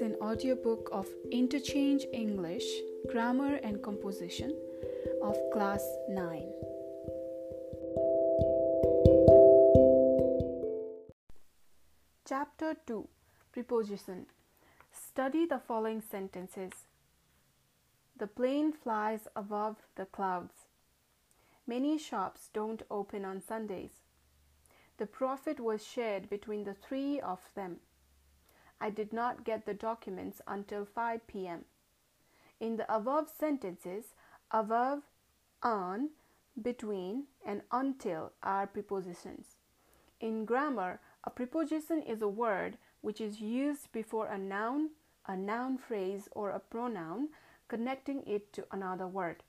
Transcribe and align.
an 0.00 0.16
audiobook 0.22 0.88
of 0.92 1.06
Interchange 1.30 2.06
English, 2.12 2.64
Grammar 3.10 3.56
and 3.56 3.82
Composition 3.82 4.50
of 5.22 5.36
Class 5.52 5.84
9. 6.08 6.48
Chapter 12.26 12.76
2 12.86 13.06
Preposition 13.52 14.24
Study 14.90 15.44
the 15.44 15.58
following 15.58 16.00
sentences. 16.00 16.72
The 18.16 18.26
plane 18.26 18.72
flies 18.72 19.28
above 19.36 19.76
the 19.96 20.06
clouds. 20.06 20.54
Many 21.66 21.98
shops 21.98 22.48
don't 22.54 22.82
open 22.90 23.26
on 23.26 23.42
Sundays. 23.42 24.00
The 24.96 25.06
profit 25.06 25.60
was 25.60 25.84
shared 25.86 26.30
between 26.30 26.64
the 26.64 26.74
three 26.74 27.20
of 27.20 27.40
them. 27.54 27.80
I 28.80 28.90
did 28.90 29.12
not 29.12 29.44
get 29.44 29.66
the 29.66 29.74
documents 29.74 30.40
until 30.46 30.84
5 30.84 31.26
p.m. 31.26 31.64
In 32.58 32.76
the 32.76 32.92
above 32.94 33.28
sentences, 33.28 34.14
above, 34.50 35.02
on, 35.62 36.10
between, 36.60 37.24
and 37.44 37.62
until 37.70 38.32
are 38.42 38.66
prepositions. 38.66 39.56
In 40.20 40.44
grammar, 40.44 41.00
a 41.24 41.30
preposition 41.30 42.02
is 42.02 42.22
a 42.22 42.28
word 42.28 42.78
which 43.00 43.20
is 43.20 43.40
used 43.40 43.92
before 43.92 44.26
a 44.26 44.38
noun, 44.38 44.90
a 45.26 45.36
noun 45.36 45.78
phrase, 45.78 46.28
or 46.32 46.50
a 46.50 46.60
pronoun 46.60 47.28
connecting 47.68 48.22
it 48.26 48.52
to 48.52 48.66
another 48.72 49.06
word. 49.06 49.42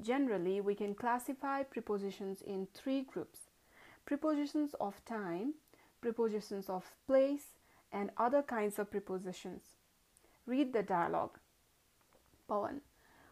Generally, 0.00 0.60
we 0.60 0.74
can 0.74 0.94
classify 0.94 1.62
prepositions 1.62 2.40
in 2.42 2.68
three 2.72 3.02
groups 3.02 3.48
prepositions 4.06 4.74
of 4.80 5.04
time, 5.04 5.52
prepositions 6.00 6.70
of 6.70 6.92
place, 7.06 7.57
and 7.92 8.10
other 8.16 8.42
kinds 8.42 8.78
of 8.78 8.90
prepositions. 8.90 9.62
Read 10.46 10.72
the 10.72 10.82
dialogue. 10.82 11.38
Pawan, 12.48 12.80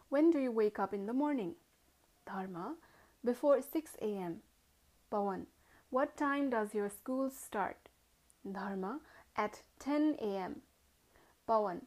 when 0.09 0.31
do 0.31 0.39
you 0.39 0.51
wake 0.51 0.79
up 0.79 0.93
in 0.93 1.05
the 1.05 1.13
morning? 1.13 1.55
Dharma, 2.25 2.75
before 3.23 3.61
6 3.61 3.95
a.m. 4.01 4.41
Pawan, 5.11 5.45
what 5.89 6.17
time 6.17 6.49
does 6.49 6.73
your 6.73 6.89
school 6.89 7.29
start? 7.29 7.89
Dharma, 8.49 8.99
at 9.35 9.61
10 9.79 10.17
a.m. 10.19 10.61
Pawan, 11.47 11.81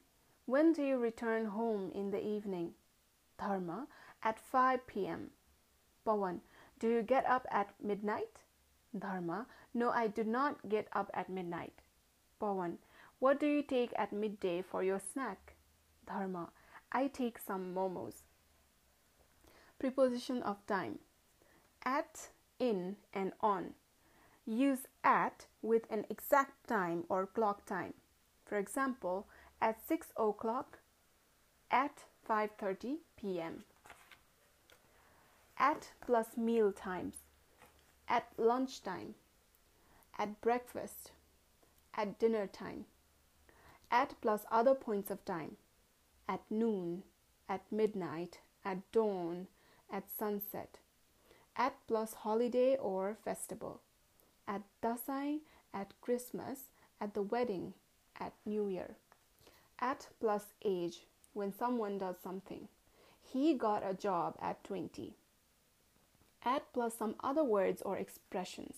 when 0.46 0.72
do 0.72 0.82
you 0.82 0.98
return 0.98 1.46
home 1.46 1.92
in 1.94 2.10
the 2.10 2.24
evening? 2.26 2.72
Dharma, 3.38 3.86
at 4.22 4.38
5 4.38 4.86
p.m. 4.86 5.30
Pawan, 6.06 6.40
do 6.78 6.88
you 6.88 7.02
get 7.02 7.24
up 7.26 7.46
at 7.50 7.74
midnight? 7.82 8.42
Dharma, 8.98 9.46
no, 9.74 9.90
I 9.90 10.08
do 10.08 10.24
not 10.24 10.68
get 10.68 10.88
up 10.92 11.10
at 11.14 11.30
midnight. 11.30 11.82
Pawan, 12.40 12.78
what 13.18 13.38
do 13.38 13.46
you 13.46 13.62
take 13.62 13.92
at 13.96 14.12
midday 14.12 14.62
for 14.62 14.82
your 14.82 15.00
snack? 15.00 15.54
Dharma, 16.06 16.48
I 16.90 17.06
take 17.06 17.38
some 17.38 17.74
momos. 17.74 18.22
Preposition 19.78 20.42
of 20.42 20.66
time. 20.66 20.98
At, 21.84 22.28
in, 22.58 22.96
and 23.12 23.32
on. 23.40 23.74
Use 24.46 24.86
at 25.04 25.46
with 25.62 25.82
an 25.90 26.06
exact 26.08 26.66
time 26.66 27.04
or 27.08 27.26
clock 27.26 27.66
time. 27.66 27.94
For 28.46 28.56
example, 28.56 29.26
at 29.60 29.86
6 29.86 30.08
o'clock, 30.16 30.78
at 31.70 32.04
5:30 32.28 32.98
p.m. 33.16 33.64
At 35.58 35.92
plus 36.00 36.36
meal 36.36 36.72
times. 36.72 37.16
At 38.08 38.26
lunchtime. 38.36 39.14
At 40.18 40.40
breakfast 40.40 41.12
at 42.00 42.18
dinner 42.18 42.46
time, 42.46 42.86
at 43.90 44.14
plus 44.22 44.46
other 44.50 44.74
points 44.74 45.10
of 45.10 45.22
time, 45.26 45.56
at 46.26 46.40
noon, 46.48 47.02
at 47.46 47.60
midnight, 47.70 48.38
at 48.64 48.78
dawn, 48.90 49.48
at 49.92 50.04
sunset, 50.18 50.78
at 51.56 51.74
plus 51.86 52.14
holiday 52.14 52.74
or 52.80 53.18
festival, 53.22 53.82
at 54.48 54.62
Dasai, 54.82 55.40
at 55.74 55.92
Christmas, 56.00 56.70
at 57.02 57.12
the 57.12 57.20
wedding, 57.20 57.74
at 58.18 58.32
New 58.46 58.66
Year, 58.66 58.96
at 59.78 60.08
plus 60.20 60.54
age 60.64 61.00
when 61.34 61.52
someone 61.52 61.98
does 61.98 62.16
something. 62.24 62.68
He 63.22 63.52
got 63.52 63.82
a 63.86 63.92
job 63.92 64.36
at 64.40 64.64
20. 64.64 65.12
At 66.46 66.72
plus 66.72 66.94
some 66.94 67.16
other 67.22 67.44
words 67.44 67.82
or 67.82 67.98
expressions. 67.98 68.76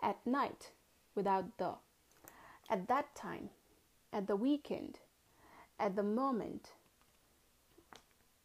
At 0.00 0.24
night 0.24 0.70
without 1.16 1.58
the 1.58 1.74
at 2.68 2.88
that 2.88 3.14
time, 3.14 3.50
at 4.12 4.26
the 4.26 4.36
weekend, 4.36 4.98
at 5.78 5.96
the 5.96 6.02
moment, 6.02 6.72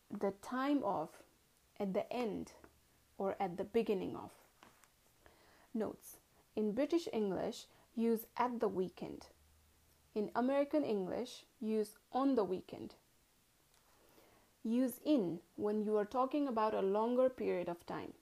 the 0.09 0.34
time 0.41 0.81
of, 0.84 1.09
at 1.79 1.94
the 1.94 2.11
end, 2.11 2.51
or 3.17 3.35
at 3.39 3.57
the 3.57 3.63
beginning 3.63 4.16
of. 4.16 4.31
Notes 5.73 6.17
In 6.56 6.73
British 6.73 7.07
English, 7.11 7.66
use 7.95 8.25
at 8.38 8.59
the 8.59 8.67
weekend. 8.67 9.28
In 10.16 10.29
American 10.35 10.84
English, 10.84 11.45
use 11.59 11.97
on 12.11 12.35
the 12.35 12.44
weekend. 12.44 12.94
Use 14.63 15.00
in 15.03 15.40
when 15.55 15.84
you 15.84 15.97
are 15.97 16.05
talking 16.05 16.47
about 16.47 16.73
a 16.73 16.81
longer 16.81 17.29
period 17.29 17.67
of 17.67 17.85
time. 17.85 18.13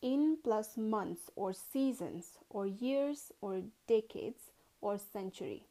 In 0.00 0.38
plus 0.42 0.76
months 0.76 1.30
or 1.36 1.52
seasons 1.52 2.38
or 2.48 2.66
years 2.66 3.32
or 3.40 3.62
decades 3.86 4.49
or 4.80 4.98
century. 4.98 5.64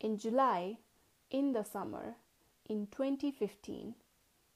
In 0.00 0.18
July, 0.18 0.78
in 1.30 1.52
the 1.52 1.64
summer, 1.64 2.14
in 2.68 2.86
2015, 2.90 3.94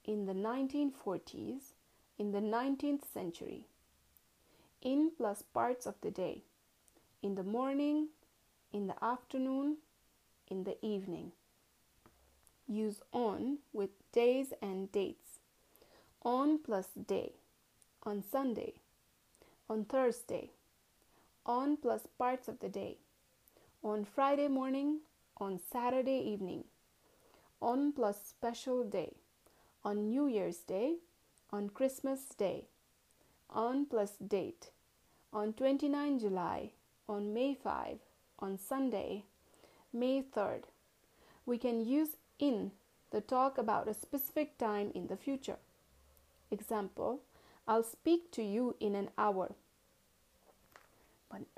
in 0.05 0.25
the 0.25 0.33
1940s, 0.33 1.73
in 2.17 2.31
the 2.31 2.39
19th 2.39 3.03
century. 3.13 3.67
In 4.81 5.11
plus 5.17 5.41
parts 5.41 5.85
of 5.85 5.95
the 6.01 6.11
day. 6.11 6.43
In 7.21 7.35
the 7.35 7.43
morning, 7.43 8.09
in 8.71 8.87
the 8.87 9.03
afternoon, 9.03 9.77
in 10.47 10.63
the 10.63 10.77
evening. 10.85 11.31
Use 12.67 13.01
on 13.11 13.59
with 13.73 13.89
days 14.11 14.53
and 14.61 14.91
dates. 14.91 15.39
On 16.23 16.57
plus 16.57 16.87
day. 17.07 17.33
On 18.03 18.23
Sunday. 18.23 18.73
On 19.69 19.85
Thursday. 19.85 20.51
On 21.45 21.77
plus 21.77 22.07
parts 22.17 22.47
of 22.47 22.59
the 22.59 22.69
day 22.69 22.97
on 23.85 24.03
Friday 24.03 24.47
morning, 24.47 25.01
on 25.37 25.59
Saturday 25.71 26.17
evening, 26.17 26.63
on 27.61 27.91
plus 27.91 28.17
special 28.27 28.83
day, 28.83 29.13
on 29.83 30.09
New 30.09 30.25
Year's 30.25 30.57
Day, 30.57 30.95
on 31.51 31.69
Christmas 31.69 32.21
Day, 32.35 32.65
on 33.47 33.85
plus 33.85 34.13
date, 34.17 34.71
on 35.31 35.53
29 35.53 36.17
July, 36.17 36.71
on 37.07 37.31
May 37.31 37.53
5, 37.53 37.99
on 38.39 38.57
Sunday, 38.57 39.25
May 39.93 40.23
3rd. 40.23 40.63
We 41.45 41.59
can 41.59 41.85
use 41.85 42.17
in 42.39 42.71
to 43.11 43.21
talk 43.21 43.59
about 43.59 43.87
a 43.87 43.93
specific 43.93 44.57
time 44.57 44.91
in 44.95 45.05
the 45.05 45.15
future. 45.15 45.57
Example, 46.49 47.21
I'll 47.67 47.83
speak 47.83 48.31
to 48.31 48.41
you 48.41 48.75
in 48.79 48.95
an 48.95 49.09
hour 49.15 49.53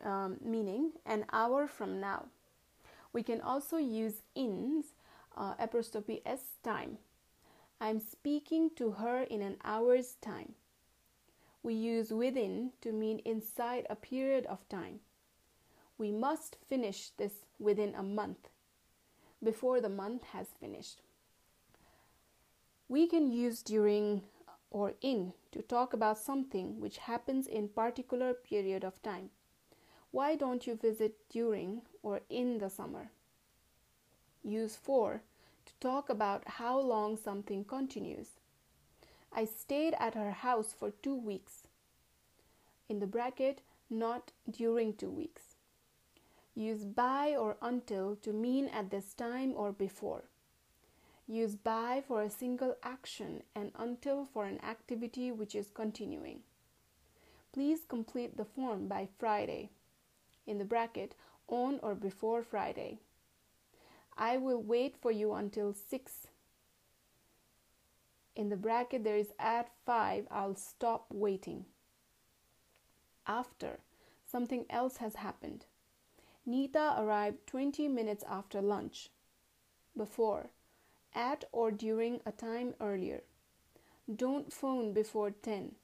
um, 0.04 0.38
meaning 0.44 0.92
an 1.06 1.26
hour 1.32 1.68
from 1.68 2.00
now. 2.00 2.26
We 3.14 3.24
can 3.24 3.42
also 3.42 3.78
use 3.78 4.22
ins 4.36 4.94
uh, 5.36 5.54
apostrophe 5.60 6.22
s 6.26 6.58
time. 6.64 6.98
I'm 7.80 8.00
speaking 8.00 8.72
to 8.76 8.92
her 8.92 9.22
in 9.22 9.42
an 9.42 9.58
hour's 9.64 10.16
time. 10.22 10.54
We 11.64 11.74
use 11.74 12.12
within 12.12 12.72
to 12.82 12.92
mean 12.92 13.20
inside 13.20 13.86
a 13.90 13.96
period 13.96 14.46
of 14.46 14.68
time. 14.70 15.00
We 15.98 16.12
must 16.12 16.58
finish 16.68 17.10
this 17.18 17.46
within 17.60 17.96
a 17.96 18.04
month, 18.04 18.50
before 19.44 19.82
the 19.82 19.90
month 19.90 20.24
has 20.26 20.48
finished. 20.60 21.02
We 22.88 23.08
can 23.08 23.32
use 23.32 23.62
during 23.62 24.22
or 24.70 24.94
in 25.02 25.34
to 25.52 25.62
talk 25.62 25.94
about 25.94 26.18
something 26.18 26.80
which 26.80 26.98
happens 26.98 27.48
in 27.48 27.70
particular 27.70 28.34
period 28.34 28.84
of 28.84 29.02
time. 29.02 29.30
Why 30.18 30.36
don't 30.36 30.66
you 30.66 30.74
visit 30.74 31.30
during 31.30 31.84
or 32.02 32.22
in 32.28 32.58
the 32.58 32.72
summer? 32.72 33.12
Use 34.42 34.76
for 34.76 35.22
to 35.68 35.74
talk 35.80 36.10
about 36.10 36.48
how 36.58 36.80
long 36.80 37.18
something 37.18 37.64
continues. 37.64 38.40
I 39.32 39.46
stayed 39.46 39.94
at 40.00 40.16
her 40.16 40.32
house 40.32 40.74
for 40.74 40.90
two 40.90 41.14
weeks. 41.14 41.68
In 42.90 43.00
the 43.00 43.06
bracket, 43.06 43.62
not 43.92 44.32
during 44.50 44.96
two 44.96 45.12
weeks. 45.12 45.54
Use 46.56 46.84
by 46.84 47.36
or 47.36 47.56
until 47.62 48.16
to 48.24 48.34
mean 48.34 48.70
at 48.70 48.90
this 48.90 49.14
time 49.14 49.54
or 49.56 49.72
before. 49.72 50.24
Use 51.28 51.56
by 51.56 52.02
for 52.08 52.24
a 52.24 52.32
single 52.32 52.76
action 52.82 53.44
and 53.54 53.72
until 53.76 54.26
for 54.26 54.46
an 54.46 54.60
activity 54.64 55.32
which 55.32 55.54
is 55.54 55.70
continuing. 55.70 56.40
Please 57.54 57.82
complete 57.88 58.36
the 58.36 58.46
form 58.46 58.88
by 58.88 59.08
Friday 59.20 59.70
in 60.48 60.58
the 60.58 60.66
bracket 60.66 61.14
on 61.48 61.80
or 61.84 61.94
before 61.94 62.42
Friday. 62.42 63.00
I 64.18 64.38
will 64.38 64.62
wait 64.62 64.96
for 65.00 65.12
you 65.12 65.34
until 65.34 65.74
6. 65.74 66.28
In 68.36 68.50
the 68.50 68.56
bracket, 68.56 69.04
there 69.04 69.18
is 69.18 69.34
at 69.38 69.70
5, 69.86 70.28
I'll 70.32 70.56
stop 70.56 71.06
waiting. 71.12 71.66
After, 73.28 73.80
something 74.26 74.66
else 74.70 74.98
has 74.98 75.16
happened. 75.16 75.66
Nita 76.46 76.96
arrived 76.98 77.46
20 77.48 77.88
minutes 77.90 78.24
after 78.30 78.62
lunch. 78.62 79.10
Before, 79.96 80.50
at 81.14 81.46
or 81.52 81.72
during 81.72 82.22
a 82.26 82.32
time 82.32 82.76
earlier. 82.80 83.24
Don't 84.14 84.54
phone 84.54 84.94
before 84.94 85.32
10. 85.32 85.76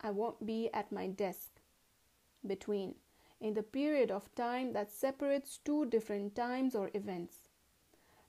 I 0.00 0.10
won't 0.10 0.44
be 0.44 0.70
at 0.72 0.90
my 0.90 1.06
desk. 1.06 1.60
Between, 2.44 2.94
in 3.40 3.54
the 3.54 3.62
period 3.62 4.10
of 4.10 4.34
time 4.34 4.72
that 4.72 4.90
separates 4.90 5.58
two 5.64 5.86
different 5.86 6.34
times 6.34 6.74
or 6.74 6.90
events. 6.94 7.48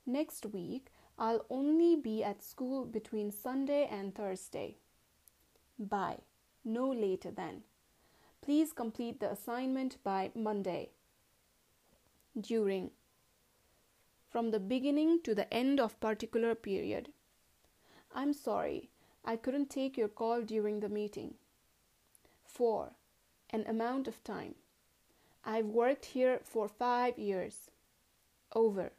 Next 0.06 0.46
week, 0.46 0.88
I'll 1.18 1.44
only 1.50 1.96
be 1.96 2.24
at 2.24 2.42
school 2.42 2.84
between 2.84 3.30
Sunday 3.30 3.88
and 3.90 4.14
Thursday. 4.14 4.76
By, 5.78 6.18
no 6.64 6.88
later 6.88 7.30
than. 7.30 7.62
Please 8.42 8.72
complete 8.72 9.20
the 9.20 9.30
assignment 9.30 10.02
by 10.02 10.30
Monday. 10.34 10.90
During, 12.40 12.90
from 14.30 14.50
the 14.50 14.60
beginning 14.60 15.20
to 15.24 15.34
the 15.34 15.52
end 15.52 15.80
of 15.80 16.00
particular 16.00 16.54
period. 16.54 17.10
I'm 18.14 18.32
sorry, 18.32 18.90
I 19.24 19.36
couldn't 19.36 19.70
take 19.70 19.98
your 19.98 20.08
call 20.08 20.42
during 20.42 20.80
the 20.80 20.88
meeting. 20.88 21.34
4. 22.44 22.92
An 23.50 23.64
amount 23.66 24.08
of 24.08 24.22
time. 24.24 24.54
I've 25.44 25.66
worked 25.66 26.06
here 26.06 26.40
for 26.44 26.68
five 26.68 27.18
years. 27.18 27.70
Over. 28.54 28.92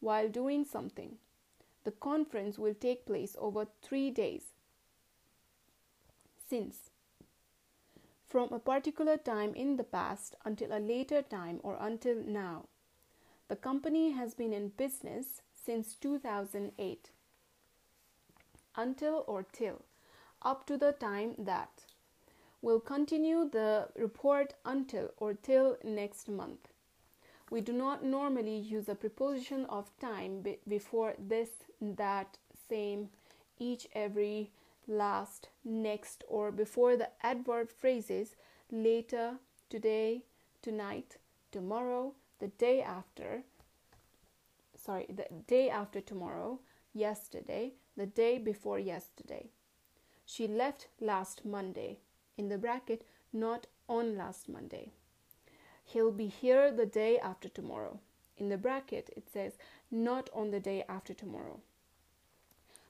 While 0.00 0.28
doing 0.28 0.64
something. 0.64 1.16
The 1.84 1.92
conference 1.92 2.58
will 2.58 2.74
take 2.74 3.06
place 3.06 3.36
over 3.38 3.66
three 3.82 4.10
days. 4.10 4.42
Since. 6.48 6.90
From 8.26 8.52
a 8.52 8.58
particular 8.58 9.16
time 9.16 9.54
in 9.54 9.76
the 9.76 9.84
past 9.84 10.34
until 10.44 10.76
a 10.76 10.80
later 10.80 11.22
time 11.22 11.60
or 11.62 11.76
until 11.80 12.16
now. 12.16 12.64
The 13.48 13.56
company 13.56 14.10
has 14.10 14.34
been 14.34 14.52
in 14.52 14.70
business 14.70 15.42
since 15.54 15.94
2008. 15.94 17.10
Until 18.74 19.24
or 19.26 19.44
till, 19.44 19.82
up 20.42 20.66
to 20.66 20.76
the 20.76 20.92
time 20.92 21.34
that. 21.38 21.85
Will 22.66 22.80
continue 22.80 23.48
the 23.48 23.90
report 23.94 24.54
until 24.64 25.10
or 25.18 25.34
till 25.34 25.76
next 25.84 26.28
month. 26.28 26.66
We 27.48 27.60
do 27.60 27.72
not 27.72 28.02
normally 28.02 28.56
use 28.56 28.88
a 28.88 28.96
preposition 28.96 29.66
of 29.66 29.96
time 30.00 30.40
be- 30.40 30.58
before 30.66 31.14
this, 31.16 31.50
that, 31.80 32.38
same, 32.68 33.10
each, 33.60 33.86
every, 33.92 34.50
last, 34.88 35.48
next, 35.64 36.24
or 36.26 36.50
before 36.50 36.96
the 36.96 37.10
adverb 37.22 37.70
phrases 37.70 38.34
later, 38.72 39.36
today, 39.70 40.24
tonight, 40.60 41.18
tomorrow, 41.52 42.14
the 42.40 42.48
day 42.48 42.82
after, 42.82 43.44
sorry, 44.76 45.06
the 45.08 45.28
day 45.46 45.70
after 45.70 46.00
tomorrow, 46.00 46.58
yesterday, 46.92 47.74
the 47.96 48.06
day 48.06 48.38
before 48.38 48.80
yesterday. 48.80 49.50
She 50.24 50.48
left 50.48 50.88
last 51.00 51.44
Monday. 51.44 52.00
In 52.36 52.48
the 52.48 52.58
bracket, 52.58 53.06
not 53.32 53.66
on 53.88 54.16
last 54.16 54.48
Monday. 54.48 54.92
He'll 55.84 56.12
be 56.12 56.26
here 56.26 56.72
the 56.72 56.86
day 56.86 57.18
after 57.18 57.48
tomorrow. 57.48 58.00
In 58.36 58.48
the 58.48 58.58
bracket, 58.58 59.10
it 59.16 59.30
says 59.30 59.56
not 59.90 60.28
on 60.34 60.50
the 60.50 60.60
day 60.60 60.84
after 60.88 61.14
tomorrow. 61.14 61.60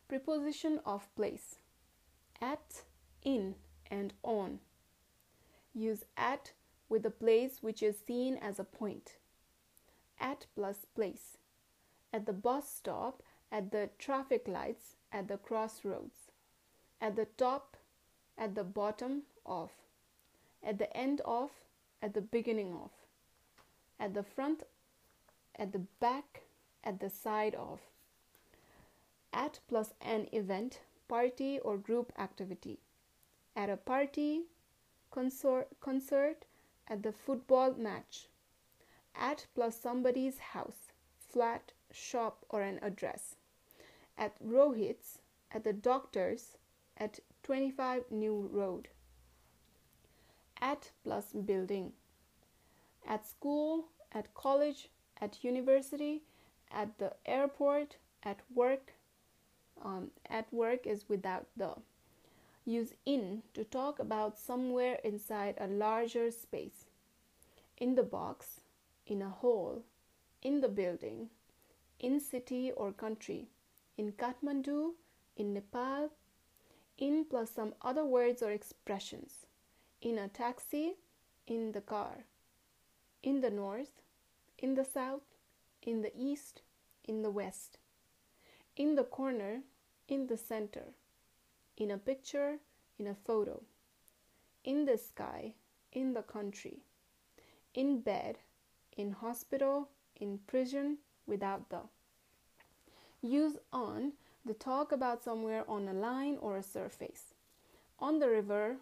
Preposition 0.08 0.80
of 0.84 1.14
place 1.14 1.56
at, 2.40 2.82
in, 3.22 3.54
and 3.90 4.12
on. 4.22 4.60
Use 5.74 6.04
at 6.16 6.52
with 6.88 7.04
a 7.04 7.10
place 7.10 7.58
which 7.60 7.82
is 7.82 7.96
seen 8.06 8.36
as 8.36 8.58
a 8.58 8.64
point. 8.64 9.16
At 10.18 10.46
plus 10.54 10.86
place. 10.94 11.38
At 12.12 12.26
the 12.26 12.32
bus 12.32 12.70
stop, 12.70 13.22
at 13.52 13.70
the 13.70 13.90
traffic 13.98 14.48
lights, 14.48 14.96
at 15.12 15.28
the 15.28 15.36
crossroads. 15.36 16.30
At 17.00 17.16
the 17.16 17.26
top, 17.36 17.75
at 18.38 18.54
the 18.54 18.64
bottom 18.64 19.22
of. 19.44 19.70
At 20.62 20.78
the 20.78 20.94
end 20.96 21.20
of, 21.24 21.50
at 22.02 22.14
the 22.14 22.20
beginning 22.20 22.72
of. 22.72 22.90
At 23.98 24.14
the 24.14 24.22
front, 24.22 24.64
at 25.58 25.72
the 25.72 25.82
back, 26.00 26.42
at 26.84 27.00
the 27.00 27.10
side 27.10 27.54
of. 27.54 27.80
At 29.32 29.60
plus 29.68 29.94
an 30.00 30.28
event, 30.32 30.80
party 31.08 31.58
or 31.60 31.76
group 31.76 32.12
activity. 32.18 32.78
At 33.54 33.70
a 33.70 33.76
party, 33.76 34.42
concert, 35.10 35.68
concert 35.80 36.44
at 36.88 37.02
the 37.02 37.12
football 37.12 37.74
match. 37.74 38.28
At 39.14 39.46
plus 39.54 39.80
somebody's 39.80 40.38
house, 40.38 40.92
flat, 41.18 41.72
shop, 41.90 42.44
or 42.50 42.62
an 42.62 42.78
address. 42.82 43.36
At 44.18 44.38
Rohit's, 44.42 45.18
at 45.50 45.64
the 45.64 45.72
doctor's, 45.72 46.58
at 46.96 47.20
25 47.42 48.04
New 48.10 48.48
Road. 48.52 48.88
At 50.60 50.90
plus 51.04 51.32
building. 51.32 51.92
At 53.06 53.26
school, 53.26 53.86
at 54.12 54.34
college, 54.34 54.88
at 55.20 55.44
university, 55.44 56.22
at 56.70 56.98
the 56.98 57.12
airport, 57.24 57.96
at 58.22 58.40
work. 58.54 58.94
Um, 59.84 60.10
at 60.28 60.52
work 60.52 60.86
is 60.86 61.08
without 61.08 61.46
the. 61.56 61.74
Use 62.64 62.94
in 63.04 63.42
to 63.54 63.62
talk 63.62 63.98
about 63.98 64.38
somewhere 64.38 64.98
inside 65.04 65.54
a 65.60 65.68
larger 65.68 66.30
space. 66.30 66.86
In 67.78 67.94
the 67.94 68.02
box, 68.02 68.62
in 69.06 69.22
a 69.22 69.28
hole, 69.28 69.82
in 70.42 70.60
the 70.60 70.68
building, 70.68 71.28
in 72.00 72.18
city 72.18 72.72
or 72.72 72.90
country, 72.92 73.48
in 73.96 74.12
Kathmandu, 74.12 74.94
in 75.36 75.52
Nepal, 75.52 76.10
in 76.98 77.24
plus 77.28 77.50
some 77.50 77.74
other 77.82 78.04
words 78.04 78.42
or 78.42 78.50
expressions, 78.50 79.46
in 80.00 80.18
a 80.18 80.28
taxi, 80.28 80.94
in 81.46 81.72
the 81.72 81.80
car, 81.80 82.24
in 83.22 83.40
the 83.40 83.50
north, 83.50 84.02
in 84.58 84.74
the 84.74 84.84
south, 84.84 85.22
in 85.82 86.02
the 86.02 86.12
east, 86.16 86.62
in 87.04 87.22
the 87.22 87.30
west, 87.30 87.78
in 88.76 88.94
the 88.94 89.04
corner, 89.04 89.60
in 90.08 90.26
the 90.26 90.36
center, 90.36 90.94
in 91.76 91.90
a 91.90 91.98
picture, 91.98 92.56
in 92.98 93.06
a 93.06 93.14
photo, 93.14 93.62
in 94.64 94.84
the 94.84 94.98
sky, 94.98 95.52
in 95.92 96.14
the 96.14 96.22
country, 96.22 96.78
in 97.74 98.00
bed, 98.00 98.38
in 98.96 99.12
hospital, 99.12 99.88
in 100.18 100.38
prison, 100.46 100.98
without 101.26 101.68
the. 101.70 101.80
Use 103.20 103.56
on 103.72 104.12
the 104.46 104.54
talk 104.54 104.92
about 104.92 105.24
somewhere 105.24 105.64
on 105.68 105.88
a 105.88 105.92
line 105.92 106.38
or 106.40 106.56
a 106.56 106.62
surface, 106.62 107.34
on 107.98 108.20
the 108.20 108.30
river, 108.30 108.76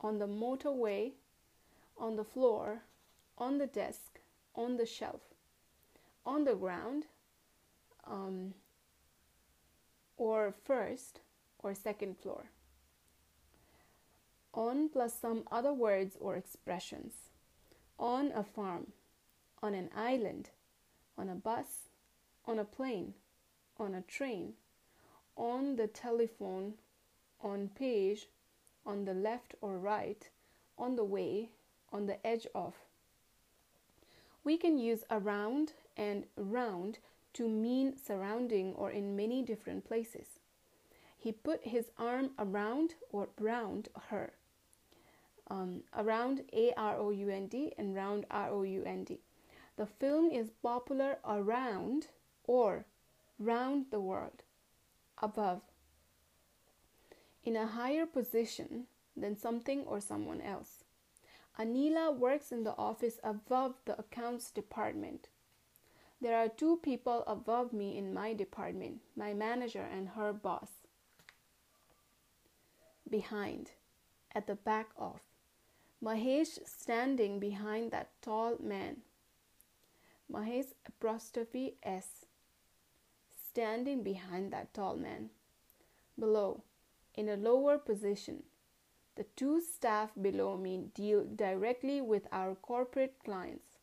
on 0.00 0.18
the 0.18 0.26
motorway, 0.26 1.12
on 1.98 2.16
the 2.16 2.24
floor, 2.24 2.82
on 3.36 3.58
the 3.58 3.66
desk, 3.66 4.20
on 4.54 4.78
the 4.78 4.86
shelf, 4.86 5.20
on 6.24 6.44
the 6.44 6.54
ground, 6.54 7.04
um, 8.06 8.54
or 10.16 10.54
first 10.64 11.20
or 11.58 11.74
second 11.74 12.16
floor. 12.16 12.46
On 14.54 14.88
plus 14.88 15.14
some 15.20 15.44
other 15.52 15.72
words 15.72 16.16
or 16.18 16.34
expressions. 16.34 17.12
On 17.98 18.32
a 18.34 18.42
farm, 18.42 18.92
on 19.62 19.74
an 19.74 19.90
island, 19.94 20.48
on 21.18 21.28
a 21.28 21.34
bus, 21.34 21.90
on 22.46 22.58
a 22.58 22.64
plane, 22.64 23.12
on 23.78 23.94
a 23.94 24.00
train, 24.00 24.54
on 25.40 25.76
the 25.76 25.86
telephone, 25.86 26.74
on 27.42 27.70
page, 27.74 28.28
on 28.84 29.06
the 29.06 29.14
left 29.14 29.54
or 29.62 29.78
right, 29.78 30.28
on 30.78 30.96
the 30.96 31.04
way, 31.04 31.48
on 31.90 32.06
the 32.06 32.24
edge 32.24 32.46
of. 32.54 32.74
We 34.44 34.58
can 34.58 34.78
use 34.78 35.02
around 35.10 35.72
and 35.96 36.24
round 36.36 36.98
to 37.32 37.48
mean 37.48 37.96
surrounding 37.96 38.74
or 38.74 38.90
in 38.90 39.16
many 39.16 39.42
different 39.42 39.86
places. 39.86 40.26
He 41.18 41.32
put 41.32 41.62
his 41.64 41.86
arm 41.98 42.30
around 42.38 42.94
or 43.10 43.28
round 43.38 43.88
her. 44.08 44.32
Um, 45.50 45.82
around 45.96 46.42
A 46.52 46.72
R 46.76 46.96
O 46.96 47.10
U 47.10 47.28
N 47.28 47.46
D 47.48 47.72
and 47.76 47.94
round 47.94 48.24
R 48.30 48.50
O 48.50 48.62
U 48.62 48.84
N 48.84 49.04
D. 49.04 49.18
The 49.76 49.86
film 49.86 50.30
is 50.30 50.50
popular 50.62 51.18
around 51.26 52.08
or 52.44 52.84
round 53.38 53.86
the 53.90 54.00
world, 54.00 54.42
above, 55.20 55.62
in 57.44 57.56
a 57.56 57.66
higher 57.66 58.06
position 58.06 58.86
than 59.16 59.36
something 59.36 59.84
or 59.86 60.00
someone 60.00 60.40
else. 60.40 60.84
Anila 61.58 62.16
works 62.16 62.52
in 62.52 62.64
the 62.64 62.76
office 62.76 63.18
above 63.22 63.74
the 63.84 63.98
accounts 63.98 64.50
department. 64.50 65.28
There 66.20 66.36
are 66.36 66.48
two 66.48 66.78
people 66.82 67.24
above 67.26 67.72
me 67.72 67.96
in 67.96 68.12
my 68.12 68.34
department 68.34 69.00
my 69.16 69.32
manager 69.34 69.82
and 69.82 70.10
her 70.10 70.32
boss. 70.32 70.70
Behind, 73.08 73.72
at 74.34 74.46
the 74.46 74.54
back 74.54 74.90
of. 74.96 75.20
Mahesh 76.02 76.58
standing 76.66 77.40
behind 77.40 77.90
that 77.90 78.10
tall 78.22 78.56
man. 78.62 78.98
Mahesh 80.32 80.72
apostrophe 80.86 81.74
S. 81.82 82.26
Standing 83.50 84.04
behind 84.04 84.52
that 84.52 84.72
tall 84.72 84.94
man. 84.94 85.30
Below, 86.16 86.62
in 87.16 87.28
a 87.28 87.34
lower 87.34 87.78
position, 87.78 88.44
the 89.16 89.24
two 89.34 89.60
staff 89.60 90.12
below 90.22 90.56
me 90.56 90.84
deal 90.94 91.24
directly 91.34 92.00
with 92.00 92.28
our 92.30 92.54
corporate 92.54 93.16
clients. 93.24 93.78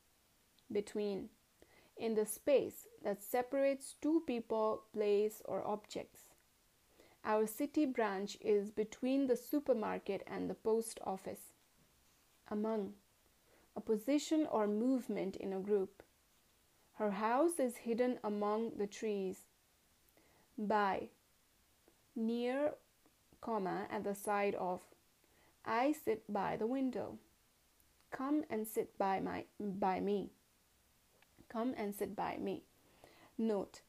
Between, 0.72 1.28
in 1.98 2.16
the 2.16 2.26
space 2.26 2.88
that 3.04 3.22
separates 3.22 3.96
two 4.02 4.24
people, 4.26 4.84
place, 4.94 5.42
or 5.44 5.68
objects. 5.68 6.22
Our 7.26 7.46
city 7.46 7.86
branch 7.86 8.38
is 8.40 8.72
between 8.72 9.28
the 9.28 9.36
supermarket 9.36 10.24
and 10.28 10.50
the 10.50 10.56
post 10.56 11.02
office. 11.04 11.52
Among, 12.50 12.94
a 13.76 13.82
position 13.82 14.48
or 14.50 14.66
movement 14.66 15.36
in 15.36 15.52
a 15.52 15.60
group. 15.60 16.04
Her 16.94 17.12
house 17.12 17.60
is 17.60 17.76
hidden 17.76 18.18
among 18.24 18.78
the 18.78 18.88
trees. 18.88 19.47
By, 20.58 21.10
near, 22.16 22.74
comma, 23.42 23.88
at 23.92 24.04
the 24.04 24.16
side 24.16 24.56
of. 24.56 24.82
I 25.66 25.92
sit 25.92 26.24
by 26.32 26.58
the 26.58 26.68
window. 26.68 27.20
Come 28.12 28.44
and 28.50 28.66
sit 28.66 28.98
by 28.98 29.20
my 29.20 29.46
by 29.60 30.00
me. 30.00 30.32
Come 31.50 31.74
and 31.78 31.94
sit 31.94 32.16
by 32.16 32.38
me. 32.38 32.64
Note 33.38 33.82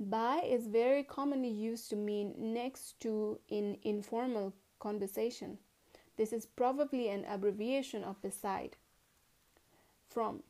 by 0.00 0.40
is 0.40 0.66
very 0.66 1.02
commonly 1.02 1.50
used 1.50 1.90
to 1.90 1.96
mean 1.96 2.34
next 2.38 2.98
to 3.00 3.38
in 3.48 3.76
informal 3.82 4.54
conversation. 4.78 5.58
This 6.16 6.32
is 6.32 6.46
probably 6.46 7.08
an 7.08 7.26
abbreviation 7.28 8.02
of 8.02 8.20
beside. 8.22 8.76
From 10.08 10.42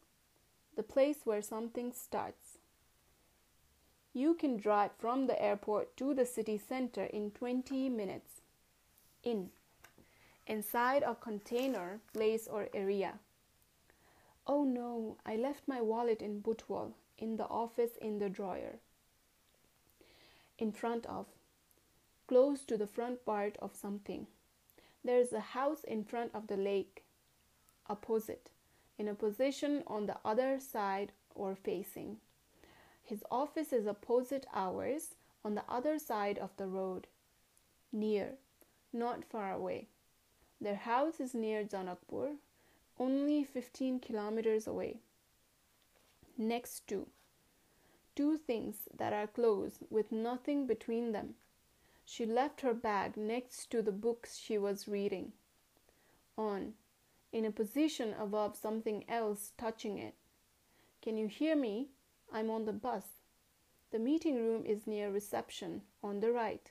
the 0.76 0.84
place 0.84 1.18
where 1.24 1.42
something 1.42 1.92
starts. 1.92 2.39
You 4.12 4.34
can 4.34 4.56
drive 4.56 4.90
from 4.98 5.26
the 5.26 5.40
airport 5.40 5.96
to 5.98 6.14
the 6.14 6.26
city 6.26 6.58
center 6.58 7.04
in 7.04 7.30
20 7.30 7.88
minutes. 7.88 8.40
In 9.22 9.50
inside 10.46 11.04
a 11.04 11.14
container, 11.14 12.00
place, 12.12 12.48
or 12.48 12.68
area. 12.74 13.20
Oh 14.46 14.64
no, 14.64 15.16
I 15.24 15.36
left 15.36 15.68
my 15.68 15.80
wallet 15.80 16.22
in 16.22 16.42
Butwal, 16.42 16.94
in 17.18 17.36
the 17.36 17.46
office 17.46 17.96
in 18.00 18.18
the 18.18 18.28
drawer 18.28 18.80
in 20.60 20.70
front 20.70 21.06
of, 21.06 21.26
close 22.28 22.64
to 22.66 22.76
the 22.76 22.86
front 22.86 23.24
part 23.24 23.56
of 23.60 23.74
something. 23.74 24.26
There 25.02 25.18
is 25.18 25.32
a 25.32 25.40
house 25.40 25.82
in 25.84 26.04
front 26.04 26.32
of 26.34 26.46
the 26.46 26.56
lake, 26.56 27.02
opposite, 27.88 28.50
in 28.98 29.08
a 29.08 29.14
position 29.14 29.82
on 29.86 30.06
the 30.06 30.18
other 30.24 30.60
side 30.60 31.12
or 31.34 31.54
facing. 31.54 32.18
His 33.10 33.24
office 33.28 33.72
is 33.72 33.88
opposite 33.88 34.46
ours 34.54 35.16
on 35.44 35.56
the 35.56 35.64
other 35.68 35.98
side 35.98 36.38
of 36.38 36.56
the 36.56 36.68
road, 36.68 37.08
near, 37.90 38.34
not 38.92 39.24
far 39.24 39.52
away. 39.52 39.88
Their 40.60 40.76
house 40.76 41.18
is 41.18 41.34
near 41.34 41.64
Janakpur, 41.64 42.36
only 43.00 43.42
15 43.42 43.98
kilometers 43.98 44.68
away. 44.68 45.00
Next 46.38 46.86
to, 46.86 47.08
two 48.14 48.36
things 48.36 48.88
that 48.96 49.12
are 49.12 49.26
close 49.26 49.80
with 49.90 50.12
nothing 50.12 50.68
between 50.68 51.10
them. 51.10 51.34
She 52.04 52.24
left 52.24 52.60
her 52.60 52.74
bag 52.74 53.16
next 53.16 53.72
to 53.72 53.82
the 53.82 53.90
books 53.90 54.38
she 54.38 54.56
was 54.56 54.86
reading. 54.86 55.32
On, 56.38 56.74
in 57.32 57.44
a 57.44 57.50
position 57.50 58.14
above 58.20 58.54
something 58.54 59.04
else 59.08 59.50
touching 59.58 59.98
it. 59.98 60.14
Can 61.02 61.16
you 61.16 61.26
hear 61.26 61.56
me? 61.56 61.88
I'm 62.32 62.50
on 62.50 62.64
the 62.64 62.72
bus. 62.72 63.04
The 63.90 63.98
meeting 63.98 64.36
room 64.36 64.64
is 64.64 64.86
near 64.86 65.10
reception, 65.10 65.82
on 66.02 66.20
the 66.20 66.30
right. 66.30 66.70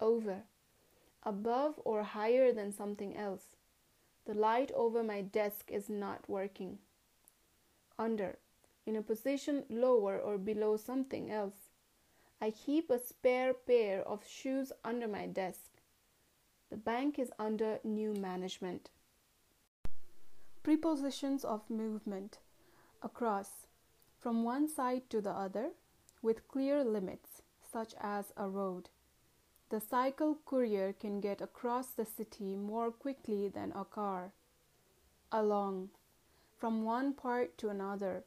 Over, 0.00 0.42
above 1.22 1.80
or 1.84 2.02
higher 2.02 2.52
than 2.52 2.72
something 2.72 3.16
else. 3.16 3.56
The 4.26 4.34
light 4.34 4.70
over 4.72 5.02
my 5.02 5.22
desk 5.22 5.70
is 5.72 5.88
not 5.88 6.28
working. 6.28 6.78
Under, 7.98 8.38
in 8.84 8.94
a 8.96 9.02
position 9.02 9.64
lower 9.70 10.18
or 10.18 10.36
below 10.36 10.76
something 10.76 11.30
else. 11.30 11.70
I 12.40 12.50
keep 12.50 12.90
a 12.90 12.98
spare 12.98 13.52
pair 13.54 14.02
of 14.06 14.26
shoes 14.26 14.70
under 14.84 15.08
my 15.08 15.26
desk. 15.26 15.80
The 16.70 16.76
bank 16.76 17.18
is 17.18 17.32
under 17.38 17.80
new 17.82 18.12
management. 18.12 18.90
Prepositions 20.62 21.44
of 21.44 21.68
movement 21.70 22.38
across, 23.02 23.67
from 24.18 24.44
one 24.44 24.68
side 24.68 25.08
to 25.10 25.20
the 25.20 25.30
other, 25.30 25.70
with 26.22 26.48
clear 26.48 26.84
limits, 26.84 27.42
such 27.72 27.94
as 28.00 28.32
a 28.36 28.48
road. 28.48 28.88
The 29.70 29.80
cycle 29.80 30.38
courier 30.46 30.92
can 30.92 31.20
get 31.20 31.40
across 31.40 31.88
the 31.88 32.06
city 32.06 32.56
more 32.56 32.90
quickly 32.90 33.48
than 33.48 33.72
a 33.72 33.84
car. 33.84 34.32
Along, 35.30 35.90
from 36.56 36.84
one 36.84 37.12
part 37.12 37.58
to 37.58 37.68
another, 37.68 38.24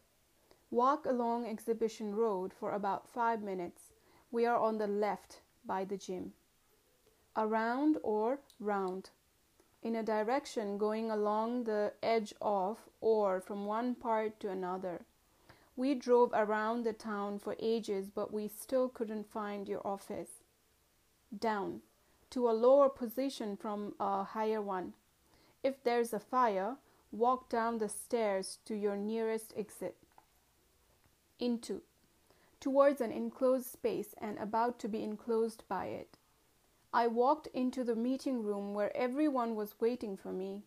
Walk 0.71 1.05
along 1.05 1.45
Exhibition 1.45 2.15
Road 2.15 2.53
for 2.53 2.71
about 2.71 3.05
five 3.05 3.41
minutes. 3.41 3.91
We 4.31 4.45
are 4.45 4.55
on 4.55 4.77
the 4.77 4.87
left 4.87 5.41
by 5.65 5.83
the 5.83 5.97
gym. 5.97 6.31
Around 7.35 7.97
or 8.03 8.39
round. 8.57 9.09
In 9.83 9.97
a 9.97 10.03
direction 10.03 10.77
going 10.77 11.11
along 11.11 11.65
the 11.65 11.91
edge 12.01 12.33
of 12.41 12.77
or 13.01 13.41
from 13.41 13.65
one 13.65 13.95
part 13.95 14.39
to 14.39 14.49
another. 14.49 15.01
We 15.75 15.95
drove 15.95 16.31
around 16.33 16.83
the 16.83 16.93
town 16.93 17.39
for 17.39 17.55
ages, 17.59 18.09
but 18.13 18.33
we 18.33 18.47
still 18.47 18.89
couldn't 18.89 19.31
find 19.31 19.67
your 19.67 19.85
office. 19.85 20.43
Down 21.37 21.81
to 22.31 22.49
a 22.49 22.51
lower 22.51 22.89
position 22.89 23.57
from 23.57 23.93
a 23.99 24.23
higher 24.23 24.61
one. 24.61 24.93
If 25.63 25.83
there's 25.83 26.13
a 26.13 26.19
fire, 26.19 26.77
walk 27.11 27.49
down 27.49 27.77
the 27.77 27.89
stairs 27.89 28.59
to 28.65 28.75
your 28.75 28.95
nearest 28.95 29.53
exit 29.55 29.95
into, 31.41 31.81
towards 32.59 33.01
an 33.01 33.11
enclosed 33.11 33.65
space 33.65 34.13
and 34.19 34.37
about 34.37 34.79
to 34.79 34.87
be 34.87 35.03
enclosed 35.03 35.63
by 35.67 35.85
it. 35.87 36.17
I 36.93 37.07
walked 37.07 37.47
into 37.47 37.83
the 37.83 37.95
meeting 37.95 38.43
room 38.43 38.73
where 38.73 38.95
everyone 38.95 39.55
was 39.55 39.79
waiting 39.79 40.15
for 40.15 40.31
me. 40.31 40.63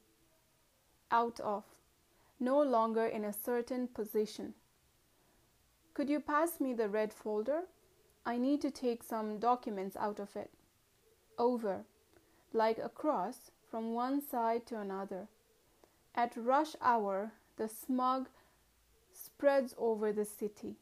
Out 1.11 1.39
of, 1.41 1.65
no 2.41 2.61
longer 2.61 3.07
in 3.07 3.25
a 3.25 3.33
certain 3.33 3.87
position. 3.89 4.55
Could 5.95 6.11
you 6.11 6.19
pass 6.19 6.61
me 6.61 6.75
the 6.75 6.89
red 6.89 7.13
folder? 7.13 7.63
I 8.27 8.37
need 8.37 8.61
to 8.63 8.71
take 8.71 9.05
some 9.05 9.39
documents 9.39 9.97
out 9.97 10.19
of 10.19 10.35
it. 10.35 10.51
Over, 11.39 11.85
like 12.53 12.79
across, 12.79 13.53
from 13.71 13.95
one 13.95 14.21
side 14.21 14.67
to 14.67 14.81
another. 14.81 15.29
At 16.15 16.37
rush 16.37 16.75
hour, 16.81 17.33
the 17.57 17.69
smog 17.69 18.29
spreads 19.13 19.75
over 19.79 20.13
the 20.13 20.25
city. 20.25 20.77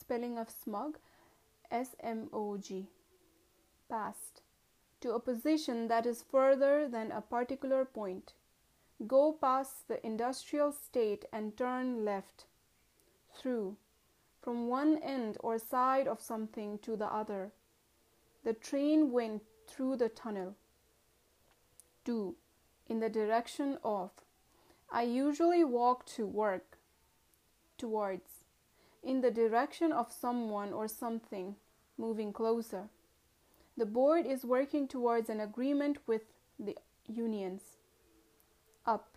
Spelling 0.00 0.38
of 0.38 0.50
smog 0.50 0.98
S 1.70 1.94
M 2.00 2.28
O 2.32 2.56
G. 2.56 2.88
Past. 3.88 4.42
To 5.00 5.12
a 5.12 5.20
position 5.20 5.88
that 5.88 6.06
is 6.06 6.24
further 6.28 6.88
than 6.88 7.12
a 7.12 7.20
particular 7.20 7.84
point. 7.84 8.32
Go 9.06 9.32
past 9.32 9.88
the 9.88 10.04
industrial 10.04 10.72
state 10.72 11.24
and 11.32 11.56
turn 11.56 12.04
left. 12.04 12.46
Through. 13.34 13.76
From 14.42 14.68
one 14.68 14.98
end 14.98 15.38
or 15.40 15.58
side 15.58 16.08
of 16.08 16.20
something 16.20 16.78
to 16.80 16.96
the 16.96 17.06
other. 17.06 17.52
The 18.44 18.52
train 18.52 19.12
went 19.12 19.42
through 19.68 19.96
the 19.96 20.08
tunnel. 20.08 20.56
Do. 22.04 22.34
In 22.88 22.98
the 22.98 23.08
direction 23.08 23.78
of. 23.84 24.10
I 24.90 25.02
usually 25.02 25.64
walk 25.64 26.04
to 26.16 26.26
work 26.26 26.76
towards, 27.78 28.44
in 29.02 29.22
the 29.22 29.30
direction 29.30 29.90
of 29.90 30.12
someone 30.12 30.72
or 30.72 30.86
something, 30.86 31.56
moving 31.96 32.32
closer. 32.32 32.90
The 33.76 33.86
board 33.86 34.26
is 34.26 34.44
working 34.44 34.86
towards 34.86 35.30
an 35.30 35.40
agreement 35.40 35.98
with 36.06 36.22
the 36.58 36.76
unions. 37.06 37.62
Up 38.84 39.16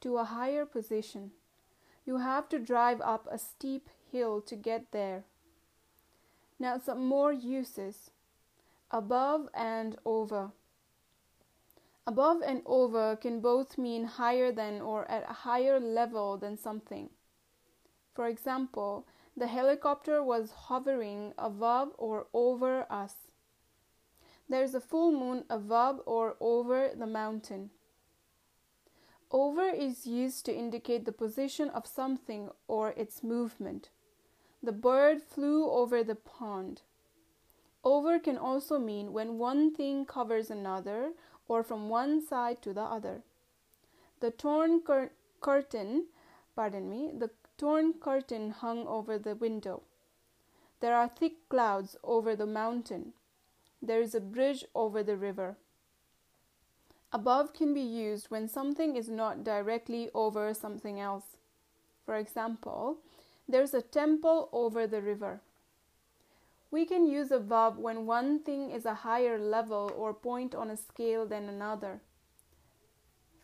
to 0.00 0.16
a 0.16 0.24
higher 0.24 0.64
position. 0.64 1.32
You 2.06 2.16
have 2.18 2.48
to 2.48 2.58
drive 2.58 3.00
up 3.02 3.28
a 3.30 3.38
steep 3.38 3.90
hill 4.12 4.40
to 4.42 4.56
get 4.56 4.92
there. 4.92 5.24
Now, 6.58 6.78
some 6.78 7.06
more 7.06 7.32
uses 7.32 8.10
above 8.90 9.48
and 9.54 9.96
over. 10.04 10.52
Above 12.06 12.42
and 12.44 12.62
over 12.66 13.16
can 13.16 13.40
both 13.40 13.78
mean 13.78 14.04
higher 14.04 14.52
than 14.52 14.80
or 14.80 15.10
at 15.10 15.30
a 15.30 15.32
higher 15.32 15.78
level 15.78 16.36
than 16.36 16.56
something. 16.56 17.10
For 18.14 18.26
example, 18.26 19.06
The 19.36 19.46
helicopter 19.46 20.22
was 20.22 20.50
hovering 20.68 21.32
above 21.38 21.92
or 21.96 22.26
over 22.34 22.86
us. 22.90 23.14
There 24.48 24.62
is 24.62 24.74
a 24.74 24.80
full 24.80 25.12
moon 25.12 25.44
above 25.48 26.00
or 26.04 26.36
over 26.40 26.90
the 26.94 27.06
mountain. 27.06 27.70
Over 29.30 29.68
is 29.68 30.06
used 30.06 30.44
to 30.46 30.54
indicate 30.54 31.04
the 31.04 31.12
position 31.12 31.70
of 31.70 31.86
something 31.86 32.50
or 32.66 32.90
its 32.90 33.22
movement. 33.22 33.90
The 34.62 34.72
bird 34.72 35.22
flew 35.22 35.70
over 35.70 36.04
the 36.04 36.14
pond. 36.14 36.82
Over 37.82 38.18
can 38.18 38.36
also 38.36 38.78
mean 38.78 39.12
when 39.12 39.38
one 39.38 39.74
thing 39.74 40.04
covers 40.04 40.50
another 40.50 41.12
or 41.48 41.62
from 41.62 41.88
one 41.88 42.20
side 42.20 42.60
to 42.62 42.74
the 42.74 42.82
other. 42.82 43.22
The 44.20 44.30
torn 44.30 44.80
cur- 44.80 45.12
curtain, 45.40 46.08
pardon 46.54 46.90
me, 46.90 47.10
the 47.16 47.30
torn 47.56 47.94
curtain 47.94 48.50
hung 48.50 48.86
over 48.86 49.18
the 49.18 49.34
window. 49.34 49.82
There 50.80 50.94
are 50.94 51.08
thick 51.08 51.48
clouds 51.48 51.96
over 52.04 52.36
the 52.36 52.46
mountain. 52.46 53.14
There 53.82 54.00
is 54.02 54.14
a 54.14 54.20
bridge 54.20 54.64
over 54.74 55.02
the 55.02 55.16
river. 55.16 55.56
Above 57.12 57.52
can 57.54 57.74
be 57.74 57.80
used 57.80 58.30
when 58.30 58.46
something 58.46 58.94
is 58.94 59.08
not 59.08 59.42
directly 59.42 60.10
over 60.14 60.52
something 60.54 61.00
else. 61.00 61.36
For 62.04 62.16
example, 62.16 62.98
there's 63.50 63.74
a 63.74 63.82
temple 63.82 64.48
over 64.52 64.86
the 64.86 65.02
river. 65.02 65.40
We 66.70 66.86
can 66.86 67.06
use 67.06 67.32
above 67.32 67.78
when 67.78 68.06
one 68.06 68.40
thing 68.40 68.70
is 68.70 68.86
a 68.86 68.94
higher 68.94 69.38
level 69.38 69.92
or 69.96 70.14
point 70.14 70.54
on 70.54 70.70
a 70.70 70.76
scale 70.76 71.26
than 71.26 71.48
another. 71.48 72.00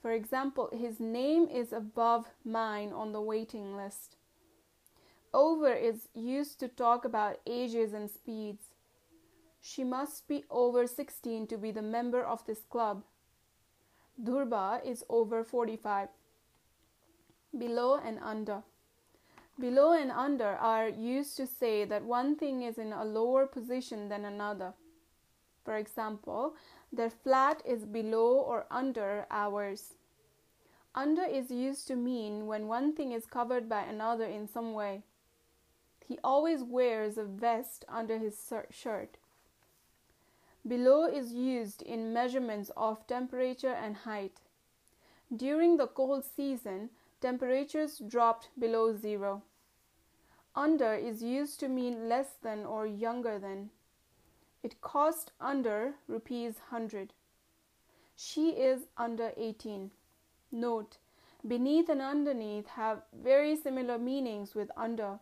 For 0.01 0.13
example, 0.13 0.71
his 0.73 1.01
name 1.01 1.49
is 1.49 1.73
above 1.73 2.27
mine 2.45 2.93
on 2.93 3.13
the 3.13 3.21
waiting 3.21 3.77
list. 3.77 4.17
Over 5.35 5.73
is 5.73 6.09
used 6.15 6.61
to 6.61 6.69
talk 6.69 7.05
about 7.05 7.41
ages 7.47 7.93
and 7.93 8.09
speeds. 8.09 8.67
She 9.61 9.83
must 9.83 10.29
be 10.29 10.45
over 10.49 10.87
16 10.87 11.49
to 11.49 11.59
be 11.59 11.73
the 11.73 11.83
member 11.83 12.23
of 12.23 12.47
this 12.47 12.61
club. 12.71 13.03
Durba 14.23 14.81
is 14.87 15.05
over 15.09 15.43
45. 15.43 16.09
Below 17.59 17.97
and 17.97 18.21
under. 18.23 18.63
Below 19.59 19.93
and 19.93 20.11
under 20.11 20.49
are 20.57 20.89
used 20.89 21.37
to 21.39 21.47
say 21.47 21.85
that 21.87 22.05
one 22.05 22.37
thing 22.37 22.63
is 22.63 22.77
in 22.77 22.93
a 22.93 23.05
lower 23.05 23.47
position 23.47 24.09
than 24.09 24.25
another. 24.25 24.75
For 25.65 25.77
example, 25.77 26.55
their 26.93 27.11
flat 27.11 27.63
is 27.65 27.87
below 27.87 28.39
or 28.39 28.67
under 28.71 29.27
ours. 29.31 29.95
Under 30.95 31.25
is 31.25 31.51
used 31.51 31.89
to 31.89 31.97
mean 31.97 32.47
when 32.47 32.69
one 32.69 32.95
thing 32.95 33.13
is 33.13 33.27
covered 33.27 33.69
by 33.69 33.83
another 33.83 34.27
in 34.27 34.47
some 34.47 34.75
way. 34.75 35.03
He 36.07 36.19
always 36.23 36.63
wears 36.63 37.19
a 37.19 37.25
vest 37.25 37.85
under 37.89 38.19
his 38.19 38.39
shirt. 38.71 39.17
Below 40.67 41.05
is 41.05 41.33
used 41.33 41.83
in 41.83 42.13
measurements 42.13 42.71
of 42.77 43.07
temperature 43.07 43.73
and 43.73 43.97
height. 43.97 44.41
During 45.35 45.77
the 45.77 45.87
cold 45.87 46.25
season, 46.25 46.91
temperatures 47.21 47.99
dropped 47.99 48.49
below 48.59 48.95
zero. 48.97 49.43
Under 50.55 50.95
is 50.95 51.23
used 51.23 51.61
to 51.61 51.69
mean 51.69 52.09
less 52.09 52.35
than 52.43 52.65
or 52.65 52.87
younger 52.87 53.39
than. 53.39 53.71
It 54.63 54.81
cost 54.81 55.33
under 55.41 55.95
rupees 56.09 56.55
100. 56.71 57.13
She 58.17 58.51
is 58.51 58.87
under 58.97 59.33
18. 59.37 59.91
Note, 60.51 60.99
beneath 61.47 61.89
and 61.89 62.01
underneath 62.01 62.67
have 62.69 63.03
very 63.13 63.57
similar 63.57 63.99
meanings 63.99 64.55
with 64.55 64.71
under. 64.77 65.21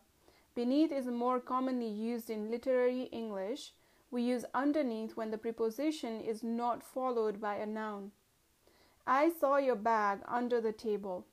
Beneath 0.54 0.92
is 0.92 1.06
more 1.06 1.40
commonly 1.40 1.88
used 1.88 2.30
in 2.30 2.50
literary 2.50 3.04
English 3.04 3.72
we 4.14 4.22
use 4.22 4.44
underneath 4.54 5.16
when 5.16 5.33
the 5.33 5.38
preposition 5.38 6.20
is 6.20 6.44
not 6.44 6.85
followed 6.85 7.40
by 7.40 7.57
a 7.57 7.66
noun. 7.66 8.12
I 9.09 9.28
saw 9.28 9.57
your 9.57 9.74
bag 9.74 10.20
under 10.28 10.61
the 10.61 10.70
table. 10.70 11.26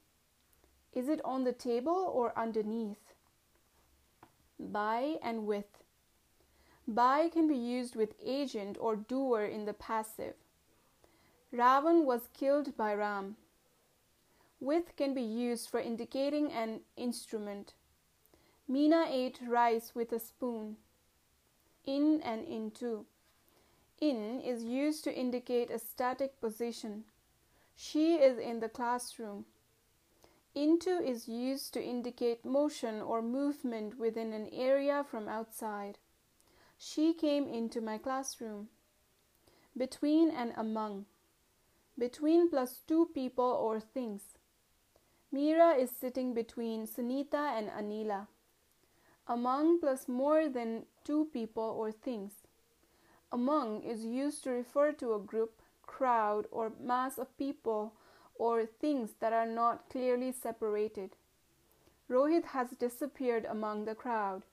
Is 0.94 1.08
it 1.08 1.22
on 1.24 1.44
the 1.44 1.54
table 1.54 2.12
or 2.14 2.38
underneath? 2.38 3.14
By 4.60 5.18
and 5.24 5.46
with. 5.46 5.84
By 6.88 7.30
can 7.30 7.48
be 7.48 7.56
used 7.56 7.96
with 7.96 8.16
agent 8.24 8.78
or 8.80 8.96
doer 8.96 9.44
in 9.44 9.66
the 9.66 9.74
passive. 9.74 10.36
Ravan 11.54 12.06
was 12.06 12.30
killed 12.34 12.76
by 12.76 12.94
Ram. 12.94 13.38
With 14.60 14.96
can 14.96 15.14
be 15.14 15.22
used 15.22 15.70
for 15.70 15.80
indicating 15.80 16.52
an 16.52 16.82
instrument. 16.96 17.74
Meena 18.70 19.08
ate 19.10 19.40
rice 19.48 19.94
with 19.96 20.12
a 20.12 20.20
spoon 20.20 20.78
in 21.86 22.22
and 22.22 22.46
into. 22.46 23.06
In 24.00 24.42
is 24.42 24.64
used 24.64 25.04
to 25.04 25.14
indicate 25.14 25.70
a 25.70 25.80
static 25.80 26.40
position. 26.42 27.06
She 27.76 28.16
is 28.16 28.38
in 28.38 28.60
the 28.60 28.70
classroom. 28.70 29.46
Into 30.54 31.02
is 31.02 31.28
used 31.28 31.74
to 31.74 31.84
indicate 31.84 32.44
motion 32.44 33.02
or 33.02 33.22
movement 33.22 33.98
within 33.98 34.34
an 34.34 34.48
area 34.52 35.04
from 35.04 35.28
outside. 35.28 35.98
She 36.78 37.14
came 37.14 37.48
into 37.48 37.80
my 37.80 37.98
classroom. 37.98 38.70
Between 39.78 40.30
and 40.30 40.54
among. 40.58 41.06
Between 41.98 42.50
plus 42.50 42.82
two 42.88 43.10
people 43.14 43.46
or 43.46 43.80
things. 43.80 44.24
Mira 45.32 45.76
is 45.76 45.92
sitting 45.92 46.34
between 46.34 46.86
Sunita 46.86 47.58
and 47.58 47.70
Anila 47.70 48.28
among 49.32 49.80
plus 49.80 50.10
more 50.10 50.50
than 50.50 50.86
two 51.06 51.30
people 51.32 51.64
or 51.64 51.92
things. 51.92 52.34
Among 53.32 53.82
is 53.82 54.04
used 54.04 54.44
to 54.44 54.52
refer 54.52 54.92
to 54.94 55.14
a 55.14 55.20
group, 55.20 55.62
crowd, 55.86 56.48
or 56.52 56.74
mass 56.82 57.18
of 57.18 57.38
people 57.38 57.94
or 58.36 58.66
things 58.66 59.12
that 59.20 59.34
are 59.34 59.46
not 59.46 59.90
clearly 59.90 60.32
separated. 60.32 61.16
Rohit 62.10 62.46
has 62.46 62.72
disappeared 62.72 63.46
among 63.46 63.86
the 63.86 63.96
crowd. 63.96 64.44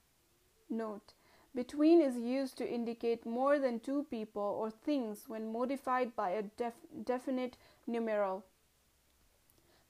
Note, 0.69 1.13
between 1.55 2.01
is 2.01 2.15
used 2.17 2.57
to 2.57 2.69
indicate 2.69 3.25
more 3.25 3.59
than 3.59 3.79
two 3.79 4.05
people 4.09 4.41
or 4.41 4.69
things 4.69 5.25
when 5.27 5.51
modified 5.51 6.15
by 6.15 6.29
a 6.29 6.43
def- 6.43 6.85
definite 7.03 7.57
numeral. 7.87 8.45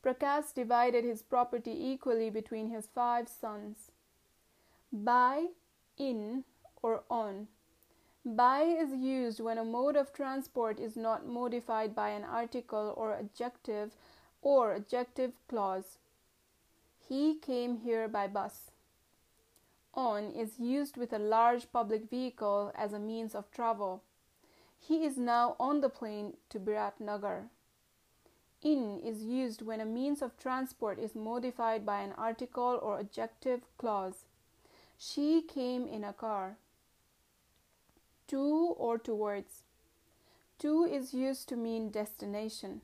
Prakash 0.03 0.53
divided 0.53 1.03
his 1.03 1.21
property 1.21 1.75
equally 1.77 2.29
between 2.29 2.69
his 2.69 2.87
five 2.87 3.27
sons 3.27 3.91
by, 4.91 5.47
in, 5.97 6.45
or 6.81 7.03
on. 7.09 7.47
By 8.25 8.63
is 8.63 8.93
used 8.93 9.39
when 9.39 9.57
a 9.57 9.63
mode 9.63 9.95
of 9.95 10.11
transport 10.11 10.79
is 10.79 10.97
not 10.97 11.25
modified 11.25 11.95
by 11.95 12.09
an 12.09 12.25
article 12.25 12.93
or 12.97 13.13
adjective 13.13 13.95
or 14.41 14.73
adjective 14.73 15.31
clause. 15.47 15.97
He 17.07 17.35
came 17.35 17.77
here 17.77 18.07
by 18.07 18.27
bus. 18.27 18.71
On 19.93 20.31
is 20.31 20.59
used 20.59 20.97
with 20.97 21.13
a 21.13 21.19
large 21.19 21.71
public 21.71 22.09
vehicle 22.09 22.71
as 22.75 22.93
a 22.93 22.99
means 22.99 23.33
of 23.33 23.49
travel. 23.51 24.03
He 24.77 25.05
is 25.05 25.17
now 25.17 25.55
on 25.59 25.81
the 25.81 25.89
plane 25.89 26.37
to 26.49 26.59
Biratnagar. 26.59 27.49
In 28.61 28.99
is 28.99 29.23
used 29.23 29.61
when 29.61 29.79
a 29.79 29.85
means 29.85 30.21
of 30.21 30.37
transport 30.37 30.99
is 30.99 31.15
modified 31.15 31.85
by 31.85 32.01
an 32.01 32.13
article 32.17 32.79
or 32.81 32.99
adjective 32.99 33.61
clause. 33.77 34.25
She 34.97 35.41
came 35.41 35.87
in 35.87 36.03
a 36.03 36.13
car. 36.13 36.57
To 38.29 38.75
or 38.77 38.99
towards. 38.99 39.63
To 40.59 40.83
is 40.83 41.15
used 41.15 41.49
to 41.49 41.55
mean 41.55 41.89
destination. 41.89 42.81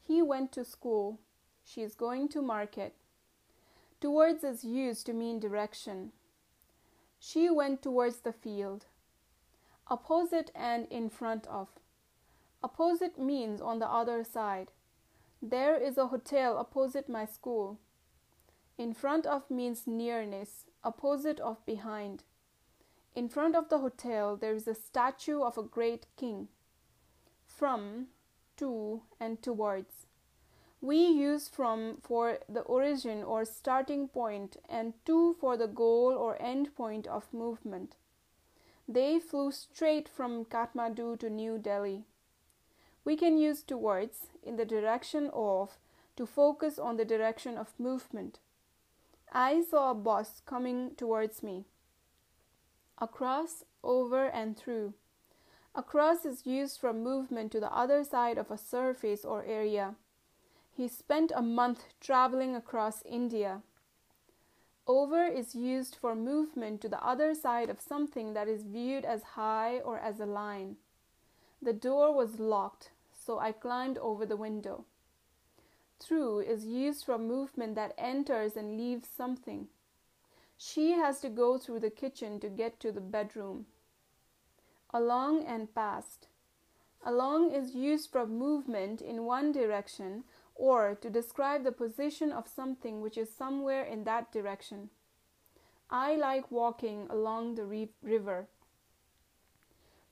He 0.00 0.22
went 0.22 0.52
to 0.52 0.64
school. 0.64 1.18
She 1.64 1.82
is 1.82 1.96
going 1.96 2.28
to 2.28 2.40
market. 2.40 2.94
Towards 4.00 4.44
is 4.44 4.62
used 4.62 5.06
to 5.06 5.12
mean 5.12 5.40
direction. 5.40 6.12
She 7.18 7.50
went 7.50 7.82
towards 7.82 8.18
the 8.18 8.32
field. 8.32 8.86
Opposite 9.88 10.52
and 10.54 10.86
in 10.90 11.10
front 11.10 11.48
of. 11.48 11.66
Opposite 12.62 13.18
means 13.18 13.60
on 13.60 13.80
the 13.80 13.88
other 13.88 14.22
side. 14.22 14.70
There 15.42 15.74
is 15.74 15.98
a 15.98 16.06
hotel 16.06 16.56
opposite 16.56 17.08
my 17.08 17.24
school. 17.24 17.80
In 18.76 18.94
front 18.94 19.26
of 19.26 19.50
means 19.50 19.88
nearness 19.88 20.66
opposite 20.84 21.40
of 21.40 21.66
behind. 21.66 22.22
In 23.18 23.28
front 23.28 23.56
of 23.56 23.68
the 23.68 23.78
hotel, 23.78 24.36
there 24.36 24.54
is 24.54 24.68
a 24.68 24.76
statue 24.76 25.42
of 25.42 25.58
a 25.58 25.64
great 25.64 26.06
king. 26.16 26.46
From, 27.44 28.10
to, 28.58 29.02
and 29.18 29.42
towards. 29.42 30.06
We 30.80 31.04
use 31.04 31.48
from 31.48 31.98
for 32.00 32.38
the 32.48 32.60
origin 32.60 33.24
or 33.24 33.44
starting 33.44 34.06
point 34.06 34.58
and 34.68 34.94
to 35.06 35.34
for 35.40 35.56
the 35.56 35.66
goal 35.66 36.12
or 36.12 36.40
end 36.40 36.76
point 36.76 37.08
of 37.08 37.34
movement. 37.34 37.96
They 38.86 39.18
flew 39.18 39.50
straight 39.50 40.08
from 40.08 40.44
Kathmandu 40.44 41.18
to 41.18 41.28
New 41.28 41.58
Delhi. 41.58 42.04
We 43.04 43.16
can 43.16 43.36
use 43.36 43.64
towards 43.64 44.28
in 44.44 44.54
the 44.54 44.64
direction 44.64 45.28
of 45.32 45.80
to 46.14 46.24
focus 46.24 46.78
on 46.78 46.96
the 46.96 47.04
direction 47.04 47.58
of 47.58 47.80
movement. 47.80 48.38
I 49.32 49.64
saw 49.68 49.90
a 49.90 49.94
bus 49.96 50.40
coming 50.46 50.94
towards 50.94 51.42
me. 51.42 51.64
Across, 53.00 53.64
over, 53.84 54.26
and 54.26 54.56
through. 54.56 54.94
Across 55.74 56.24
is 56.24 56.46
used 56.46 56.80
for 56.80 56.92
movement 56.92 57.52
to 57.52 57.60
the 57.60 57.72
other 57.72 58.02
side 58.02 58.38
of 58.38 58.50
a 58.50 58.58
surface 58.58 59.24
or 59.24 59.44
area. 59.44 59.94
He 60.76 60.88
spent 60.88 61.30
a 61.34 61.42
month 61.42 61.84
traveling 62.00 62.56
across 62.56 63.02
India. 63.04 63.62
Over 64.86 65.24
is 65.26 65.54
used 65.54 65.96
for 66.00 66.14
movement 66.14 66.80
to 66.80 66.88
the 66.88 67.04
other 67.04 67.34
side 67.34 67.68
of 67.68 67.80
something 67.80 68.32
that 68.34 68.48
is 68.48 68.62
viewed 68.64 69.04
as 69.04 69.22
high 69.22 69.78
or 69.78 69.98
as 69.98 70.18
a 70.18 70.26
line. 70.26 70.76
The 71.60 71.72
door 71.72 72.14
was 72.14 72.40
locked, 72.40 72.90
so 73.12 73.38
I 73.38 73.52
climbed 73.52 73.98
over 73.98 74.24
the 74.24 74.36
window. 74.36 74.84
Through 76.00 76.40
is 76.40 76.64
used 76.64 77.04
for 77.04 77.18
movement 77.18 77.74
that 77.74 77.94
enters 77.98 78.56
and 78.56 78.76
leaves 78.76 79.08
something. 79.08 79.68
She 80.60 80.90
has 80.90 81.20
to 81.20 81.28
go 81.28 81.56
through 81.56 81.78
the 81.78 81.90
kitchen 81.90 82.40
to 82.40 82.48
get 82.48 82.80
to 82.80 82.90
the 82.90 83.00
bedroom. 83.00 83.66
Along 84.92 85.44
and 85.44 85.72
past. 85.72 86.26
Along 87.04 87.52
is 87.52 87.76
used 87.76 88.10
for 88.10 88.26
movement 88.26 89.00
in 89.00 89.24
one 89.24 89.52
direction 89.52 90.24
or 90.56 90.96
to 90.96 91.08
describe 91.08 91.62
the 91.62 91.70
position 91.70 92.32
of 92.32 92.48
something 92.48 93.00
which 93.00 93.16
is 93.16 93.32
somewhere 93.32 93.84
in 93.84 94.02
that 94.02 94.32
direction. 94.32 94.90
I 95.90 96.16
like 96.16 96.50
walking 96.50 97.06
along 97.08 97.54
the 97.54 97.64
re- 97.64 97.92
river. 98.02 98.48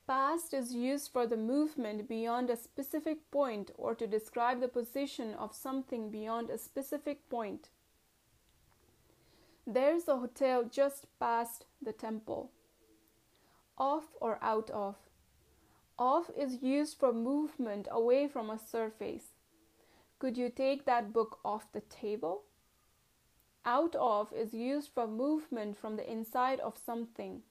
Past 0.07 0.55
is 0.55 0.73
used 0.73 1.11
for 1.11 1.27
the 1.27 1.37
movement 1.37 2.09
beyond 2.09 2.51
a 2.51 2.57
specific 2.57 3.29
point 3.33 3.73
or 3.77 3.97
to 3.97 4.07
describe 4.07 4.61
the 4.61 4.69
position 4.69 5.35
of 5.35 5.53
something 5.53 6.09
beyond 6.09 6.51
a 6.51 6.59
specific 6.59 7.29
point. 7.29 7.69
There's 9.67 10.07
a 10.07 10.17
hotel 10.17 10.63
just 10.65 11.07
past 11.19 11.65
the 11.83 11.93
temple. 11.93 12.53
Off 13.77 14.05
or 14.21 14.39
out 14.41 14.71
of. 14.71 14.95
Off 15.99 16.31
is 16.37 16.63
used 16.63 16.99
for 16.99 17.13
movement 17.13 17.89
away 17.91 18.29
from 18.29 18.49
a 18.49 18.59
surface. 18.59 19.33
Could 20.21 20.39
you 20.39 20.51
take 20.51 20.85
that 20.85 21.13
book 21.13 21.41
off 21.45 21.73
the 21.73 21.81
table? 21.81 22.45
Out 23.65 23.97
of 23.97 24.33
is 24.33 24.55
used 24.55 24.91
for 24.95 25.09
movement 25.09 25.77
from 25.77 25.97
the 25.97 26.09
inside 26.09 26.61
of 26.61 26.79
something. 26.79 27.43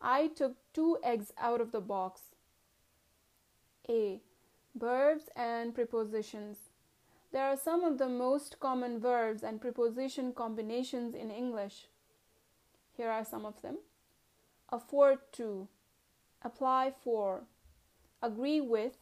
I 0.00 0.28
took 0.28 0.54
two 0.72 0.98
eggs 1.02 1.32
out 1.36 1.60
of 1.60 1.72
the 1.72 1.80
box. 1.80 2.20
A. 3.88 4.20
Verbs 4.76 5.24
and 5.34 5.74
prepositions. 5.74 6.58
There 7.32 7.44
are 7.44 7.56
some 7.56 7.82
of 7.82 7.98
the 7.98 8.08
most 8.08 8.60
common 8.60 9.00
verbs 9.00 9.42
and 9.42 9.60
preposition 9.60 10.32
combinations 10.32 11.14
in 11.14 11.30
English. 11.30 11.88
Here 12.96 13.08
are 13.08 13.24
some 13.24 13.46
of 13.46 13.62
them 13.62 13.78
afford 14.70 15.18
to, 15.32 15.68
apply 16.42 16.92
for, 17.02 17.44
agree 18.22 18.60
with, 18.60 18.96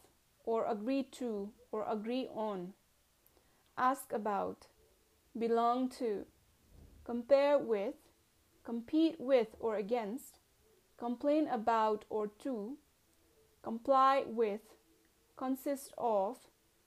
or 0.45 0.65
agree 0.65 1.03
to, 1.03 1.51
or 1.71 1.85
agree 1.89 2.27
on 2.33 2.73
ask 3.77 4.13
about, 4.13 4.67
belong 5.37 5.89
to, 5.89 6.25
compare 7.03 7.57
with, 7.57 7.95
compete 8.63 9.19
with 9.19 9.55
or 9.59 9.75
against, 9.75 10.39
complain 10.97 11.47
about 11.47 12.05
or 12.09 12.27
to, 12.27 12.77
comply 13.63 14.23
with, 14.27 14.61
consist 15.35 15.93
of, 15.97 16.37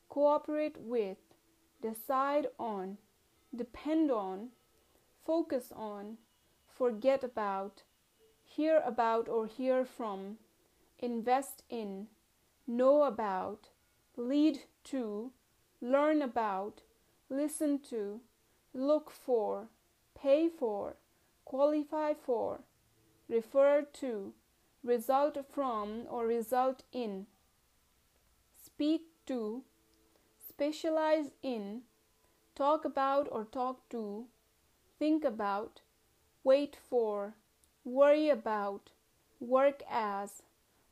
cooperate 0.08 0.76
with, 0.78 1.18
decide 1.84 2.46
on, 2.58 2.96
depend 3.54 4.10
on, 4.10 4.48
focus 5.26 5.70
on, 5.76 6.16
forget 6.66 7.22
about, 7.22 7.82
hear 8.42 8.82
about 8.86 9.28
or 9.28 9.46
hear 9.46 9.84
from, 9.84 10.38
invest 10.98 11.62
in, 11.68 12.06
know 12.66 13.02
about, 13.02 13.68
lead 14.16 14.60
to, 14.82 15.30
learn 15.82 16.22
about, 16.22 16.80
listen 17.28 17.78
to, 17.78 18.20
look 18.72 19.10
for, 19.10 19.68
pay 20.18 20.48
for, 20.48 20.96
qualify 21.44 22.14
for, 22.14 22.60
refer 23.28 23.82
to, 23.92 24.32
result 24.82 25.36
from 25.52 26.04
or 26.08 26.26
result 26.26 26.82
in, 26.92 27.26
speak 28.64 29.02
to, 29.26 29.62
specialize 30.56 31.30
in, 31.42 31.82
talk 32.54 32.84
about 32.84 33.28
or 33.32 33.44
talk 33.44 33.88
to, 33.88 34.26
think 34.98 35.24
about, 35.24 35.80
wait 36.44 36.76
for, 36.88 37.34
worry 37.84 38.28
about, 38.30 38.90
work 39.40 39.82
as, 39.90 40.42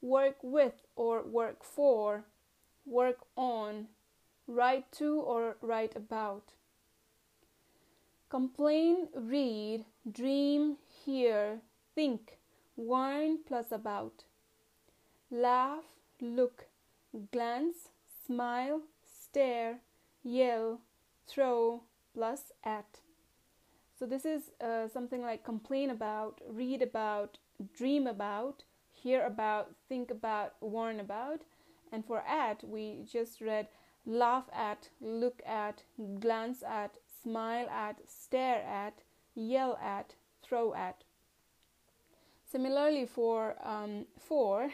work 0.01 0.37
with 0.43 0.87
or 0.97 1.23
work 1.23 1.63
for, 1.63 2.25
work 2.85 3.19
on 3.37 3.87
write 4.47 4.91
to 4.93 5.21
or 5.21 5.57
write 5.61 5.95
about. 5.97 6.53
Complain, 8.29 9.09
read, 9.15 9.85
dream, 10.11 10.77
hear, 11.05 11.61
think, 11.95 12.39
warn 12.77 13.39
plus 13.47 13.71
about. 13.71 14.25
Laugh, 15.31 15.85
look, 16.21 16.67
glance, 17.31 17.91
smile, 18.27 18.83
stare, 19.33 19.79
yell, 20.23 20.79
throw 21.27 21.81
plus 22.13 22.53
at. 22.65 23.01
So, 23.99 24.05
this 24.05 24.27
is 24.27 24.51
uh, 24.61 24.89
something 24.89 25.23
like 25.23 25.43
complain 25.43 25.89
about, 25.89 26.41
read 26.51 26.83
about, 26.83 27.39
dream 27.75 28.07
about, 28.07 28.65
hear 28.91 29.25
about, 29.25 29.71
think 29.89 30.11
about, 30.11 30.55
warn 30.61 31.01
about. 31.01 31.41
And 31.93 32.05
for 32.05 32.21
at, 32.29 32.63
we 32.63 33.07
just 33.11 33.41
read 33.41 33.69
laugh 34.05 34.45
at, 34.53 34.91
look 35.01 35.41
at, 35.47 35.83
glance 36.21 36.63
at, 36.63 36.99
smile 37.23 37.71
at, 37.71 38.01
stare 38.07 38.63
at, 38.63 39.01
yell 39.35 39.79
at, 39.83 40.15
throw 40.43 40.75
at. 40.75 41.05
Similarly, 42.51 43.07
for 43.07 43.55
um, 43.65 44.05
for, 44.19 44.71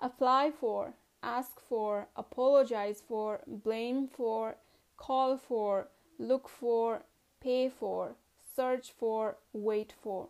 apply 0.00 0.50
for, 0.50 0.94
ask 1.22 1.60
for, 1.68 2.08
apologize 2.16 3.02
for, 3.06 3.40
blame 3.46 4.08
for, 4.08 4.56
call 4.96 5.36
for, 5.36 5.88
look 6.18 6.48
for, 6.48 7.02
pay 7.40 7.68
for, 7.68 8.14
search 8.54 8.92
for, 8.98 9.36
wait 9.52 9.92
for. 10.02 10.28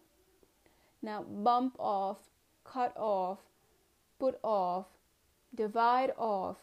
Now, 1.03 1.23
bump 1.23 1.77
off, 1.79 2.19
cut 2.65 2.97
off, 2.97 3.39
put 4.19 4.39
off, 4.45 4.87
divide 5.55 6.13
off, 6.17 6.57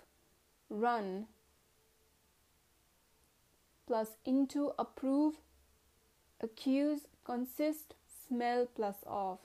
run, 0.70 1.28
plus 3.86 4.18
into 4.26 4.72
approve, 4.78 5.36
accuse, 6.42 7.02
consist, 7.26 7.96
smell 8.28 8.68
plus 8.76 8.98
of. 9.06 9.40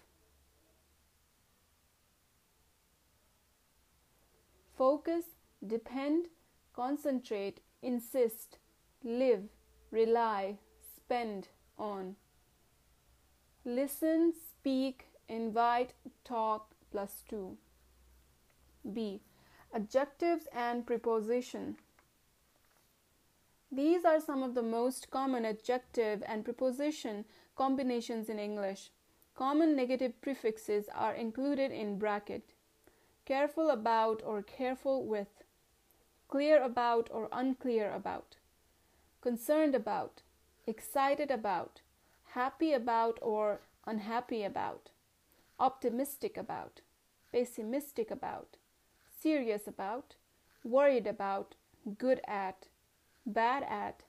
Focus, 4.85 5.25
depend, 5.67 6.27
concentrate, 6.75 7.61
insist, 7.81 8.59
live, 9.03 9.45
rely, 9.91 10.59
spend 10.95 11.49
on. 11.79 12.17
Listen, 13.65 14.35
speak, 14.35 15.07
invite, 15.27 15.95
talk 16.23 16.75
plus 16.91 17.23
2. 17.31 17.57
B. 18.93 19.23
Adjectives 19.73 20.49
and 20.53 20.87
preposition. 20.87 21.77
These 23.73 24.05
are 24.05 24.21
some 24.21 24.43
of 24.43 24.55
the 24.55 24.63
most 24.63 25.11
common 25.11 25.47
adjective 25.47 26.23
and 26.27 26.45
preposition 26.45 27.25
combinations 27.57 28.29
in 28.29 28.39
English. 28.39 28.91
Common 29.35 29.75
negative 29.75 30.21
prefixes 30.21 30.91
are 30.95 31.15
included 31.15 31.73
in 31.73 31.99
bracket. 31.99 32.54
Careful 33.25 33.71
about 33.71 34.23
or 34.25 34.43
careful 34.43 35.05
with. 35.07 35.29
Clear 36.29 36.63
about 36.63 37.09
or 37.13 37.29
unclear 37.33 37.93
about. 37.93 38.37
Concerned 39.21 39.75
about. 39.75 40.23
Excited 40.67 41.31
about. 41.31 41.81
Happy 42.33 42.73
about 42.73 43.19
or 43.23 43.61
unhappy 43.87 44.43
about. 44.43 44.91
Optimistic 45.59 46.37
about. 46.37 46.81
Pessimistic 47.33 48.11
about. 48.11 48.57
Serious 49.21 49.67
about. 49.67 50.17
Worried 50.65 51.07
about. 51.07 51.55
Good 51.99 52.21
at 52.27 52.67
bad 53.27 53.63
at, 53.65 54.03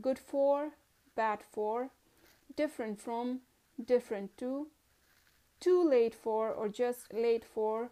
good 0.00 0.18
for, 0.18 0.70
bad 1.16 1.40
for, 1.50 1.90
different 2.56 3.00
from, 3.00 3.40
different 3.82 4.36
to, 4.38 4.68
too 5.58 5.82
late 5.82 6.14
for 6.14 6.50
or 6.50 6.68
just 6.68 7.12
late 7.12 7.44
for, 7.44 7.90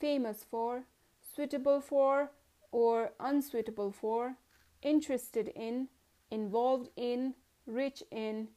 famous 0.00 0.44
for, 0.50 0.84
suitable 1.36 1.80
for 1.80 2.30
or 2.72 3.12
unsuitable 3.20 3.92
for, 3.92 4.34
interested 4.82 5.48
in, 5.54 5.88
involved 6.30 6.88
in, 6.96 7.34
rich 7.66 8.02
in, 8.10 8.48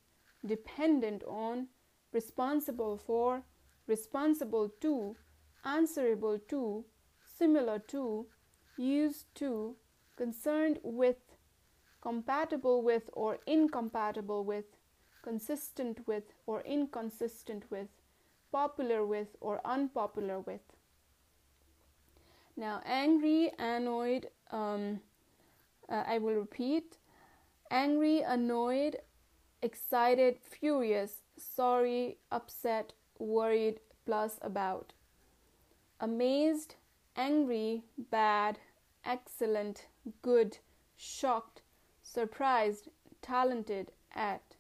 dependent 0.46 1.24
on, 1.26 1.68
responsible 2.12 2.98
for, 2.98 3.44
responsible 3.88 4.70
to, 4.80 5.16
answerable 5.66 6.40
to, 6.48 6.86
similar 7.38 7.80
to, 7.80 8.26
used 8.78 9.26
to, 9.36 9.76
concerned 10.16 10.80
with, 10.84 11.18
compatible 12.02 12.82
with 12.82 13.10
or 13.14 13.40
incompatible 13.48 14.44
with, 14.44 14.66
consistent 15.24 16.06
with 16.08 16.24
or 16.46 16.62
inconsistent 16.62 17.64
with, 17.72 17.88
popular 18.52 19.06
with 19.06 19.36
or 19.42 19.62
unpopular 19.66 20.40
with. 20.40 20.62
Now, 22.56 22.82
angry, 22.86 23.52
annoyed, 23.58 24.30
um, 24.52 25.00
uh, 25.90 26.04
I 26.06 26.20
will 26.20 26.36
repeat 26.36 26.98
angry, 27.72 28.22
annoyed, 28.22 28.98
excited, 29.64 30.38
furious, 30.40 31.24
sorry, 31.38 32.18
upset, 32.32 32.94
worried, 33.18 33.80
plus 34.06 34.38
about. 34.42 34.94
Amazed, 36.00 36.76
angry, 37.16 37.84
bad, 37.98 38.60
excellent, 39.04 39.88
good, 40.22 40.60
shocked, 40.96 41.64
surprised, 42.04 42.90
talented, 43.22 43.92
at. 44.14 44.56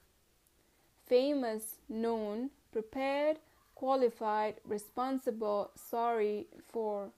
Famous, 1.05 1.75
known, 1.87 2.49
prepared, 2.71 3.37
qualified, 3.75 4.55
responsible, 4.65 5.69
sorry 5.75 6.47
for. 6.71 7.11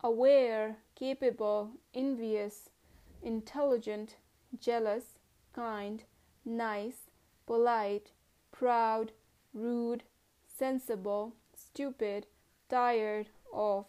Aware, 0.00 0.76
capable, 0.94 1.72
envious, 1.92 2.70
intelligent, 3.22 4.16
jealous, 4.60 5.18
kind, 5.52 6.04
nice, 6.44 7.10
polite, 7.44 8.12
proud, 8.52 9.12
rude, 9.52 10.04
sensible, 10.46 11.34
stupid, 11.54 12.26
tired 12.68 13.30
of. 13.52 13.86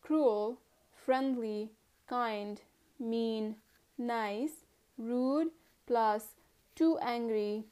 Cruel, 0.00 0.58
friendly, 0.92 1.72
kind, 2.06 2.62
mean, 2.98 3.56
nice, 3.98 4.64
rude, 4.96 5.50
plus 5.86 6.34
too 6.74 6.96
angry, 6.98 7.64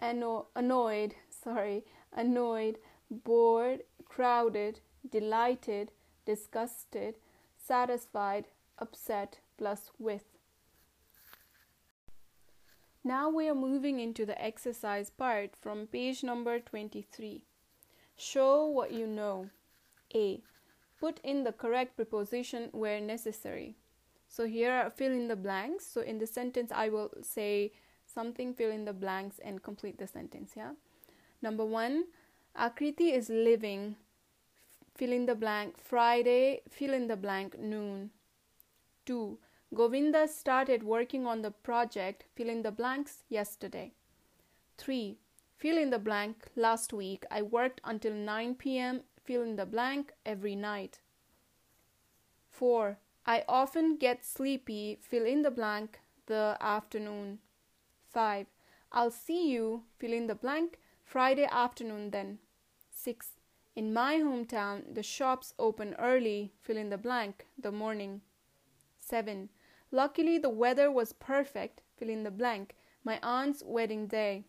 anno- 0.00 0.48
annoyed, 0.56 1.14
sorry, 1.30 1.84
annoyed, 2.12 2.78
bored, 3.10 3.84
crowded, 4.04 4.80
delighted, 5.08 5.92
disgusted, 6.28 7.14
satisfied, 7.56 8.44
upset, 8.78 9.38
plus 9.56 9.90
with. 9.98 10.26
Now 13.02 13.30
we 13.30 13.48
are 13.48 13.54
moving 13.54 13.98
into 13.98 14.26
the 14.26 14.38
exercise 14.40 15.08
part 15.08 15.56
from 15.56 15.86
page 15.86 16.22
number 16.22 16.60
23. 16.60 17.44
Show 18.14 18.66
what 18.66 18.92
you 18.92 19.06
know. 19.06 19.48
A. 20.14 20.42
Put 21.00 21.18
in 21.24 21.44
the 21.44 21.52
correct 21.52 21.96
preposition 21.96 22.68
where 22.72 23.00
necessary. 23.00 23.76
So 24.28 24.44
here 24.44 24.92
fill 24.94 25.12
in 25.12 25.28
the 25.28 25.36
blanks. 25.36 25.86
So 25.86 26.02
in 26.02 26.18
the 26.18 26.26
sentence 26.26 26.70
I 26.74 26.90
will 26.90 27.10
say 27.22 27.72
something, 28.04 28.52
fill 28.52 28.70
in 28.70 28.84
the 28.84 28.92
blanks 28.92 29.38
and 29.42 29.62
complete 29.62 29.96
the 29.96 30.06
sentence. 30.06 30.52
Yeah. 30.54 30.72
Number 31.40 31.64
one, 31.64 32.04
Akriti 32.54 33.16
is 33.16 33.30
living. 33.30 33.96
Fill 34.98 35.12
in 35.12 35.26
the 35.26 35.36
blank. 35.36 35.76
Friday. 35.78 36.62
Fill 36.68 36.92
in 36.92 37.06
the 37.06 37.16
blank. 37.16 37.56
Noon. 37.56 38.10
Two. 39.06 39.38
Govinda 39.72 40.26
started 40.26 40.82
working 40.82 41.24
on 41.24 41.42
the 41.42 41.52
project. 41.52 42.24
Fill 42.34 42.48
in 42.48 42.62
the 42.62 42.72
blanks 42.72 43.22
yesterday. 43.28 43.92
Three. 44.76 45.18
Fill 45.56 45.78
in 45.78 45.90
the 45.90 46.00
blank. 46.00 46.48
Last 46.56 46.92
week 46.92 47.24
I 47.30 47.42
worked 47.42 47.80
until 47.84 48.12
9 48.12 48.56
p.m. 48.56 49.02
Fill 49.22 49.42
in 49.42 49.54
the 49.54 49.66
blank 49.66 50.10
every 50.26 50.56
night. 50.56 50.98
4. 52.50 52.98
I 53.24 53.44
often 53.48 53.98
get 53.98 54.24
sleepy. 54.24 54.98
Fill 55.00 55.26
in 55.26 55.42
the 55.42 55.52
blank 55.52 56.00
the 56.26 56.56
afternoon. 56.60 57.38
5. 58.12 58.46
I'll 58.90 59.12
see 59.12 59.48
you. 59.48 59.84
Fill 59.98 60.12
in 60.12 60.26
the 60.26 60.34
blank 60.34 60.80
Friday 61.04 61.48
afternoon 61.50 62.10
then. 62.10 62.38
6. 62.90 63.37
In 63.78 63.92
my 63.92 64.16
hometown, 64.16 64.92
the 64.92 65.04
shops 65.04 65.54
open 65.56 65.94
early. 66.00 66.50
Fill 66.62 66.76
in 66.76 66.90
the 66.90 66.98
blank 66.98 67.46
the 67.56 67.70
morning. 67.70 68.22
7. 68.98 69.50
Luckily, 69.92 70.36
the 70.36 70.50
weather 70.50 70.90
was 70.90 71.12
perfect. 71.12 71.82
Fill 71.96 72.08
in 72.08 72.24
the 72.24 72.32
blank 72.32 72.74
my 73.04 73.20
aunt's 73.22 73.62
wedding 73.64 74.08
day. 74.08 74.46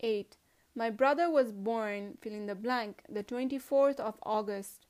8. 0.00 0.36
My 0.74 0.90
brother 0.90 1.30
was 1.30 1.52
born, 1.52 2.18
fill 2.20 2.32
in 2.32 2.46
the 2.46 2.56
blank, 2.56 3.04
the 3.08 3.22
24th 3.22 4.00
of 4.00 4.18
August. 4.24 4.86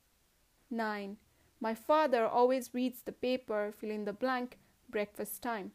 9. 0.70 1.18
My 1.60 1.74
father 1.74 2.26
always 2.26 2.72
reads 2.72 3.02
the 3.02 3.12
paper, 3.12 3.74
fill 3.78 3.90
in 3.90 4.06
the 4.06 4.14
blank, 4.14 4.56
breakfast 4.88 5.42
time. 5.42 5.72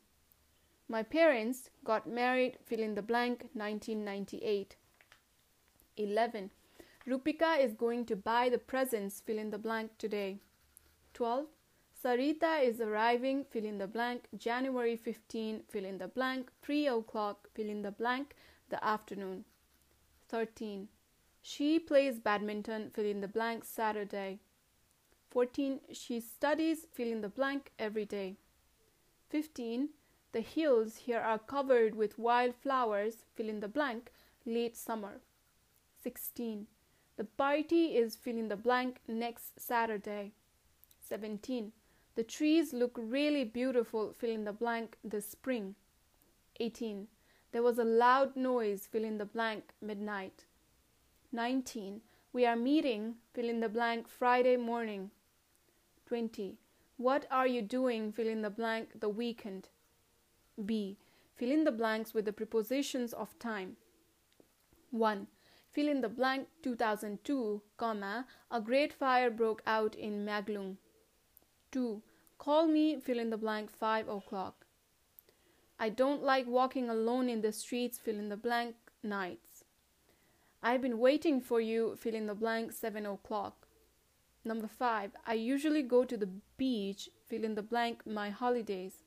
My 0.87 1.03
parents 1.03 1.69
got 1.83 2.09
married, 2.09 2.57
fill 2.65 2.79
in 2.79 2.95
the 2.95 3.03
blank, 3.03 3.49
1998. 3.53 4.75
11. 5.97 6.49
Rupika 7.09 7.59
is 7.59 7.73
going 7.73 8.05
to 8.05 8.15
buy 8.15 8.49
the 8.49 8.59
presents, 8.59 9.19
fill 9.19 9.39
in 9.39 9.49
the 9.49 9.57
blank 9.57 9.97
today. 9.97 10.37
12. 11.15 11.47
Sarita 12.03 12.63
is 12.63 12.79
arriving, 12.79 13.45
fill 13.49 13.65
in 13.65 13.79
the 13.79 13.87
blank, 13.87 14.27
January 14.37 14.95
15, 14.95 15.63
fill 15.67 15.85
in 15.85 15.97
the 15.97 16.07
blank, 16.07 16.51
3 16.61 16.87
o'clock, 16.87 17.49
fill 17.55 17.67
in 17.67 17.81
the 17.81 17.91
blank, 17.91 18.35
the 18.69 18.83
afternoon. 18.85 19.45
13. 20.27 20.87
She 21.41 21.79
plays 21.79 22.19
badminton, 22.19 22.91
fill 22.93 23.05
in 23.05 23.21
the 23.21 23.27
blank, 23.27 23.65
Saturday. 23.65 24.39
14. 25.31 25.79
She 25.91 26.19
studies, 26.19 26.85
fill 26.93 27.11
in 27.11 27.21
the 27.21 27.29
blank, 27.29 27.71
every 27.79 28.05
day. 28.05 28.35
15. 29.29 29.89
The 30.31 30.41
hills 30.41 30.97
here 30.97 31.19
are 31.19 31.39
covered 31.39 31.95
with 31.95 32.19
wild 32.19 32.53
flowers, 32.53 33.23
fill 33.33 33.49
in 33.49 33.61
the 33.61 33.67
blank, 33.67 34.11
late 34.45 34.77
summer. 34.77 35.21
16. 36.03 36.67
The 37.19 37.25
party 37.25 37.97
is 37.97 38.15
fill 38.15 38.37
in 38.37 38.47
the 38.47 38.55
blank 38.55 39.01
next 39.05 39.59
Saturday. 39.59 40.31
17. 41.01 41.73
The 42.15 42.23
trees 42.23 42.71
look 42.71 42.97
really 42.97 43.43
beautiful, 43.43 44.15
fill 44.17 44.29
in 44.29 44.45
the 44.45 44.53
blank, 44.53 44.95
this 45.03 45.27
spring. 45.27 45.75
18. 46.61 47.07
There 47.51 47.61
was 47.61 47.77
a 47.77 47.83
loud 47.83 48.37
noise, 48.37 48.87
fill 48.89 49.03
in 49.03 49.17
the 49.17 49.25
blank, 49.25 49.73
midnight. 49.81 50.45
19. 51.33 51.99
We 52.31 52.45
are 52.45 52.55
meeting, 52.55 53.15
fill 53.33 53.49
in 53.49 53.59
the 53.59 53.67
blank, 53.67 54.07
Friday 54.07 54.55
morning. 54.55 55.11
20. 56.05 56.57
What 56.95 57.25
are 57.29 57.47
you 57.47 57.61
doing, 57.61 58.13
fill 58.13 58.29
in 58.29 58.43
the 58.43 58.49
blank, 58.49 59.01
the 59.01 59.09
weekend? 59.09 59.67
B. 60.65 60.95
Fill 61.35 61.51
in 61.51 61.65
the 61.65 61.73
blanks 61.73 62.13
with 62.13 62.23
the 62.23 62.31
prepositions 62.31 63.11
of 63.11 63.37
time. 63.39 63.75
1. 64.91 65.27
Fill 65.71 65.87
in 65.87 66.01
the 66.01 66.09
blank 66.09 66.47
2002, 66.63 67.61
comma, 67.77 68.25
a 68.49 68.59
great 68.59 68.91
fire 68.91 69.29
broke 69.29 69.61
out 69.67 69.95
in 69.95 70.25
Maglung. 70.25 70.77
2. 71.71 72.01
Call 72.39 72.67
me, 72.67 72.99
fill 72.99 73.19
in 73.19 73.29
the 73.29 73.37
blank, 73.37 73.69
5 73.69 74.07
o'clock. 74.07 74.65
I 75.79 75.89
don't 75.89 76.23
like 76.23 76.47
walking 76.47 76.89
alone 76.89 77.29
in 77.29 77.41
the 77.41 77.51
streets, 77.51 77.99
fill 77.99 78.17
in 78.17 78.29
the 78.29 78.37
blank, 78.37 78.75
nights. 79.03 79.63
I've 80.61 80.81
been 80.81 80.99
waiting 80.99 81.39
for 81.39 81.61
you, 81.61 81.95
fill 81.95 82.15
in 82.15 82.27
the 82.27 82.35
blank, 82.35 82.71
7 82.71 83.05
o'clock. 83.05 83.67
Number 84.43 84.67
5. 84.67 85.11
I 85.25 85.33
usually 85.35 85.83
go 85.83 86.03
to 86.03 86.17
the 86.17 86.29
beach, 86.57 87.09
fill 87.27 87.43
in 87.43 87.55
the 87.55 87.61
blank, 87.61 88.07
my 88.07 88.29
holidays. 88.29 89.03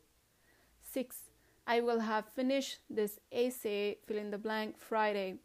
6. 0.93 1.31
I 1.67 1.81
will 1.81 2.01
have 2.01 2.27
finished 2.29 2.79
this 2.89 3.19
essay, 3.31 3.99
fill 4.07 4.19
in 4.19 4.31
the 4.31 4.39
blank, 4.39 4.79
Friday. 4.79 5.39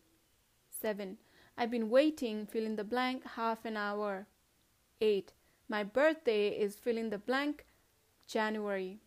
7. 0.79 1.17
I've 1.57 1.71
been 1.71 1.89
waiting, 1.89 2.45
fill 2.45 2.65
in 2.65 2.75
the 2.75 2.83
blank, 2.83 3.25
half 3.35 3.65
an 3.65 3.77
hour. 3.77 4.27
8. 5.01 5.33
My 5.69 5.83
birthday 5.83 6.49
is 6.49 6.75
fill 6.75 6.97
in 6.97 7.09
the 7.09 7.17
blank, 7.17 7.65
January. 8.27 8.99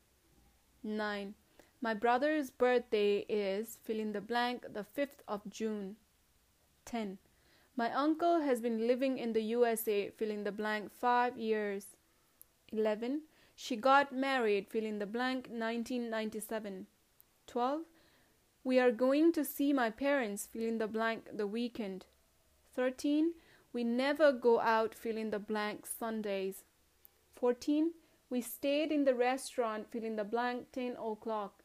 9. 0.82 1.34
My 1.80 1.94
brother's 1.94 2.50
birthday 2.50 3.24
is 3.28 3.78
fill 3.82 3.98
in 3.98 4.12
the 4.12 4.20
blank 4.20 4.66
the 4.72 4.84
5th 4.96 5.22
of 5.26 5.48
June. 5.48 5.96
10. 6.84 7.18
My 7.76 7.92
uncle 7.94 8.40
has 8.40 8.60
been 8.60 8.86
living 8.86 9.16
in 9.18 9.32
the 9.32 9.42
USA 9.42 10.10
fill 10.10 10.30
in 10.30 10.44
the 10.44 10.52
blank 10.52 10.90
5 10.98 11.38
years. 11.38 11.96
11. 12.72 13.22
She 13.56 13.76
got 13.76 14.12
married 14.12 14.68
fill 14.68 14.84
in 14.84 14.98
the 14.98 15.06
blank 15.06 15.48
1997. 15.48 16.86
12. 17.46 17.80
We 18.62 18.78
are 18.78 18.90
going 18.90 19.32
to 19.32 19.44
see 19.44 19.72
my 19.72 19.90
parents 19.90 20.46
fill 20.52 20.62
in 20.62 20.78
the 20.78 20.86
blank 20.86 21.28
the 21.32 21.46
weekend. 21.46 22.04
13. 22.74 23.32
We 23.72 23.84
never 23.84 24.32
go 24.32 24.60
out 24.60 24.94
fill 24.94 25.16
in 25.16 25.30
the 25.30 25.38
blank 25.38 25.86
Sundays. 25.86 26.64
14. 27.36 27.92
We 28.28 28.40
stayed 28.40 28.92
in 28.92 29.04
the 29.04 29.14
restaurant 29.14 29.90
fill 29.90 30.04
in 30.04 30.16
the 30.16 30.24
blank 30.24 30.72
10 30.72 30.96
o'clock. 30.96 31.62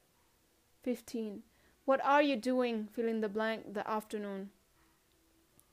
15. 0.83 1.43
What 1.83 2.03
are 2.03 2.21
you 2.21 2.35
doing? 2.35 2.87
Fill 2.91 3.07
in 3.07 3.21
the 3.21 3.29
blank 3.29 3.73
the 3.73 3.87
afternoon. 3.89 4.49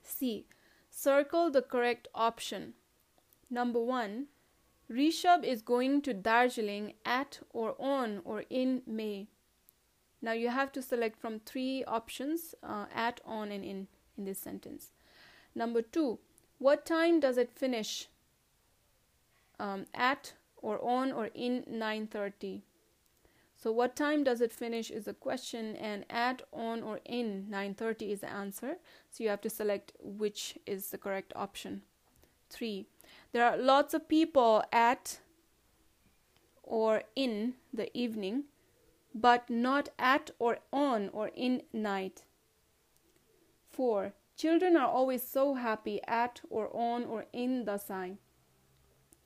C. 0.02 0.46
Circle 0.90 1.50
the 1.50 1.62
correct 1.62 2.08
option. 2.14 2.74
Number 3.48 3.80
1. 3.80 4.26
Rishabh 4.90 5.44
is 5.44 5.62
going 5.62 6.02
to 6.02 6.12
Darjeeling 6.12 6.94
at 7.06 7.40
or 7.50 7.74
on 7.78 8.20
or 8.24 8.44
in 8.50 8.82
May. 8.86 9.28
Now 10.22 10.32
you 10.32 10.48
have 10.48 10.72
to 10.72 10.82
select 10.82 11.20
from 11.20 11.40
three 11.40 11.84
options 11.84 12.54
uh, 12.62 12.86
at, 12.94 13.20
on, 13.26 13.50
and 13.50 13.64
in 13.64 13.88
in 14.16 14.24
this 14.24 14.38
sentence. 14.38 14.92
Number 15.54 15.82
two, 15.82 16.18
what 16.58 16.86
time 16.86 17.20
does 17.20 17.36
it 17.36 17.50
finish? 17.52 18.08
Um, 19.58 19.86
at 19.94 20.32
or 20.56 20.82
on 20.82 21.12
or 21.12 21.26
in 21.34 21.64
9:30. 21.68 22.62
So 23.56 23.70
what 23.70 23.94
time 23.94 24.24
does 24.24 24.40
it 24.40 24.52
finish 24.52 24.90
is 24.90 25.06
a 25.06 25.14
question 25.14 25.76
and 25.76 26.04
at 26.10 26.42
on 26.52 26.82
or 26.82 27.00
in 27.04 27.46
9:30 27.50 28.12
is 28.12 28.20
the 28.20 28.30
answer. 28.30 28.78
So 29.10 29.22
you 29.22 29.30
have 29.30 29.40
to 29.42 29.50
select 29.50 29.92
which 30.00 30.58
is 30.66 30.90
the 30.90 30.98
correct 30.98 31.32
option. 31.36 31.82
3. 32.50 32.86
There 33.32 33.44
are 33.44 33.56
lots 33.56 33.94
of 33.94 34.08
people 34.08 34.64
at 34.72 35.20
or 36.62 37.02
in 37.14 37.54
the 37.72 37.96
evening, 37.96 38.44
but 39.14 39.48
not 39.50 39.90
at 39.98 40.30
or 40.38 40.58
on 40.72 41.08
or 41.12 41.30
in 41.34 41.62
night. 41.72 42.22
4. 43.70 44.12
Children 44.36 44.76
are 44.76 44.88
always 44.88 45.22
so 45.22 45.54
happy 45.54 46.00
at 46.04 46.40
or 46.50 46.74
on 46.74 47.04
or 47.04 47.26
in 47.32 47.64
the 47.64 47.78
sign. 47.78 48.18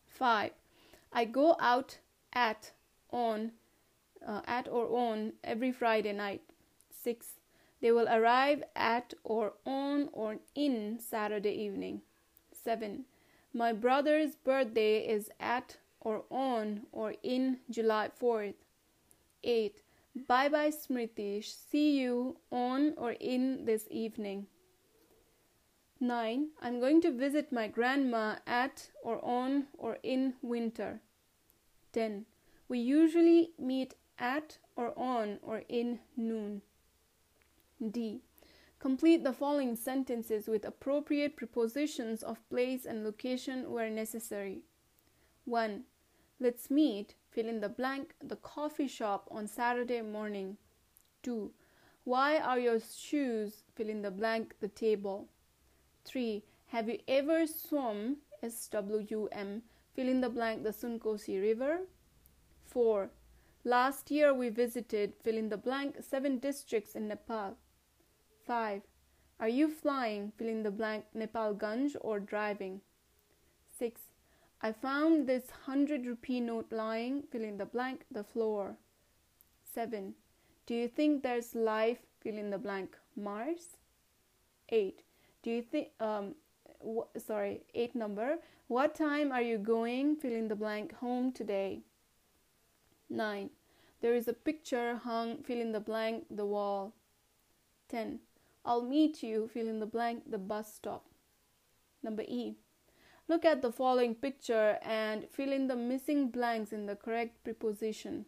5. 0.09 0.51
I 1.13 1.25
go 1.25 1.57
out 1.61 1.99
at, 2.33 2.73
on, 3.11 3.53
uh, 4.27 4.43
at 4.47 4.69
or 4.69 4.89
on 4.97 5.33
every 5.43 5.73
Friday 5.73 6.13
night. 6.13 6.43
6. 7.03 7.27
They 7.81 7.93
will 7.93 8.09
arrive 8.09 8.65
at 8.75 9.15
or 9.23 9.55
on 9.65 10.09
or 10.13 10.39
in 10.55 10.99
Saturday 10.99 11.53
evening. 11.53 12.03
7. 12.53 13.05
My 13.53 13.73
brother's 13.73 14.35
birthday 14.35 14.99
is 15.07 15.31
at 15.39 15.79
or 16.01 16.25
on 16.31 16.83
or 16.93 17.15
in 17.23 17.61
July 17.71 18.11
4th. 18.21 18.55
8. 19.47 19.81
Bye 20.27 20.49
bye, 20.49 20.71
Smriti. 20.71 21.43
See 21.45 21.99
you 22.01 22.37
on 22.51 22.95
or 22.97 23.13
in 23.13 23.65
this 23.65 23.87
evening. 23.91 24.49
9. 26.01 26.49
I'm 26.61 26.81
going 26.81 27.01
to 27.03 27.13
visit 27.13 27.53
my 27.53 27.69
grandma 27.69 28.37
at 28.47 28.91
or 29.03 29.25
on 29.25 29.69
or 29.79 29.99
in 30.03 30.35
winter. 30.43 31.01
10. 31.93 32.27
We 32.69 32.81
usually 32.81 33.53
meet 33.59 33.95
at 34.19 34.59
or 34.75 34.93
on 34.99 35.39
or 35.43 35.63
in 35.69 36.01
noon. 36.17 36.63
D. 37.91 38.21
Complete 38.79 39.25
the 39.25 39.33
following 39.33 39.75
sentences 39.75 40.49
with 40.49 40.65
appropriate 40.65 41.37
prepositions 41.37 42.23
of 42.23 42.47
place 42.51 42.85
and 42.85 43.05
location 43.05 43.71
where 43.71 43.89
necessary. 43.89 44.63
1. 45.45 45.85
Let's 46.39 46.71
meet, 46.71 47.15
fill 47.37 47.49
in 47.51 47.61
the 47.61 47.69
blank, 47.69 48.15
the 48.23 48.37
coffee 48.37 48.89
shop 48.89 49.29
on 49.31 49.47
Saturday 49.47 50.01
morning. 50.01 50.57
2. 51.23 51.53
Why 52.05 52.39
are 52.39 52.59
your 52.59 52.81
shoes, 52.81 53.63
fill 53.75 53.91
in 53.91 54.01
the 54.01 54.11
blank, 54.11 54.55
the 54.61 54.69
table? 54.69 55.29
3. 56.07 56.43
Have 56.69 56.89
you 56.89 56.99
ever 57.07 57.47
swum, 57.47 58.17
S 58.43 58.69
W 58.69 59.07
U 59.11 59.29
M, 59.33 59.63
fill 59.95 60.09
in 60.09 60.23
the 60.23 60.31
blank, 60.31 60.65
the 60.65 60.71
Sunkosi 60.71 61.39
River? 61.39 61.81
4. 62.65 63.11
Last 63.65 64.11
year 64.11 64.33
we 64.33 64.49
visited, 64.49 65.13
fill 65.23 65.37
in 65.37 65.51
the 65.51 65.59
blank, 65.59 65.97
seven 66.01 66.39
districts 66.39 66.95
in 66.95 67.07
Nepal. 67.07 67.59
5. 68.47 68.81
Are 69.41 69.49
you 69.49 69.69
flying, 69.69 70.33
fill 70.39 70.49
in 70.49 70.63
the 70.63 70.71
blank, 70.71 71.05
Nepal 71.13 71.55
Ganj 71.55 71.97
or 72.01 72.19
driving? 72.19 72.81
6. 74.67 74.77
I 74.77 74.81
found 74.81 75.27
this 75.27 75.45
100 75.67 76.07
rupee 76.07 76.41
note 76.41 76.73
lying, 76.73 77.23
fill 77.31 77.43
in 77.43 77.59
the 77.59 77.67
blank, 77.67 78.05
the 78.11 78.25
floor. 78.25 78.77
7. 79.75 80.15
Do 80.67 80.75
you 80.75 80.89
think 80.89 81.23
there's 81.23 81.55
life, 81.55 81.99
fill 82.21 82.37
in 82.37 82.51
the 82.51 82.59
blank, 82.59 82.97
Mars? 83.17 83.79
8. 84.71 85.03
Do 85.43 85.51
you 85.51 85.63
think, 85.63 85.89
um, 86.01 86.35
w- 86.81 87.07
sorry, 87.19 87.63
8 87.75 87.95
number. 87.95 88.39
What 88.69 88.95
time 88.95 89.31
are 89.31 89.43
you 89.43 89.59
going, 89.59 90.17
fill 90.17 90.33
in 90.33 90.49
the 90.49 90.57
blank, 90.57 90.95
home 90.95 91.33
today? 91.33 91.83
9. 93.09 93.51
There 94.01 94.15
is 94.15 94.29
a 94.29 94.33
picture 94.33 94.97
hung, 94.97 95.43
fill 95.45 95.61
in 95.61 95.73
the 95.73 95.81
blank, 95.81 96.27
the 96.31 96.47
wall. 96.47 96.93
10. 97.89 98.21
I'll 98.65 98.83
meet 98.83 99.23
you, 99.23 99.49
fill 99.49 99.69
in 99.69 99.79
the 99.79 99.87
blank, 99.87 100.31
the 100.31 100.39
bus 100.39 100.75
stop. 100.75 101.07
Number 102.03 102.25
E. 102.27 102.57
Look 103.29 103.45
at 103.45 103.61
the 103.61 103.73
following 103.73 104.15
picture 104.15 104.79
and 104.83 105.29
fill 105.31 105.53
in 105.53 105.67
the 105.67 105.75
missing 105.75 106.29
blanks 106.29 106.73
in 106.73 106.87
the 106.87 106.95
correct 106.95 107.43
preposition. 107.43 108.27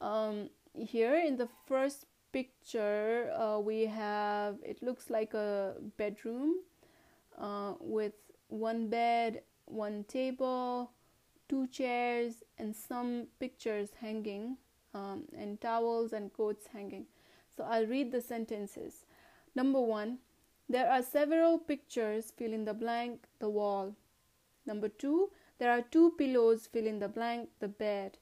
Um, 0.00 0.50
here 0.74 1.14
in 1.14 1.36
the 1.36 1.48
first 1.66 2.06
picture, 2.32 3.32
uh, 3.38 3.60
we 3.60 3.86
have 3.86 4.56
it 4.64 4.82
looks 4.82 5.10
like 5.10 5.32
a 5.34 5.74
bedroom 5.96 6.56
uh, 7.38 7.74
with 7.78 8.14
one 8.48 8.88
bed, 8.88 9.42
one 9.66 10.04
table, 10.04 10.90
two 11.48 11.68
chairs, 11.68 12.42
and 12.58 12.74
some 12.74 13.28
pictures 13.38 13.90
hanging, 14.00 14.56
um, 14.92 15.24
and 15.38 15.60
towels 15.60 16.12
and 16.12 16.32
coats 16.32 16.66
hanging. 16.72 17.06
So 17.56 17.62
I'll 17.62 17.86
read 17.86 18.10
the 18.10 18.20
sentences. 18.20 19.04
Number 19.54 19.80
one, 19.80 20.18
there 20.72 20.90
are 20.90 21.02
several 21.02 21.58
pictures, 21.58 22.32
fill 22.34 22.54
in 22.54 22.64
the 22.64 22.72
blank, 22.72 23.24
the 23.40 23.48
wall. 23.50 23.94
Number 24.64 24.88
two, 24.88 25.30
there 25.58 25.70
are 25.70 25.82
two 25.82 26.12
pillows, 26.16 26.66
fill 26.66 26.86
in 26.86 26.98
the 26.98 27.08
blank, 27.08 27.50
the 27.60 27.68
bed. 27.68 28.16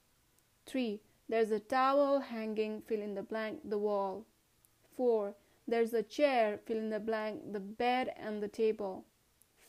Three, 0.65 0.99
there's 1.29 1.51
a 1.51 1.59
towel 1.61 2.19
hanging, 2.19 2.81
fill 2.81 3.01
in 3.01 3.15
the 3.15 3.23
blank, 3.23 3.61
the 3.63 3.77
wall. 3.77 4.25
Four, 4.97 5.35
there's 5.65 5.93
a 5.93 6.03
chair, 6.03 6.59
fill 6.65 6.77
in 6.77 6.89
the 6.89 6.99
blank, 6.99 7.53
the 7.53 7.61
bed 7.61 8.13
and 8.17 8.43
the 8.43 8.49
table. 8.49 9.05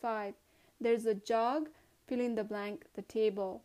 Five, 0.00 0.34
there's 0.80 1.06
a 1.06 1.14
jug, 1.14 1.68
fill 2.08 2.20
in 2.20 2.34
the 2.34 2.42
blank, 2.42 2.86
the 2.94 3.02
table. 3.02 3.62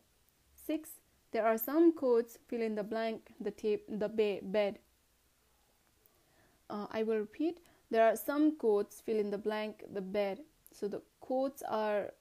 Six, 0.54 0.90
there 1.32 1.44
are 1.44 1.58
some 1.58 1.92
coats, 1.92 2.38
fill 2.46 2.62
in 2.62 2.76
the 2.76 2.84
blank, 2.84 3.32
the, 3.40 3.50
ta- 3.50 3.84
the 3.88 4.08
ba- 4.08 4.46
bed. 4.46 4.78
Uh, 6.70 6.86
I 6.92 7.02
will 7.02 7.18
repeat. 7.18 7.58
There 7.90 8.04
are 8.04 8.16
some 8.16 8.52
coats, 8.56 9.00
fill 9.00 9.18
in 9.18 9.30
the 9.30 9.38
blank, 9.38 9.84
the 9.92 10.00
bed. 10.00 10.40
So 10.72 10.88
the 10.88 11.02
coats 11.20 11.62
are 11.68 12.12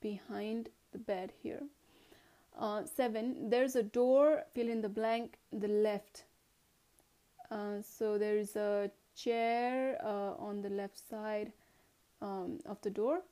behind 0.00 0.68
the 0.92 0.98
bed 0.98 1.32
here. 1.42 1.62
Uh, 2.58 2.84
seven, 2.84 3.48
there's 3.48 3.76
a 3.76 3.82
door, 3.82 4.44
fill 4.54 4.68
in 4.68 4.82
the 4.82 4.88
blank, 4.88 5.38
the 5.52 5.68
left. 5.68 6.24
Uh, 7.50 7.80
so 7.82 8.18
there 8.18 8.36
is 8.36 8.56
a 8.56 8.90
chair 9.16 9.98
uh, 10.04 10.34
on 10.38 10.62
the 10.62 10.68
left 10.68 10.98
side 11.08 11.52
um, 12.20 12.58
of 12.66 12.80
the 12.82 12.90
door. 12.90 13.22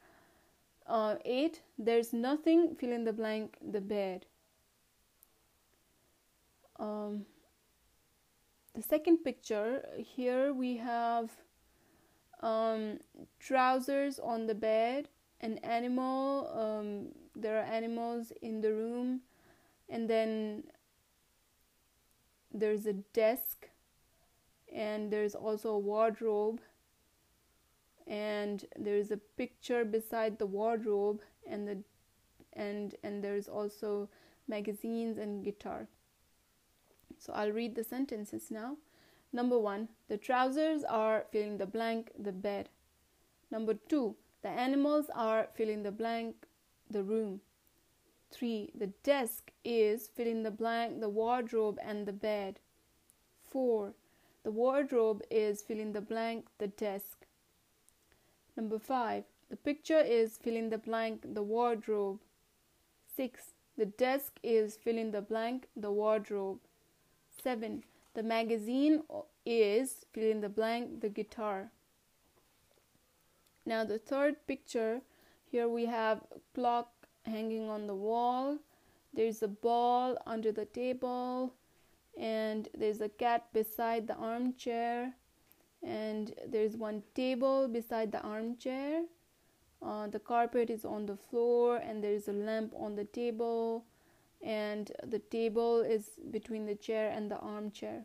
Uh, 0.87 1.17
eight, 1.25 1.61
there's 1.79 2.13
nothing, 2.13 2.75
fill 2.77 2.93
in 2.93 3.05
the 3.05 3.13
blank, 3.13 3.59
the 3.73 3.81
bed. 3.81 4.25
Um, 6.79 7.27
the 8.79 8.85
second 8.85 9.19
picture 9.25 9.85
here 9.97 10.53
we 10.53 10.77
have 10.77 11.31
um, 12.45 13.01
trousers 13.41 14.21
on 14.21 14.47
the 14.47 14.55
bed 14.55 15.09
an 15.41 15.59
animal 15.65 16.49
um, 16.55 17.09
there 17.35 17.59
are 17.59 17.65
animals 17.65 18.33
in 18.41 18.61
the 18.61 18.73
room 18.73 19.21
and 19.89 20.09
then 20.09 20.63
there's 22.55 22.87
a 22.87 22.93
desk 22.93 23.69
and 24.73 25.13
there's 25.13 25.35
also 25.35 25.71
a 25.71 25.79
wardrobe 25.79 26.61
and 28.07 28.65
there's 28.79 29.11
a 29.11 29.17
picture 29.17 29.85
beside 29.85 30.39
the 30.39 30.47
wardrobe 30.47 31.21
and 31.49 31.67
the 31.67 31.79
and 32.53 32.95
and 33.03 33.25
there's 33.25 33.49
also 33.49 34.09
magazines 34.47 35.19
and 35.19 35.45
guitar 35.45 35.89
so 37.19 37.33
I'll 37.33 37.53
read 37.53 37.75
the 37.75 37.85
sentences 37.85 38.51
now. 38.51 38.77
Number 39.33 39.59
one, 39.59 39.89
the 40.09 40.17
trousers 40.17 40.85
are 40.85 41.27
filling 41.31 41.59
the 41.59 41.67
blank, 41.67 42.13
the 42.19 42.33
bed. 42.33 42.71
Number 43.51 43.75
two, 43.75 44.17
the 44.43 44.49
animals 44.49 45.07
are 45.15 45.49
filling 45.55 45.83
the 45.83 45.91
blank, 45.91 46.47
the 46.91 47.03
room. 47.03 47.41
Three, 48.31 48.71
the 48.75 48.89
desk 49.03 49.51
is 49.65 50.09
filling 50.09 50.43
the 50.43 50.51
blank, 50.51 51.01
the 51.01 51.09
wardrobe 51.09 51.79
and 51.83 52.07
the 52.07 52.13
bed. 52.13 52.61
Four, 53.51 53.95
the 54.45 54.51
wardrobe 54.51 55.23
is 55.31 55.63
filling 55.63 55.93
the 55.93 56.01
blank, 56.01 56.47
the 56.59 56.69
desk. 56.69 57.27
Number 58.57 58.79
five, 58.79 59.25
the 59.51 59.57
picture 59.57 60.01
is 60.01 60.37
filling 60.37 60.71
the 60.71 60.79
blank, 60.79 61.35
the 61.35 61.43
wardrobe. 61.43 62.21
Six, 63.17 63.53
the 63.77 63.87
desk 63.87 64.39
is 64.43 64.77
filling 64.77 65.11
the 65.11 65.23
blank, 65.23 65.69
the 65.77 65.91
wardrobe. 65.91 66.61
7. 67.43 67.85
The 68.15 68.23
magazine 68.23 69.03
is 69.47 70.05
fill 70.13 70.31
in 70.31 70.41
the 70.41 70.49
blank 70.49 71.01
the 71.01 71.09
guitar. 71.09 71.71
Now 73.65 73.85
the 73.85 73.99
third 73.99 74.47
picture 74.47 75.01
here 75.51 75.69
we 75.69 75.87
have 75.87 76.23
clock 76.55 76.91
hanging 77.25 77.69
on 77.69 77.87
the 77.87 77.95
wall. 77.95 78.59
There's 79.15 79.43
a 79.43 79.49
ball 79.49 80.17
under 80.27 80.53
the 80.53 80.67
table 80.67 81.55
and 82.19 82.69
there's 82.77 83.01
a 83.01 83.09
cat 83.09 83.53
beside 83.53 84.07
the 84.07 84.17
armchair 84.17 85.15
and 85.83 86.35
there's 86.49 86.77
one 86.77 87.03
table 87.15 87.69
beside 87.69 88.11
the 88.11 88.21
armchair 88.21 89.03
uh, 89.81 90.09
the 90.09 90.19
carpet 90.19 90.71
is 90.71 90.85
on 90.85 91.07
the 91.07 91.17
floor 91.17 91.77
and 91.77 92.03
there's 92.03 92.29
a 92.29 92.33
lamp 92.33 92.73
on 92.77 92.97
the 92.97 93.05
table 93.05 93.85
and 94.43 94.93
the 95.05 95.19
table 95.19 95.81
is 95.81 96.11
between 96.31 96.67
the 96.67 96.75
chair 96.75 97.11
and 97.11 97.31
the 97.31 97.39
armchair 97.39 98.05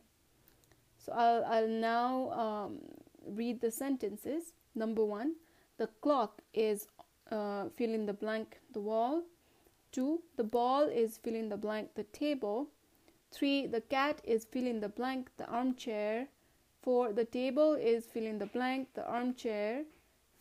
so 0.98 1.12
i'll, 1.14 1.46
I'll 1.46 1.68
now 1.68 2.32
um, 2.32 2.80
read 3.28 3.62
the 3.62 3.72
sentences 3.72 4.54
number 4.76 5.06
one 5.06 5.36
the 5.78 5.88
clock 6.02 6.42
is 6.54 6.88
uh, 7.32 7.66
the 7.78 8.18
blank 8.20 8.60
the 8.74 8.82
wall 8.82 9.24
two 9.92 10.22
the 10.38 10.44
ball 10.44 10.84
is 10.84 11.18
fill 11.18 11.36
in 11.36 11.50
the 11.50 11.58
blank 11.58 11.90
the 11.96 12.04
table 12.04 12.68
3. 13.34 13.68
The 13.68 13.82
cat 13.82 14.22
is 14.24 14.46
fill 14.46 14.68
in 14.68 14.80
the 14.80 14.90
blank 14.90 15.30
the 15.38 15.48
armchair. 15.48 16.28
4. 16.84 17.14
The 17.14 17.26
table 17.26 17.74
is 17.74 18.06
fill 18.06 18.26
in 18.26 18.38
the 18.38 18.46
blank 18.46 18.90
the 18.94 19.06
armchair. 19.06 19.86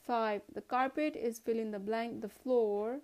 5. 0.07 0.43
The 0.55 0.61
carpet 0.61 1.17
is 1.17 1.39
fill 1.39 1.59
in 1.59 1.71
the 1.71 1.79
blank 1.79 2.21
the 2.21 2.29
floor. 2.29 3.01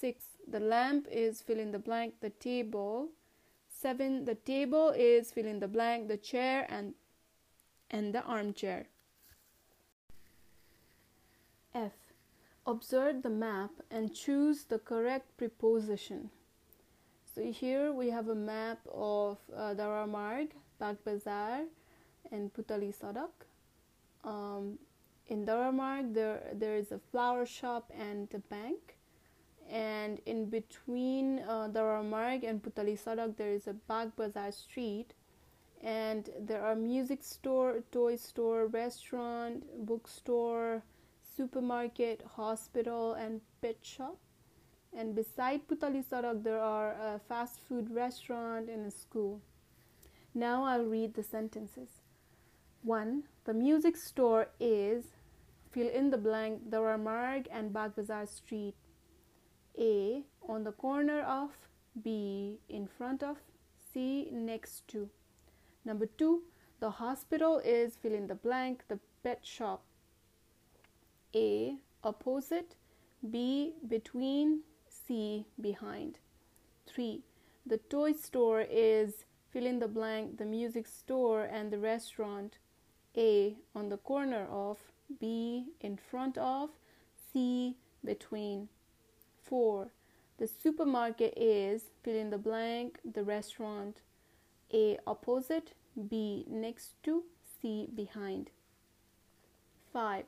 6. 0.00 0.24
The 0.48 0.60
lamp 0.60 1.06
is 1.10 1.42
fill 1.42 1.58
in 1.58 1.72
the 1.72 1.78
blank 1.78 2.14
the 2.20 2.30
table. 2.30 3.08
7. 3.68 4.24
The 4.24 4.34
table 4.34 4.90
is 4.90 5.32
fill 5.32 5.46
in 5.46 5.60
the 5.60 5.68
blank 5.68 6.08
the 6.08 6.16
chair 6.16 6.66
and 6.68 6.94
and 7.90 8.14
the 8.14 8.22
armchair. 8.22 8.86
F. 11.74 11.92
Observe 12.66 13.22
the 13.22 13.30
map 13.30 13.70
and 13.90 14.14
choose 14.14 14.64
the 14.64 14.78
correct 14.78 15.36
preposition. 15.36 16.30
So 17.34 17.50
here 17.50 17.92
we 17.92 18.10
have 18.10 18.28
a 18.28 18.34
map 18.34 18.78
of 18.92 19.38
uh, 19.56 19.74
Durbar 19.74 20.08
Marg, 20.08 20.48
Bag 20.78 20.98
Bazaar, 21.04 21.62
and 22.30 22.52
Putali 22.52 22.94
Sadak. 22.94 23.32
Um, 24.22 24.78
in 25.28 25.46
Durbar 25.46 25.72
Marg, 25.72 26.14
there 26.14 26.42
there 26.52 26.76
is 26.76 26.92
a 26.92 26.98
flower 26.98 27.46
shop 27.46 27.90
and 27.98 28.28
a 28.34 28.38
bank, 28.38 28.96
and 29.72 30.20
in 30.26 30.46
between 30.50 31.40
uh, 31.40 31.64
and 31.64 32.62
Putali 32.62 32.96
Sadak, 33.02 33.36
there 33.36 33.52
is 33.52 33.66
a 33.66 33.72
Bag 33.72 34.14
Bazaar 34.14 34.52
street, 34.52 35.14
and 35.82 36.28
there 36.38 36.62
are 36.62 36.76
music 36.76 37.24
store, 37.24 37.82
toy 37.90 38.16
store, 38.16 38.66
restaurant, 38.66 39.64
bookstore, 39.86 40.82
supermarket, 41.36 42.22
hospital, 42.36 43.14
and 43.14 43.40
pet 43.60 43.78
shop 43.82 44.18
and 44.94 45.14
beside 45.14 45.66
Putali 45.68 46.04
Sadak 46.04 46.42
there 46.44 46.60
are 46.60 46.92
a 46.92 47.18
fast 47.28 47.60
food 47.60 47.90
restaurant 47.90 48.68
and 48.68 48.86
a 48.86 48.90
school. 48.90 49.40
Now 50.34 50.64
I'll 50.64 50.84
read 50.84 51.14
the 51.14 51.22
sentences. 51.22 51.88
1. 52.82 53.22
The 53.44 53.54
music 53.54 53.96
store 53.96 54.48
is 54.60 55.04
fill 55.70 55.88
in 55.88 56.10
the 56.10 56.18
blank 56.18 56.70
Marg 56.98 57.48
and 57.50 57.72
Bagbazar 57.72 58.28
Street. 58.28 58.74
A. 59.78 60.24
On 60.48 60.64
the 60.64 60.72
corner 60.72 61.20
of 61.22 61.50
B. 62.02 62.58
In 62.68 62.86
front 62.86 63.22
of 63.22 63.38
C. 63.92 64.28
Next 64.32 64.86
to. 64.88 65.08
Number 65.84 66.06
2. 66.06 66.42
The 66.80 66.90
hospital 66.90 67.60
is 67.64 67.96
fill 67.96 68.14
in 68.14 68.26
the 68.26 68.34
blank 68.34 68.84
the 68.88 68.98
pet 69.22 69.40
shop. 69.42 69.84
A. 71.34 71.76
Opposite 72.02 72.76
B. 73.30 73.74
Between 73.86 74.60
C 74.88 75.46
behind. 75.60 76.18
3. 76.86 77.22
The 77.64 77.78
toy 77.78 78.12
store 78.12 78.62
is 78.68 79.24
fill 79.50 79.66
in 79.66 79.78
the 79.78 79.88
blank 79.88 80.38
the 80.38 80.44
music 80.44 80.86
store 80.88 81.44
and 81.44 81.70
the 81.70 81.78
restaurant. 81.78 82.58
A 83.16 83.56
on 83.74 83.88
the 83.90 83.98
corner 83.98 84.46
of, 84.50 84.78
B 85.20 85.66
in 85.80 85.96
front 85.96 86.38
of, 86.38 86.70
C 87.32 87.76
between. 88.04 88.68
4. 89.52 89.88
The 90.38 90.48
supermarket 90.48 91.34
is 91.36 91.82
fill 92.02 92.16
in 92.16 92.30
the 92.30 92.38
blank 92.38 92.98
the 93.04 93.22
restaurant. 93.22 93.98
A 94.72 94.98
opposite, 95.06 95.74
B 96.08 96.46
next 96.48 96.94
to, 97.02 97.24
C 97.60 97.86
behind. 97.94 98.48
5. 99.92 100.24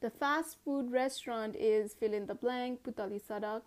The 0.00 0.10
fast 0.10 0.58
food 0.64 0.92
restaurant 0.92 1.56
is 1.56 1.94
fill 1.94 2.14
in 2.14 2.26
the 2.26 2.36
blank 2.36 2.84
Putali 2.84 3.20
Sadak. 3.20 3.62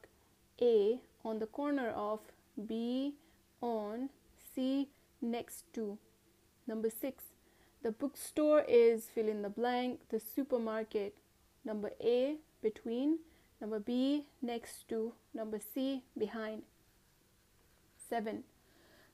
A 0.61 1.01
on 1.25 1.39
the 1.39 1.47
corner 1.47 1.89
of 1.89 2.21
B 2.65 3.15
on 3.59 4.11
C 4.55 4.87
next 5.21 5.65
to. 5.73 5.97
Number 6.67 6.89
6. 6.89 7.21
The 7.83 7.91
bookstore 7.91 8.63
is 8.65 9.09
fill 9.13 9.27
in 9.27 9.41
the 9.41 9.49
blank 9.49 10.07
the 10.07 10.21
supermarket. 10.21 11.15
Number 11.65 11.91
A 12.01 12.37
between. 12.61 13.19
Number 13.61 13.79
B 13.79 14.25
next 14.41 14.87
to. 14.89 15.13
Number 15.33 15.59
C 15.59 16.03
behind. 16.17 16.63
7. 18.09 18.43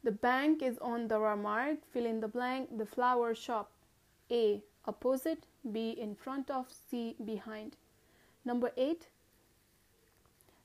The 0.04 0.12
bank 0.12 0.64
is 0.64 0.78
on 0.80 1.08
the 1.08 1.20
Ramark, 1.20 1.78
fill 1.94 2.06
in 2.06 2.20
the 2.20 2.28
blank 2.28 2.78
the 2.78 2.86
flower 2.86 3.36
shop. 3.36 3.72
A 4.32 4.64
opposite, 4.86 5.46
B 5.72 5.92
in 5.92 6.16
front 6.16 6.50
of, 6.50 6.66
C 6.89 7.16
behind. 7.24 7.76
Number 8.44 8.72
8. 8.76 9.08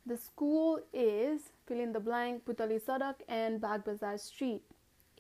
The 0.07 0.17
school 0.17 0.81
is 0.93 1.51
fill 1.67 1.81
in 1.81 1.93
the 1.93 2.01
blank 2.01 2.47
Putali 2.47 2.81
Sadak 2.81 3.17
and 3.29 3.61
Bagbazar 3.61 4.19
Street. 4.19 4.63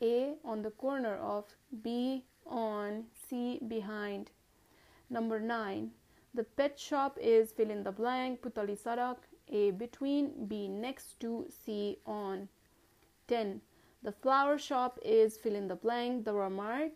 A 0.00 0.34
on 0.44 0.62
the 0.62 0.70
corner 0.70 1.16
of 1.16 1.44
B 1.82 2.24
on 2.46 3.04
C 3.28 3.60
behind. 3.66 4.30
Number 5.10 5.40
9. 5.40 5.90
The 6.36 6.44
pet 6.44 6.78
shop 6.78 7.16
is 7.18 7.50
fill 7.50 7.70
in 7.70 7.82
the 7.82 7.90
blank 7.90 8.42
Putali 8.42 8.76
Sadak 8.78 9.16
A 9.48 9.70
between 9.70 10.46
B 10.46 10.68
next 10.68 11.18
to 11.20 11.46
C 11.48 11.96
on. 12.04 12.50
10. 13.28 13.62
The 14.02 14.12
flower 14.12 14.58
shop 14.58 14.98
is 15.02 15.38
fill 15.38 15.54
in 15.54 15.66
the 15.66 15.76
blank 15.76 16.26
the 16.26 16.34
remark 16.34 16.92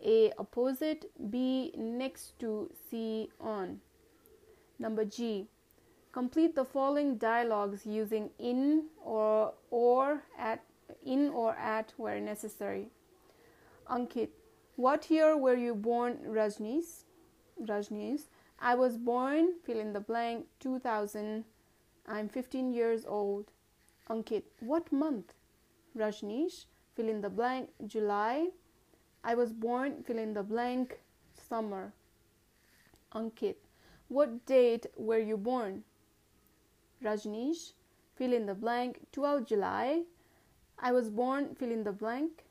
A 0.00 0.30
opposite 0.38 1.10
B 1.28 1.72
next 1.76 2.38
to 2.38 2.70
C 2.88 3.30
on. 3.40 3.80
Number 4.78 5.04
G. 5.04 5.48
Complete 6.12 6.54
the 6.54 6.64
following 6.64 7.16
dialogues 7.16 7.84
using 7.84 8.30
in 8.38 8.84
or 9.04 9.54
or 9.72 10.22
at 10.38 10.62
in 11.04 11.30
or 11.30 11.56
at 11.56 11.92
where 11.96 12.20
necessary. 12.20 12.90
Ankit, 13.90 14.28
what 14.76 15.10
year 15.10 15.36
were 15.36 15.56
you 15.56 15.74
born, 15.74 16.20
Rajneesh? 16.28 17.02
Rajneesh, 17.60 18.26
I 18.58 18.74
was 18.74 18.96
born, 18.96 19.54
fill 19.64 19.80
in 19.80 19.92
the 19.92 20.00
blank, 20.00 20.46
2000. 20.60 21.44
I'm 22.06 22.28
15 22.28 22.72
years 22.72 23.04
old. 23.06 23.50
Ankit, 24.08 24.44
what 24.60 24.92
month? 24.92 25.34
Rajneesh, 25.96 26.64
fill 26.94 27.08
in 27.08 27.20
the 27.20 27.30
blank, 27.30 27.70
July. 27.86 28.48
I 29.22 29.34
was 29.34 29.52
born, 29.52 30.02
fill 30.02 30.18
in 30.18 30.34
the 30.34 30.42
blank, 30.42 31.00
summer. 31.34 31.92
Ankit, 33.14 33.56
what 34.08 34.44
date 34.44 34.86
were 34.96 35.18
you 35.18 35.36
born? 35.36 35.84
Rajneesh, 37.02 37.72
fill 38.16 38.32
in 38.32 38.46
the 38.46 38.54
blank, 38.54 39.00
12 39.12 39.46
July. 39.46 40.02
I 40.78 40.92
was 40.92 41.10
born, 41.10 41.54
fill 41.54 41.70
in 41.70 41.84
the 41.84 41.92
blank, 41.92 42.44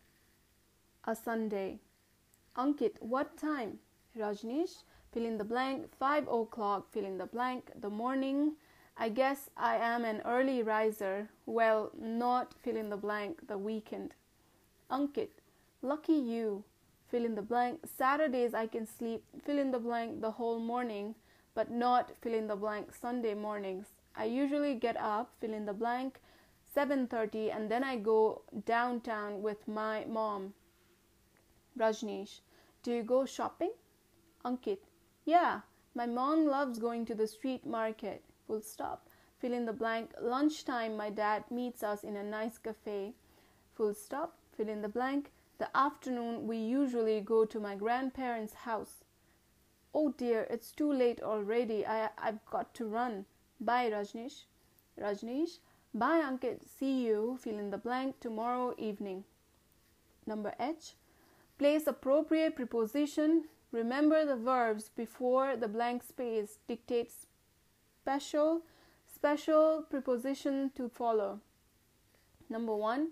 a 1.05 1.15
Sunday. 1.15 1.79
Ankit, 2.55 3.01
what 3.01 3.37
time? 3.37 3.79
Rajneesh, 4.17 4.83
fill 5.13 5.25
in 5.25 5.37
the 5.37 5.43
blank, 5.43 5.87
5 5.99 6.27
o'clock, 6.27 6.91
fill 6.91 7.05
in 7.05 7.17
the 7.17 7.25
blank, 7.25 7.71
the 7.79 7.89
morning. 7.89 8.53
I 8.97 9.09
guess 9.09 9.49
I 9.55 9.77
am 9.77 10.05
an 10.05 10.21
early 10.25 10.63
riser. 10.63 11.29
Well, 11.45 11.91
not 11.99 12.53
fill 12.63 12.75
in 12.77 12.89
the 12.89 12.97
blank, 12.97 13.47
the 13.47 13.57
weekend. 13.57 14.15
Ankit, 14.91 15.29
lucky 15.81 16.13
you. 16.13 16.63
Fill 17.09 17.25
in 17.25 17.35
the 17.35 17.41
blank. 17.41 17.85
Saturdays 17.85 18.53
I 18.53 18.67
can 18.67 18.87
sleep, 18.87 19.23
fill 19.45 19.59
in 19.59 19.71
the 19.71 19.79
blank, 19.79 20.21
the 20.21 20.31
whole 20.31 20.59
morning, 20.59 21.15
but 21.53 21.69
not 21.69 22.11
fill 22.21 22.33
in 22.33 22.47
the 22.47 22.55
blank 22.55 22.93
Sunday 22.93 23.35
mornings. 23.35 23.87
I 24.15 24.25
usually 24.25 24.75
get 24.75 24.97
up, 24.97 25.31
fill 25.39 25.53
in 25.53 25.65
the 25.65 25.73
blank, 25.73 26.19
7:30 26.75 27.51
and 27.55 27.69
then 27.69 27.83
I 27.83 27.97
go 27.97 28.41
downtown 28.65 29.43
with 29.43 29.67
my 29.67 30.05
mom. 30.05 30.53
Rajneesh, 31.77 32.39
do 32.81 32.91
you 32.91 33.03
go 33.03 33.25
shopping? 33.25 33.73
Ankit, 34.43 34.79
yeah, 35.25 35.61
my 35.95 36.05
mom 36.05 36.45
loves 36.45 36.79
going 36.79 37.05
to 37.05 37.15
the 37.15 37.27
street 37.27 37.65
market. 37.65 38.23
Full 38.47 38.61
stop. 38.61 39.07
Fill 39.39 39.53
in 39.53 39.65
the 39.65 39.73
blank. 39.73 40.11
Lunchtime, 40.21 40.95
my 40.97 41.09
dad 41.09 41.43
meets 41.51 41.83
us 41.83 42.03
in 42.03 42.15
a 42.15 42.23
nice 42.23 42.57
cafe. 42.57 43.13
Full 43.75 43.93
stop. 43.93 44.37
Fill 44.55 44.69
in 44.69 44.81
the 44.81 44.89
blank. 44.89 45.31
The 45.59 45.69
afternoon 45.75 46.47
we 46.47 46.57
usually 46.57 47.21
go 47.21 47.45
to 47.45 47.59
my 47.59 47.75
grandparents' 47.75 48.53
house. 48.53 49.03
Oh 49.93 50.13
dear, 50.17 50.47
it's 50.49 50.71
too 50.71 50.91
late 50.91 51.21
already. 51.21 51.85
I, 51.85 52.09
I've 52.17 52.43
got 52.49 52.73
to 52.75 52.85
run. 52.85 53.25
Bye, 53.59 53.91
Rajneesh. 53.91 54.43
Rajneesh, 54.99 55.59
bye, 55.93 56.21
Ankit. 56.21 56.59
See 56.67 57.05
you, 57.05 57.37
fill 57.41 57.59
in 57.59 57.69
the 57.69 57.77
blank, 57.77 58.19
tomorrow 58.19 58.73
evening. 58.77 59.23
Number 60.25 60.53
H. 60.59 60.95
Place 61.57 61.85
appropriate 61.87 62.55
preposition. 62.55 63.45
Remember 63.73 64.23
the 64.23 64.35
verbs 64.35 64.91
before 64.95 65.55
the 65.55 65.67
blank 65.67 66.03
space. 66.03 66.59
Dictate 66.67 67.11
special, 67.99 68.61
special 69.11 69.83
preposition 69.89 70.69
to 70.75 70.87
follow. 70.87 71.39
Number 72.49 72.75
one, 72.75 73.09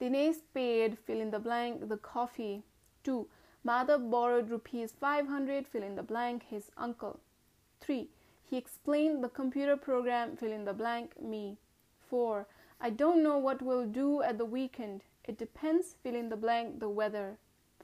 Dinesh 0.00 0.36
paid, 0.54 0.98
fill 0.98 1.20
in 1.20 1.32
the 1.32 1.40
blank, 1.40 1.88
the 1.88 1.96
coffee. 1.96 2.62
Two, 3.02 3.26
Madhav 3.66 4.08
borrowed 4.08 4.50
rupees 4.50 4.94
500, 5.00 5.66
fill 5.66 5.82
in 5.82 5.96
the 5.96 6.02
blank, 6.04 6.44
his 6.48 6.70
uncle. 6.76 7.18
Three, 7.80 8.08
he 8.44 8.56
explained 8.56 9.24
the 9.24 9.28
computer 9.28 9.76
program, 9.76 10.36
fill 10.36 10.52
in 10.52 10.64
the 10.64 10.72
blank, 10.72 11.20
me. 11.20 11.58
4. 12.08 12.46
I 12.80 12.90
don't 12.90 13.22
know 13.22 13.38
what 13.38 13.62
we'll 13.62 13.86
do 13.86 14.22
at 14.22 14.38
the 14.38 14.44
weekend. 14.44 15.02
It 15.24 15.38
depends, 15.38 15.96
fill 16.04 16.14
in 16.14 16.28
the 16.28 16.36
blank, 16.36 16.78
the 16.78 16.88
weather. 16.88 17.38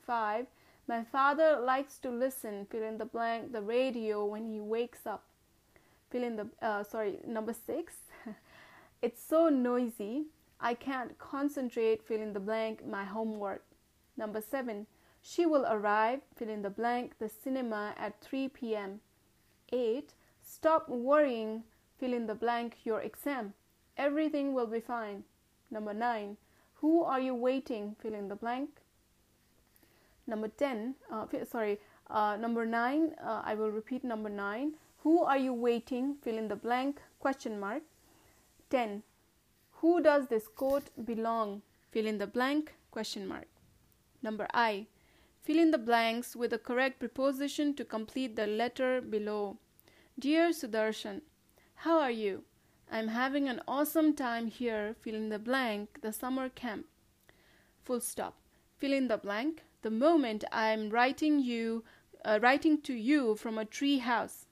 5. 0.06 0.46
My 0.90 1.04
father 1.04 1.60
likes 1.60 1.98
to 1.98 2.10
listen, 2.10 2.66
fill 2.68 2.82
in 2.82 2.98
the 2.98 3.04
blank, 3.04 3.52
the 3.52 3.62
radio 3.62 4.24
when 4.24 4.44
he 4.52 4.58
wakes 4.58 5.06
up. 5.06 5.22
Fill 6.10 6.24
in 6.24 6.34
the, 6.34 6.48
uh, 6.60 6.82
sorry, 6.82 7.20
number 7.24 7.54
6. 7.54 7.94
it's 9.00 9.22
so 9.22 9.48
noisy. 9.48 10.24
I 10.60 10.74
can't 10.74 11.16
concentrate, 11.16 12.02
fill 12.02 12.20
in 12.20 12.32
the 12.32 12.40
blank, 12.40 12.84
my 12.84 13.04
homework. 13.04 13.62
Number 14.16 14.42
7. 14.42 14.88
She 15.22 15.46
will 15.46 15.64
arrive, 15.64 16.22
fill 16.34 16.48
in 16.48 16.62
the 16.62 16.70
blank, 16.70 17.12
the 17.20 17.28
cinema 17.28 17.94
at 17.96 18.20
3 18.20 18.48
p.m. 18.48 18.98
8. 19.72 20.12
Stop 20.42 20.88
worrying, 20.88 21.62
fill 22.00 22.12
in 22.12 22.26
the 22.26 22.34
blank, 22.34 22.78
your 22.82 23.00
exam. 23.00 23.54
Everything 23.96 24.54
will 24.54 24.66
be 24.66 24.80
fine. 24.80 25.22
Number 25.70 25.94
9. 25.94 26.36
Who 26.80 27.04
are 27.04 27.20
you 27.20 27.36
waiting, 27.36 27.94
fill 28.02 28.14
in 28.14 28.26
the 28.26 28.34
blank. 28.34 28.70
Number 30.26 30.48
10, 30.48 30.94
uh, 31.10 31.26
sorry, 31.44 31.78
uh, 32.08 32.36
number 32.36 32.66
9, 32.66 33.14
uh, 33.22 33.42
I 33.44 33.54
will 33.54 33.70
repeat 33.70 34.04
number 34.04 34.28
9. 34.28 34.74
Who 34.98 35.22
are 35.24 35.38
you 35.38 35.54
waiting, 35.54 36.16
fill 36.22 36.36
in 36.36 36.48
the 36.48 36.56
blank, 36.56 37.00
question 37.18 37.58
mark. 37.58 37.82
10. 38.70 39.02
Who 39.80 40.02
does 40.02 40.26
this 40.26 40.46
coat 40.46 40.90
belong, 41.04 41.62
fill 41.90 42.06
in 42.06 42.18
the 42.18 42.26
blank, 42.26 42.74
question 42.90 43.26
mark. 43.26 43.46
Number 44.22 44.46
I. 44.52 44.86
Fill 45.42 45.58
in 45.58 45.70
the 45.70 45.78
blanks 45.78 46.36
with 46.36 46.50
the 46.50 46.58
correct 46.58 47.00
preposition 47.00 47.74
to 47.74 47.84
complete 47.84 48.36
the 48.36 48.46
letter 48.46 49.00
below. 49.00 49.56
Dear 50.18 50.50
Sudarshan, 50.50 51.22
how 51.76 51.98
are 51.98 52.10
you? 52.10 52.44
I'm 52.92 53.08
having 53.08 53.48
an 53.48 53.62
awesome 53.66 54.14
time 54.14 54.48
here, 54.48 54.94
fill 55.00 55.14
in 55.14 55.30
the 55.30 55.38
blank, 55.38 56.00
the 56.02 56.12
summer 56.12 56.48
camp. 56.48 56.86
Full 57.84 58.00
stop. 58.00 58.36
Fill 58.76 58.92
in 58.92 59.08
the 59.08 59.16
blank. 59.16 59.62
The 59.82 59.90
moment 59.90 60.44
I'm 60.52 60.90
writing 60.90 61.40
you, 61.40 61.84
uh, 62.24 62.38
writing 62.42 62.80
to 62.82 62.92
you 62.92 63.34
from 63.36 63.58
a 63.58 63.64
tree 63.64 63.98
house. 63.98 64.46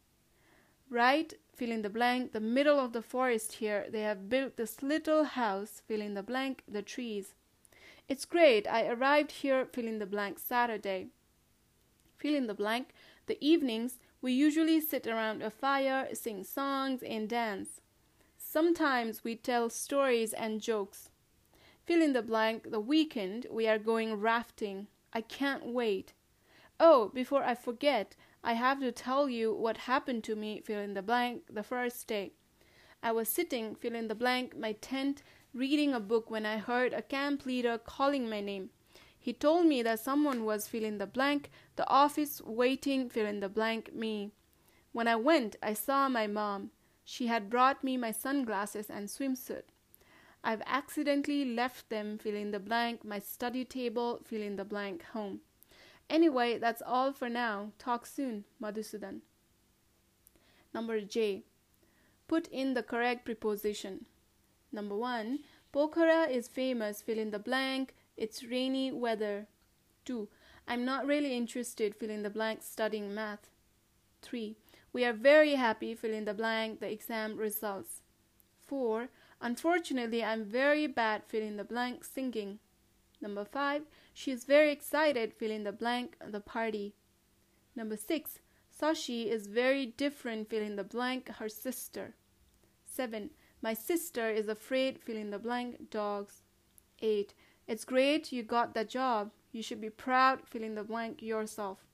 Right, 0.90 1.34
fill 1.54 1.70
in 1.70 1.82
the 1.82 1.90
blank, 1.90 2.32
the 2.32 2.40
middle 2.40 2.78
of 2.80 2.92
the 2.92 3.02
forest 3.02 3.54
here. 3.54 3.86
They 3.90 4.00
have 4.02 4.30
built 4.30 4.56
this 4.56 4.82
little 4.82 5.24
house, 5.24 5.82
fill 5.86 6.00
in 6.00 6.14
the 6.14 6.22
blank, 6.22 6.62
the 6.66 6.82
trees. 6.82 7.34
It's 8.08 8.24
great. 8.24 8.66
I 8.66 8.86
arrived 8.86 9.32
here, 9.32 9.66
fill 9.66 9.86
in 9.86 9.98
the 9.98 10.06
blank, 10.06 10.38
Saturday. 10.38 11.08
Fill 12.16 12.34
in 12.34 12.46
the 12.46 12.54
blank, 12.54 12.94
the 13.26 13.36
evenings 13.40 13.98
we 14.20 14.32
usually 14.32 14.80
sit 14.80 15.06
around 15.06 15.42
a 15.42 15.50
fire, 15.50 16.08
sing 16.12 16.42
songs, 16.42 17.02
and 17.02 17.28
dance. 17.28 17.80
Sometimes 18.36 19.22
we 19.22 19.36
tell 19.36 19.70
stories 19.70 20.32
and 20.32 20.60
jokes. 20.60 21.10
Fill 21.86 22.02
in 22.02 22.14
the 22.14 22.22
blank, 22.22 22.70
the 22.70 22.80
weekend, 22.80 23.46
we 23.50 23.68
are 23.68 23.78
going 23.78 24.14
rafting. 24.14 24.88
I 25.12 25.20
can't 25.20 25.66
wait. 25.66 26.12
Oh, 26.80 27.10
before 27.14 27.42
I 27.42 27.54
forget, 27.54 28.14
I 28.44 28.52
have 28.52 28.80
to 28.80 28.92
tell 28.92 29.28
you 29.28 29.52
what 29.54 29.78
happened 29.78 30.24
to 30.24 30.36
me, 30.36 30.60
fill 30.60 30.80
in 30.80 30.94
the 30.94 31.02
blank, 31.02 31.42
the 31.50 31.62
first 31.62 32.06
day. 32.06 32.32
I 33.02 33.12
was 33.12 33.28
sitting, 33.28 33.74
fill 33.74 33.94
in 33.94 34.08
the 34.08 34.14
blank, 34.14 34.56
my 34.56 34.72
tent, 34.72 35.22
reading 35.54 35.94
a 35.94 36.00
book 36.00 36.30
when 36.30 36.46
I 36.46 36.58
heard 36.58 36.92
a 36.92 37.02
camp 37.02 37.46
leader 37.46 37.78
calling 37.78 38.28
my 38.28 38.40
name. 38.40 38.70
He 39.18 39.32
told 39.32 39.66
me 39.66 39.82
that 39.82 40.00
someone 40.00 40.44
was 40.44 40.68
fill 40.68 40.84
in 40.84 40.98
the 40.98 41.06
blank, 41.06 41.50
the 41.76 41.88
office 41.88 42.40
waiting 42.40 43.08
fill 43.08 43.26
in 43.26 43.40
the 43.40 43.48
blank 43.48 43.94
me. 43.94 44.32
When 44.92 45.08
I 45.08 45.16
went, 45.16 45.56
I 45.62 45.74
saw 45.74 46.08
my 46.08 46.26
mom. 46.26 46.70
She 47.04 47.26
had 47.26 47.50
brought 47.50 47.82
me 47.82 47.96
my 47.96 48.12
sunglasses 48.12 48.88
and 48.88 49.08
swimsuit. 49.08 49.64
I've 50.48 50.62
accidentally 50.64 51.44
left 51.44 51.90
them 51.90 52.16
fill 52.16 52.34
in 52.34 52.52
the 52.52 52.58
blank, 52.58 53.04
my 53.04 53.18
study 53.18 53.66
table 53.66 54.20
fill 54.24 54.40
in 54.40 54.56
the 54.56 54.64
blank 54.64 55.04
home. 55.12 55.40
Anyway, 56.08 56.56
that's 56.56 56.80
all 56.80 57.12
for 57.12 57.28
now. 57.28 57.72
Talk 57.78 58.06
soon, 58.06 58.44
Madhusudan. 58.58 59.20
Number 60.72 61.02
J. 61.02 61.42
Put 62.28 62.48
in 62.48 62.72
the 62.72 62.82
correct 62.82 63.26
preposition. 63.26 64.06
Number 64.72 64.96
1. 64.96 65.40
Pokhara 65.70 66.30
is 66.30 66.48
famous, 66.48 67.02
fill 67.02 67.18
in 67.18 67.30
the 67.30 67.38
blank, 67.38 67.94
it's 68.16 68.42
rainy 68.42 68.90
weather. 68.90 69.48
2. 70.06 70.28
I'm 70.66 70.82
not 70.82 71.06
really 71.06 71.36
interested, 71.36 71.94
fill 71.94 72.08
in 72.08 72.22
the 72.22 72.30
blank, 72.30 72.62
studying 72.62 73.14
math. 73.14 73.50
3. 74.22 74.56
We 74.94 75.04
are 75.04 75.12
very 75.12 75.56
happy, 75.56 75.94
fill 75.94 76.14
in 76.14 76.24
the 76.24 76.32
blank, 76.32 76.80
the 76.80 76.90
exam 76.90 77.36
results. 77.36 78.00
4. 78.64 79.10
Unfortunately, 79.40 80.22
I'm 80.24 80.44
very 80.44 80.86
bad, 80.86 81.22
filling 81.26 81.56
the 81.56 81.64
blank, 81.64 82.04
singing. 82.04 82.58
Number 83.20 83.44
5. 83.44 83.82
She 84.14 84.30
is 84.30 84.44
very 84.44 84.72
excited, 84.72 85.32
filling 85.34 85.64
the 85.64 85.72
blank, 85.72 86.16
the 86.26 86.40
party. 86.40 86.94
Number 87.76 87.96
6. 87.96 88.40
Sashi 88.80 89.26
is 89.26 89.46
very 89.46 89.86
different, 89.86 90.48
filling 90.48 90.76
the 90.76 90.84
blank, 90.84 91.28
her 91.38 91.48
sister. 91.48 92.14
7. 92.84 93.30
My 93.60 93.74
sister 93.74 94.30
is 94.30 94.48
afraid, 94.48 95.00
filling 95.00 95.30
the 95.30 95.38
blank, 95.38 95.90
dogs. 95.90 96.42
8. 97.00 97.34
It's 97.66 97.84
great 97.84 98.32
you 98.32 98.42
got 98.42 98.74
that 98.74 98.88
job. 98.88 99.30
You 99.52 99.62
should 99.62 99.80
be 99.80 99.90
proud, 99.90 100.40
filling 100.48 100.74
the 100.74 100.84
blank 100.84 101.22
yourself. 101.22 101.84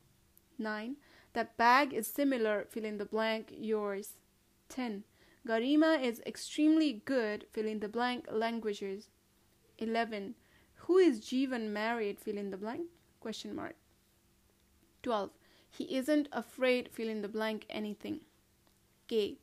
9. 0.59 0.97
That 1.33 1.57
bag 1.57 1.93
is 1.93 2.07
similar, 2.07 2.67
filling 2.71 2.99
the 2.99 3.05
blank 3.05 3.53
yours. 3.57 4.15
10. 4.69 5.05
Garima 5.47 6.03
is 6.03 6.23
extremely 6.25 7.03
good, 7.05 7.47
fill 7.53 7.67
in 7.67 7.81
the 7.81 7.89
blank 7.89 8.27
languages. 8.31 9.09
11. 9.79 10.35
Who 10.87 10.99
is 10.99 11.21
Jeevan 11.21 11.71
married, 11.71 12.19
fill 12.21 12.39
in 12.39 12.51
the 12.51 12.57
blank? 12.57 12.87
Question 13.21 13.55
mark. 13.55 13.75
12. 15.03 15.31
He 15.71 15.97
isn't 15.97 16.29
afraid, 16.33 16.89
fill 16.93 17.09
in 17.09 17.21
the 17.21 17.29
blank 17.29 17.67
anything. 17.69 18.21
K. 19.09 19.37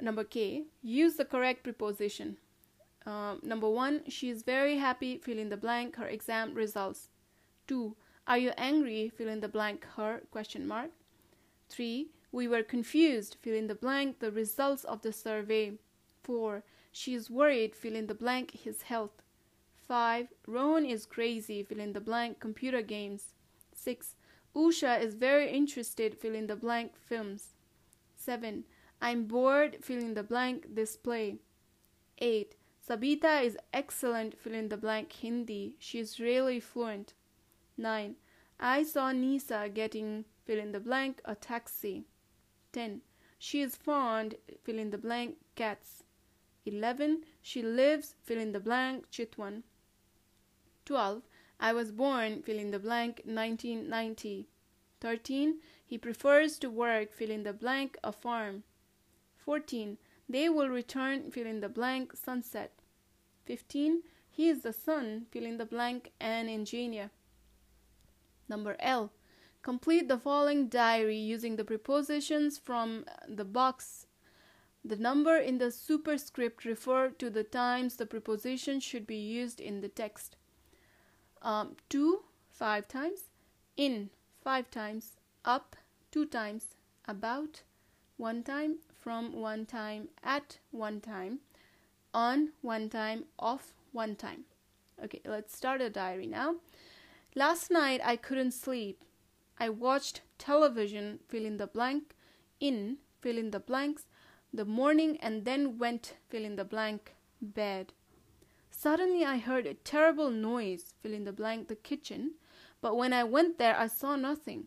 Number 0.00 0.24
K. 0.24 0.64
Use 0.82 1.16
the 1.16 1.24
correct 1.24 1.64
preposition. 1.64 2.36
Uh, 3.04 3.36
number 3.42 3.68
one, 3.68 4.02
she 4.08 4.30
is 4.30 4.42
very 4.42 4.76
happy, 4.76 5.18
fill 5.18 5.38
in 5.38 5.48
the 5.48 5.56
blank, 5.56 5.96
her 5.96 6.06
exam 6.06 6.54
results. 6.54 7.08
Two, 7.66 7.96
are 8.26 8.38
you 8.38 8.52
angry, 8.56 9.08
fill 9.08 9.28
in 9.28 9.40
the 9.40 9.48
blank, 9.48 9.84
her, 9.96 10.22
question 10.30 10.66
mark. 10.66 10.90
Three, 11.68 12.10
we 12.32 12.48
were 12.48 12.62
confused, 12.62 13.36
fill 13.42 13.54
in 13.54 13.66
the 13.66 13.74
blank, 13.74 14.18
the 14.18 14.32
results 14.32 14.84
of 14.84 15.02
the 15.02 15.12
survey. 15.12 15.74
Four, 16.22 16.64
she 16.90 17.14
is 17.14 17.30
worried, 17.30 17.76
fill 17.76 17.94
in 17.94 18.06
the 18.06 18.14
blank, 18.14 18.52
his 18.52 18.82
health. 18.82 19.22
Five, 19.86 20.28
Rohan 20.46 20.86
is 20.86 21.04
crazy, 21.04 21.62
fill 21.62 21.78
in 21.80 21.92
the 21.92 22.00
blank, 22.00 22.40
computer 22.40 22.80
games. 22.80 23.34
Six, 23.74 24.16
Usha 24.56 25.00
is 25.00 25.14
very 25.14 25.50
interested, 25.50 26.18
fill 26.18 26.34
in 26.34 26.46
the 26.46 26.56
blank, 26.56 26.96
films. 26.96 27.54
Seven, 28.16 28.64
I'm 29.00 29.24
bored, 29.24 29.78
fill 29.82 29.98
in 29.98 30.14
the 30.14 30.22
blank, 30.22 30.74
display. 30.74 31.36
Eight, 32.18 32.54
Sabita 32.88 33.44
is 33.44 33.58
excellent, 33.72 34.38
fill 34.38 34.54
in 34.54 34.68
the 34.68 34.76
blank 34.76 35.12
Hindi. 35.12 35.76
She 35.78 35.98
is 35.98 36.18
really 36.18 36.60
fluent. 36.60 37.14
9. 37.76 38.16
I 38.60 38.82
saw 38.84 39.12
Nisa 39.12 39.68
getting, 39.72 40.24
fill 40.44 40.58
in 40.58 40.72
the 40.72 40.80
blank, 40.80 41.20
a 41.24 41.34
taxi. 41.34 42.06
10. 42.72 43.02
She 43.38 43.60
is 43.60 43.76
fond, 43.76 44.36
fill 44.62 44.78
in 44.78 44.90
the 44.90 44.98
blank, 44.98 45.36
cats. 45.54 46.04
11. 46.64 47.24
She 47.40 47.62
lives, 47.62 48.14
fill 48.22 48.38
in 48.38 48.52
the 48.52 48.60
blank, 48.60 49.10
Chitwan. 49.10 49.62
12. 50.84 51.22
I 51.58 51.72
was 51.72 51.92
born, 51.92 52.42
fill 52.42 52.58
in 52.58 52.70
the 52.70 52.78
blank, 52.78 53.22
1990. 53.24 54.48
13. 55.00 55.60
He 55.84 55.98
prefers 55.98 56.58
to 56.58 56.70
work, 56.70 57.12
fill 57.12 57.30
in 57.30 57.42
the 57.42 57.52
blank, 57.52 57.98
a 58.04 58.12
farm. 58.12 58.62
14. 59.36 59.98
They 60.28 60.48
will 60.48 60.68
return, 60.68 61.30
fill 61.30 61.46
in 61.46 61.60
the 61.60 61.68
blank, 61.68 62.16
sunset. 62.16 62.72
15. 63.44 64.02
He 64.30 64.48
is 64.48 64.62
the 64.62 64.72
son, 64.72 65.26
fill 65.30 65.44
in 65.44 65.58
the 65.58 65.66
blank, 65.66 66.12
an 66.20 66.48
engineer. 66.48 67.10
Number 68.48 68.76
L. 68.78 69.12
Complete 69.62 70.08
the 70.08 70.18
following 70.18 70.66
diary 70.66 71.16
using 71.16 71.54
the 71.54 71.64
prepositions 71.64 72.58
from 72.58 73.04
the 73.28 73.44
box. 73.44 74.06
The 74.84 74.96
number 74.96 75.36
in 75.36 75.58
the 75.58 75.70
superscript 75.70 76.64
refer 76.64 77.10
to 77.10 77.30
the 77.30 77.44
times 77.44 77.94
the 77.94 78.06
preposition 78.06 78.80
should 78.80 79.06
be 79.06 79.16
used 79.16 79.60
in 79.60 79.80
the 79.80 79.88
text. 79.88 80.36
Um, 81.42 81.76
five 82.50 82.88
times. 82.88 83.30
In, 83.76 84.10
five 84.42 84.68
times. 84.70 85.12
Up, 85.44 85.76
two 86.10 86.26
times. 86.26 86.74
About, 87.06 87.62
one 88.16 88.42
time. 88.42 88.78
From, 88.98 89.32
one 89.32 89.66
time. 89.66 90.08
At, 90.24 90.58
one 90.72 91.00
time. 91.00 91.38
On, 92.12 92.50
one 92.62 92.88
time. 92.88 93.24
Off, 93.38 93.74
one 93.92 94.16
time. 94.16 94.44
Okay, 95.04 95.20
let's 95.24 95.56
start 95.56 95.80
a 95.80 95.90
diary 95.90 96.26
now. 96.26 96.56
Last 97.36 97.70
night 97.70 98.00
I 98.04 98.16
couldn't 98.16 98.52
sleep. 98.52 99.00
I 99.58 99.68
watched 99.68 100.22
television, 100.38 101.20
fill 101.28 101.44
in 101.44 101.56
the 101.56 101.66
blank, 101.66 102.14
in, 102.60 102.98
fill 103.20 103.38
in 103.38 103.50
the 103.50 103.60
blanks, 103.60 104.06
the 104.52 104.64
morning, 104.64 105.18
and 105.20 105.44
then 105.44 105.78
went, 105.78 106.14
fill 106.28 106.44
in 106.44 106.56
the 106.56 106.64
blank, 106.64 107.14
bed. 107.40 107.92
Suddenly 108.70 109.24
I 109.24 109.38
heard 109.38 109.66
a 109.66 109.74
terrible 109.74 110.30
noise, 110.30 110.94
fill 111.02 111.12
in 111.12 111.24
the 111.24 111.32
blank, 111.32 111.68
the 111.68 111.76
kitchen, 111.76 112.32
but 112.80 112.96
when 112.96 113.12
I 113.12 113.24
went 113.24 113.58
there 113.58 113.78
I 113.78 113.86
saw 113.86 114.16
nothing. 114.16 114.66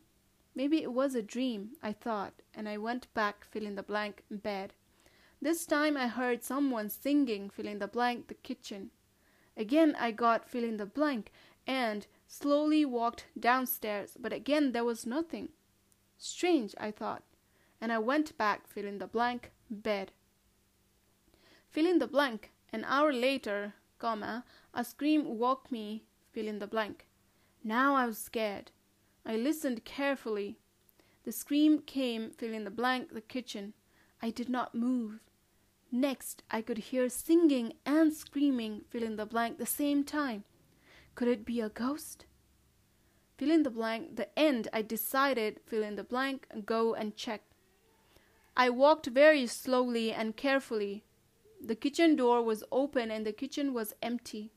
Maybe 0.55 0.81
it 0.81 0.93
was 0.93 1.15
a 1.15 1.21
dream, 1.21 1.71
I 1.83 1.91
thought, 1.91 2.41
and 2.53 2.69
I 2.69 2.77
went 2.77 3.13
back, 3.13 3.45
fill 3.51 3.65
in 3.65 3.75
the 3.75 3.83
blank, 3.83 4.23
bed. 4.31 4.73
This 5.41 5.65
time 5.65 5.97
I 5.97 6.07
heard 6.07 6.43
someone 6.43 6.89
singing, 6.89 7.49
fill 7.49 7.67
in 7.67 7.79
the 7.79 7.88
blank, 7.88 8.27
the 8.27 8.36
kitchen. 8.36 8.91
Again 9.57 9.95
I 9.99 10.11
got, 10.11 10.49
fill 10.49 10.63
in 10.63 10.77
the 10.77 10.86
blank, 10.86 11.31
and 11.68 12.07
slowly 12.28 12.86
walked 12.86 13.26
downstairs, 13.39 14.18
but 14.20 14.34
again 14.34 14.72
there 14.72 14.84
was 14.84 15.05
nothing. 15.05 15.49
Strange, 16.18 16.74
I 16.80 16.91
thought, 16.91 17.24
and 17.82 17.91
I 17.91 17.99
went 17.99 18.38
back, 18.38 18.68
fill 18.68 18.86
in 18.86 18.99
the 18.99 19.07
blank, 19.07 19.51
bed. 19.70 20.11
Fill 21.70 21.86
in 21.86 21.99
the 21.99 22.07
blank. 22.07 22.51
An 22.72 22.86
hour 22.86 23.11
later, 23.11 23.74
comma, 23.99 24.43
a 24.74 24.84
scream 24.84 25.38
woke 25.38 25.72
me, 25.72 26.03
fill 26.32 26.47
in 26.47 26.59
the 26.59 26.68
blank. 26.68 27.07
Now 27.63 27.95
I 27.95 28.05
was 28.05 28.18
scared. 28.18 28.72
I 29.26 29.36
listened 29.36 29.86
carefully. 29.86 30.57
The 31.24 31.32
scream 31.32 31.80
came, 31.80 32.30
fill 32.30 32.53
in 32.53 32.63
the 32.63 32.70
blank, 32.72 33.13
the 33.13 33.22
kitchen. 33.22 33.74
I 34.22 34.30
did 34.30 34.49
not 34.49 34.76
move. 34.76 35.20
Next, 35.91 36.43
I 36.51 36.61
could 36.61 36.78
hear 36.78 37.09
singing 37.09 37.74
and 37.86 38.13
screaming, 38.13 38.82
fill 38.89 39.03
in 39.03 39.16
the 39.16 39.26
blank, 39.26 39.57
the 39.57 39.66
same 39.66 40.03
time. 40.03 40.43
Could 41.16 41.30
it 41.30 41.45
be 41.45 41.61
a 41.61 41.70
ghost? 41.70 42.26
Fill 43.38 43.51
in 43.51 43.63
the 43.63 43.70
blank, 43.70 44.16
the 44.18 44.38
end, 44.38 44.68
I 44.74 44.82
decided, 44.82 45.59
fill 45.66 45.84
in 45.84 45.95
the 45.95 46.03
blank, 46.03 46.47
go 46.66 46.93
and 46.93 47.16
check. 47.16 47.41
I 48.55 48.70
walked 48.70 49.07
very 49.07 49.47
slowly 49.47 50.11
and 50.11 50.38
carefully. 50.38 51.03
The 51.61 51.76
kitchen 51.76 52.16
door 52.16 52.41
was 52.41 52.63
open 52.72 53.11
and 53.11 53.26
the 53.26 53.34
kitchen 53.34 53.74
was 53.74 53.93
empty, 54.01 54.51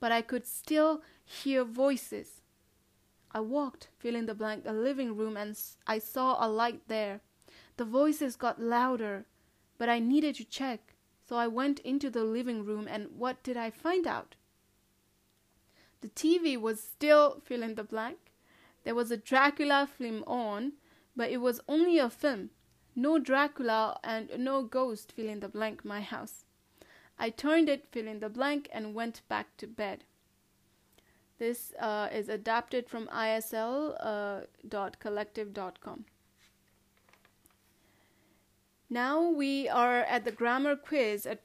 but 0.00 0.10
I 0.10 0.22
could 0.22 0.46
still 0.46 1.02
hear 1.24 1.64
voices. 1.64 2.42
I 3.32 3.40
walked, 3.40 3.88
fill 3.98 4.16
in 4.16 4.26
the 4.26 4.34
blank, 4.34 4.64
the 4.64 4.72
living 4.72 5.16
room, 5.16 5.36
and 5.36 5.58
I 5.86 5.98
saw 5.98 6.44
a 6.44 6.48
light 6.48 6.88
there. 6.88 7.20
The 7.76 7.84
voices 7.84 8.36
got 8.36 8.60
louder, 8.60 9.26
but 9.78 9.88
I 9.88 9.98
needed 9.98 10.34
to 10.36 10.44
check, 10.44 10.94
so 11.26 11.36
I 11.36 11.46
went 11.46 11.78
into 11.80 12.10
the 12.10 12.24
living 12.24 12.64
room, 12.64 12.88
and 12.88 13.08
what 13.16 13.42
did 13.42 13.56
I 13.56 13.70
find 13.70 14.06
out? 14.06 14.34
The 16.00 16.08
TV 16.08 16.56
was 16.58 16.80
still 16.80 17.40
fill 17.44 17.62
in 17.62 17.74
the 17.74 17.84
blank. 17.84 18.18
There 18.84 18.94
was 18.94 19.10
a 19.10 19.16
Dracula 19.16 19.86
film 19.86 20.24
on, 20.26 20.72
but 21.14 21.30
it 21.30 21.38
was 21.38 21.60
only 21.68 21.98
a 21.98 22.08
film. 22.08 22.50
No 22.96 23.18
Dracula 23.18 23.98
and 24.02 24.30
no 24.38 24.62
ghost 24.62 25.12
fill 25.12 25.28
in 25.28 25.40
the 25.40 25.48
blank 25.48 25.84
my 25.84 26.00
house. 26.00 26.44
I 27.18 27.28
turned 27.30 27.68
it 27.68 27.86
fill 27.90 28.08
in 28.08 28.20
the 28.20 28.30
blank 28.30 28.68
and 28.72 28.94
went 28.94 29.20
back 29.28 29.56
to 29.58 29.66
bed. 29.66 30.04
This 31.38 31.74
uh, 31.78 32.08
is 32.12 32.28
adapted 32.28 32.88
from 32.88 33.06
isl.collective.com. 33.08 34.46
Uh, 35.84 36.02
now 38.88 39.28
we 39.28 39.68
are 39.68 40.00
at 40.00 40.24
the 40.24 40.32
grammar 40.32 40.76
quiz 40.76 41.26
at 41.26 41.42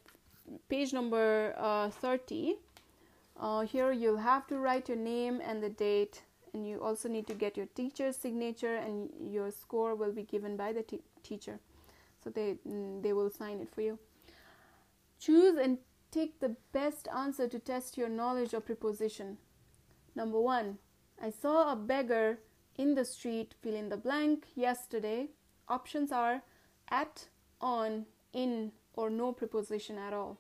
page 0.68 0.94
number 0.94 1.54
uh, 1.58 1.90
30. 1.90 2.56
Uh, 3.38 3.62
here 3.62 3.92
you'll 3.92 4.18
have 4.18 4.48
to 4.48 4.58
write 4.58 4.88
your 4.88 4.98
name 4.98 5.42
and 5.44 5.62
the 5.62 5.70
date 5.70 6.24
and 6.54 6.66
you 6.66 6.82
also 6.82 7.10
need 7.10 7.28
to 7.28 7.34
get 7.34 7.58
your 7.58 7.66
teacher's 7.76 8.16
signature 8.16 8.76
and 8.76 9.10
your 9.20 9.52
score 9.52 9.94
will 9.94 10.14
be 10.14 10.24
given 10.24 10.56
by 10.56 10.72
the 10.72 10.84
t- 10.84 11.02
teacher. 11.22 11.60
So 12.24 12.30
they 12.30 12.56
mm, 12.68 13.04
they 13.04 13.12
will 13.12 13.30
sign 13.30 13.60
it 13.60 13.70
for 13.74 13.82
you. 13.82 14.00
Choose 15.20 15.58
and 15.58 15.80
take 16.12 16.40
the 16.40 16.56
best 16.72 17.10
answer 17.14 17.48
to 17.48 17.60
test 17.60 17.98
your 17.98 18.10
knowledge 18.10 18.54
of 18.54 18.66
preposition. 18.66 19.38
Number 20.16 20.40
1 20.40 20.78
i 21.22 21.30
saw 21.30 21.72
a 21.72 21.76
beggar 21.76 22.40
in 22.78 22.96
the 22.96 23.06
street 23.06 23.54
fill 23.62 23.76
in 23.76 23.90
the 23.90 23.98
blank 23.98 24.46
yesterday. 24.56 25.30
Options 25.68 26.12
are 26.12 26.42
at 26.90 27.28
on 27.62 28.06
in 28.34 28.72
or 28.94 29.10
no 29.10 29.32
preposition 29.32 29.98
at 29.98 30.14
all. 30.14 30.38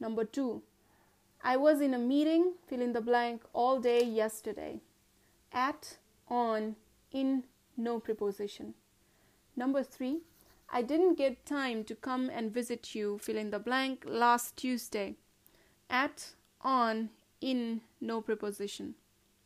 Number 0.00 0.24
2 0.24 0.62
I 1.42 1.56
was 1.56 1.80
in 1.80 1.94
a 1.94 1.98
meeting, 1.98 2.54
fill 2.66 2.82
in 2.82 2.92
the 2.92 3.00
blank, 3.00 3.42
all 3.52 3.80
day 3.80 4.04
yesterday. 4.04 4.80
At, 5.52 5.96
on, 6.28 6.76
in, 7.12 7.44
no 7.76 7.98
preposition. 7.98 8.74
Number 9.56 9.82
three, 9.82 10.18
I 10.72 10.82
didn't 10.82 11.16
get 11.16 11.46
time 11.46 11.82
to 11.84 11.94
come 11.94 12.30
and 12.30 12.52
visit 12.52 12.94
you, 12.94 13.18
fill 13.18 13.36
in 13.36 13.50
the 13.50 13.58
blank, 13.58 14.04
last 14.06 14.56
Tuesday. 14.56 15.16
At, 15.88 16.32
on, 16.60 17.10
in, 17.40 17.80
no 18.00 18.20
preposition. 18.20 18.94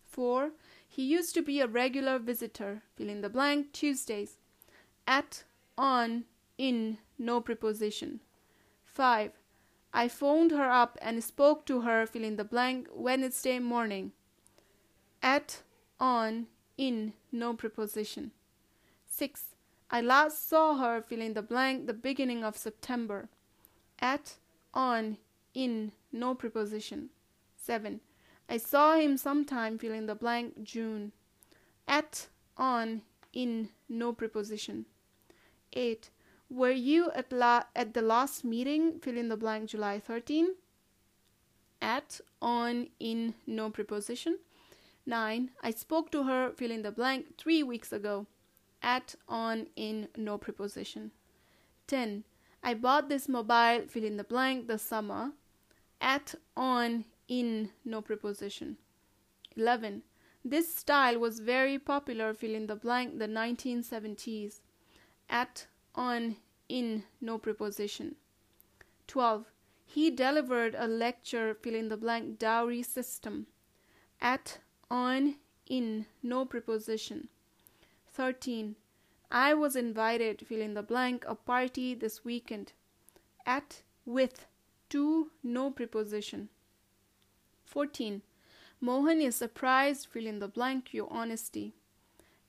Four, 0.05 0.51
he 0.86 1.03
used 1.03 1.34
to 1.34 1.42
be 1.42 1.61
a 1.61 1.66
regular 1.66 2.18
visitor, 2.18 2.82
fill 2.97 3.09
in 3.09 3.20
the 3.20 3.28
blank, 3.28 3.72
Tuesdays. 3.72 4.36
At, 5.07 5.45
on, 5.78 6.24
in, 6.59 6.99
no 7.18 7.40
preposition. 7.40 8.20
Five, 8.84 9.32
I 9.97 10.09
phoned 10.09 10.51
her 10.51 10.68
up 10.68 10.99
and 11.01 11.22
spoke 11.22 11.64
to 11.66 11.82
her, 11.82 12.05
fill 12.05 12.24
in 12.24 12.34
the 12.34 12.45
blank, 12.45 12.88
Wednesday 12.92 13.61
morning. 13.61 14.11
At, 15.22 15.62
on, 16.01 16.49
in, 16.76 17.12
no 17.30 17.55
preposition. 17.55 18.32
6. 19.09 19.55
I 19.92 20.01
last 20.01 20.49
saw 20.49 20.74
her, 20.78 21.01
fill 21.01 21.20
in 21.20 21.34
the 21.34 21.42
blank, 21.42 21.86
the 21.86 21.95
beginning 21.95 22.42
of 22.42 22.57
September. 22.57 23.28
At, 24.01 24.34
on, 24.74 25.18
in, 25.55 25.92
no 26.11 26.34
preposition. 26.34 27.11
7. 27.57 28.01
I 28.49 28.57
saw 28.57 28.97
him 28.97 29.16
sometime, 29.16 29.78
fill 29.78 29.95
in 29.95 30.07
the 30.07 30.16
blank, 30.16 30.64
June. 30.64 31.12
At, 31.86 32.26
on, 32.57 33.03
in, 33.32 33.68
no 33.88 34.12
preposition. 34.12 34.86
8. 35.72 36.11
Were 36.55 36.70
you 36.70 37.11
at, 37.16 37.32
la- 37.32 37.64
at 37.74 37.94
the 37.94 38.02
last 38.02 38.44
meeting, 38.44 39.00
fill 39.00 39.16
in 39.16 39.28
the 39.28 39.36
blank, 39.36 39.70
July 39.70 39.98
13? 39.98 40.55
At, 41.82 42.20
on, 42.40 42.90
in, 43.00 43.34
no 43.44 43.70
preposition. 43.70 44.38
9. 45.05 45.50
I 45.64 45.70
spoke 45.72 46.12
to 46.12 46.22
her, 46.22 46.52
fill 46.57 46.70
in 46.70 46.82
the 46.82 46.92
blank, 46.92 47.36
three 47.38 47.64
weeks 47.64 47.92
ago. 47.92 48.28
At, 48.80 49.16
on, 49.28 49.66
in, 49.74 50.07
no 50.16 50.38
preposition. 50.38 51.11
10. 51.88 52.22
I 52.62 52.74
bought 52.74 53.09
this 53.09 53.28
mobile, 53.28 53.88
fill 53.88 54.05
in 54.05 54.16
the 54.16 54.22
blank, 54.22 54.68
the 54.68 54.78
summer. 54.78 55.32
At, 56.00 56.36
on, 56.57 57.05
in, 57.26 57.70
no 57.84 58.00
preposition. 58.00 58.76
11. 59.57 60.02
This 60.44 60.72
style 60.72 61.18
was 61.18 61.40
very 61.40 61.80
popular, 61.80 62.32
fill 62.32 62.55
in 62.55 62.68
the 62.68 62.76
blank, 62.76 63.18
the 63.18 63.26
1970s. 63.26 64.61
At, 65.28 65.66
on, 65.96 66.36
in, 66.68 67.04
no 67.20 67.38
preposition. 67.38 68.16
12. 69.06 69.46
He 69.86 70.10
delivered 70.10 70.74
a 70.76 70.86
lecture, 70.86 71.54
fill 71.54 71.74
in 71.74 71.88
the 71.88 71.96
blank, 71.96 72.38
dowry 72.38 72.82
system. 72.82 73.46
At, 74.20 74.58
on, 74.90 75.36
in, 75.66 76.06
no 76.22 76.44
preposition. 76.44 77.28
13. 78.12 78.76
I 79.30 79.54
was 79.54 79.76
invited, 79.76 80.46
fill 80.46 80.60
in 80.60 80.74
the 80.74 80.82
blank, 80.82 81.24
a 81.26 81.34
party 81.34 81.94
this 81.94 82.24
weekend. 82.24 82.72
At, 83.44 83.82
with, 84.06 84.46
to, 84.90 85.30
no 85.42 85.70
preposition. 85.70 86.48
14. 87.64 88.22
Mohan 88.80 89.20
is 89.20 89.36
surprised, 89.36 90.06
fill 90.06 90.26
in 90.26 90.38
the 90.38 90.48
blank, 90.48 90.94
your 90.94 91.12
honesty. 91.12 91.74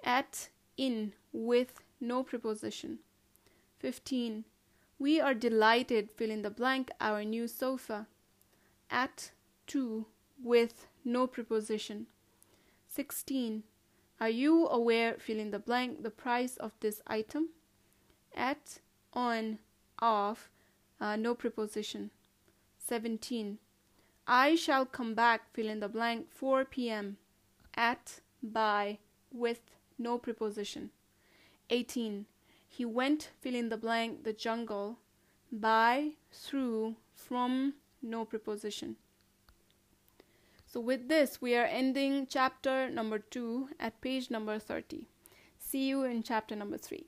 At, 0.04 0.50
in, 0.78 1.14
with, 1.32 1.82
no 2.00 2.24
preposition. 2.24 3.00
15. 3.86 4.46
We 4.98 5.22
are 5.22 5.36
delighted, 5.36 6.10
fill 6.10 6.32
in 6.32 6.42
the 6.42 6.50
blank, 6.50 6.90
our 7.00 7.24
new 7.24 7.48
sofa. 7.48 8.08
At, 8.90 9.30
to, 9.68 10.08
with, 10.44 10.88
no 11.04 11.28
preposition. 11.28 12.08
16. 12.88 13.62
Are 14.20 14.30
you 14.30 14.68
aware, 14.68 15.14
fill 15.20 15.38
in 15.38 15.52
the 15.52 15.60
blank, 15.60 16.02
the 16.02 16.10
price 16.10 16.58
of 16.58 16.72
this 16.80 17.04
item? 17.06 17.50
At, 18.36 18.80
on, 19.14 19.60
off, 20.00 20.50
uh, 21.00 21.16
no 21.16 21.36
preposition. 21.36 22.10
17. 22.80 23.60
I 24.26 24.56
shall 24.56 24.88
come 24.88 25.14
back, 25.14 25.54
fill 25.54 25.70
in 25.70 25.80
the 25.80 25.90
blank, 25.90 26.32
4 26.34 26.66
p.m. 26.66 27.18
At, 27.76 28.22
by, 28.42 28.98
with, 29.32 29.62
no 30.00 30.18
preposition. 30.18 30.90
18. 31.70 32.26
He 32.76 32.84
went, 32.84 33.30
fill 33.40 33.56
in 33.56 33.70
the 33.70 33.78
blank, 33.78 34.26
the 34.26 34.34
jungle, 34.34 35.00
by, 35.50 36.16
through, 36.30 36.98
from, 37.14 37.76
no 38.02 38.26
preposition. 38.26 38.98
So, 40.68 40.82
with 40.82 41.08
this, 41.08 41.42
we 41.42 41.56
are 41.56 41.64
ending 41.64 42.28
chapter 42.30 42.90
number 42.90 43.20
2 43.20 43.70
at 43.80 44.02
page 44.02 44.30
number 44.30 44.60
30. 44.60 45.08
See 45.58 45.88
you 45.88 46.04
in 46.04 46.22
chapter 46.22 46.54
number 46.54 46.78
3. 46.78 47.06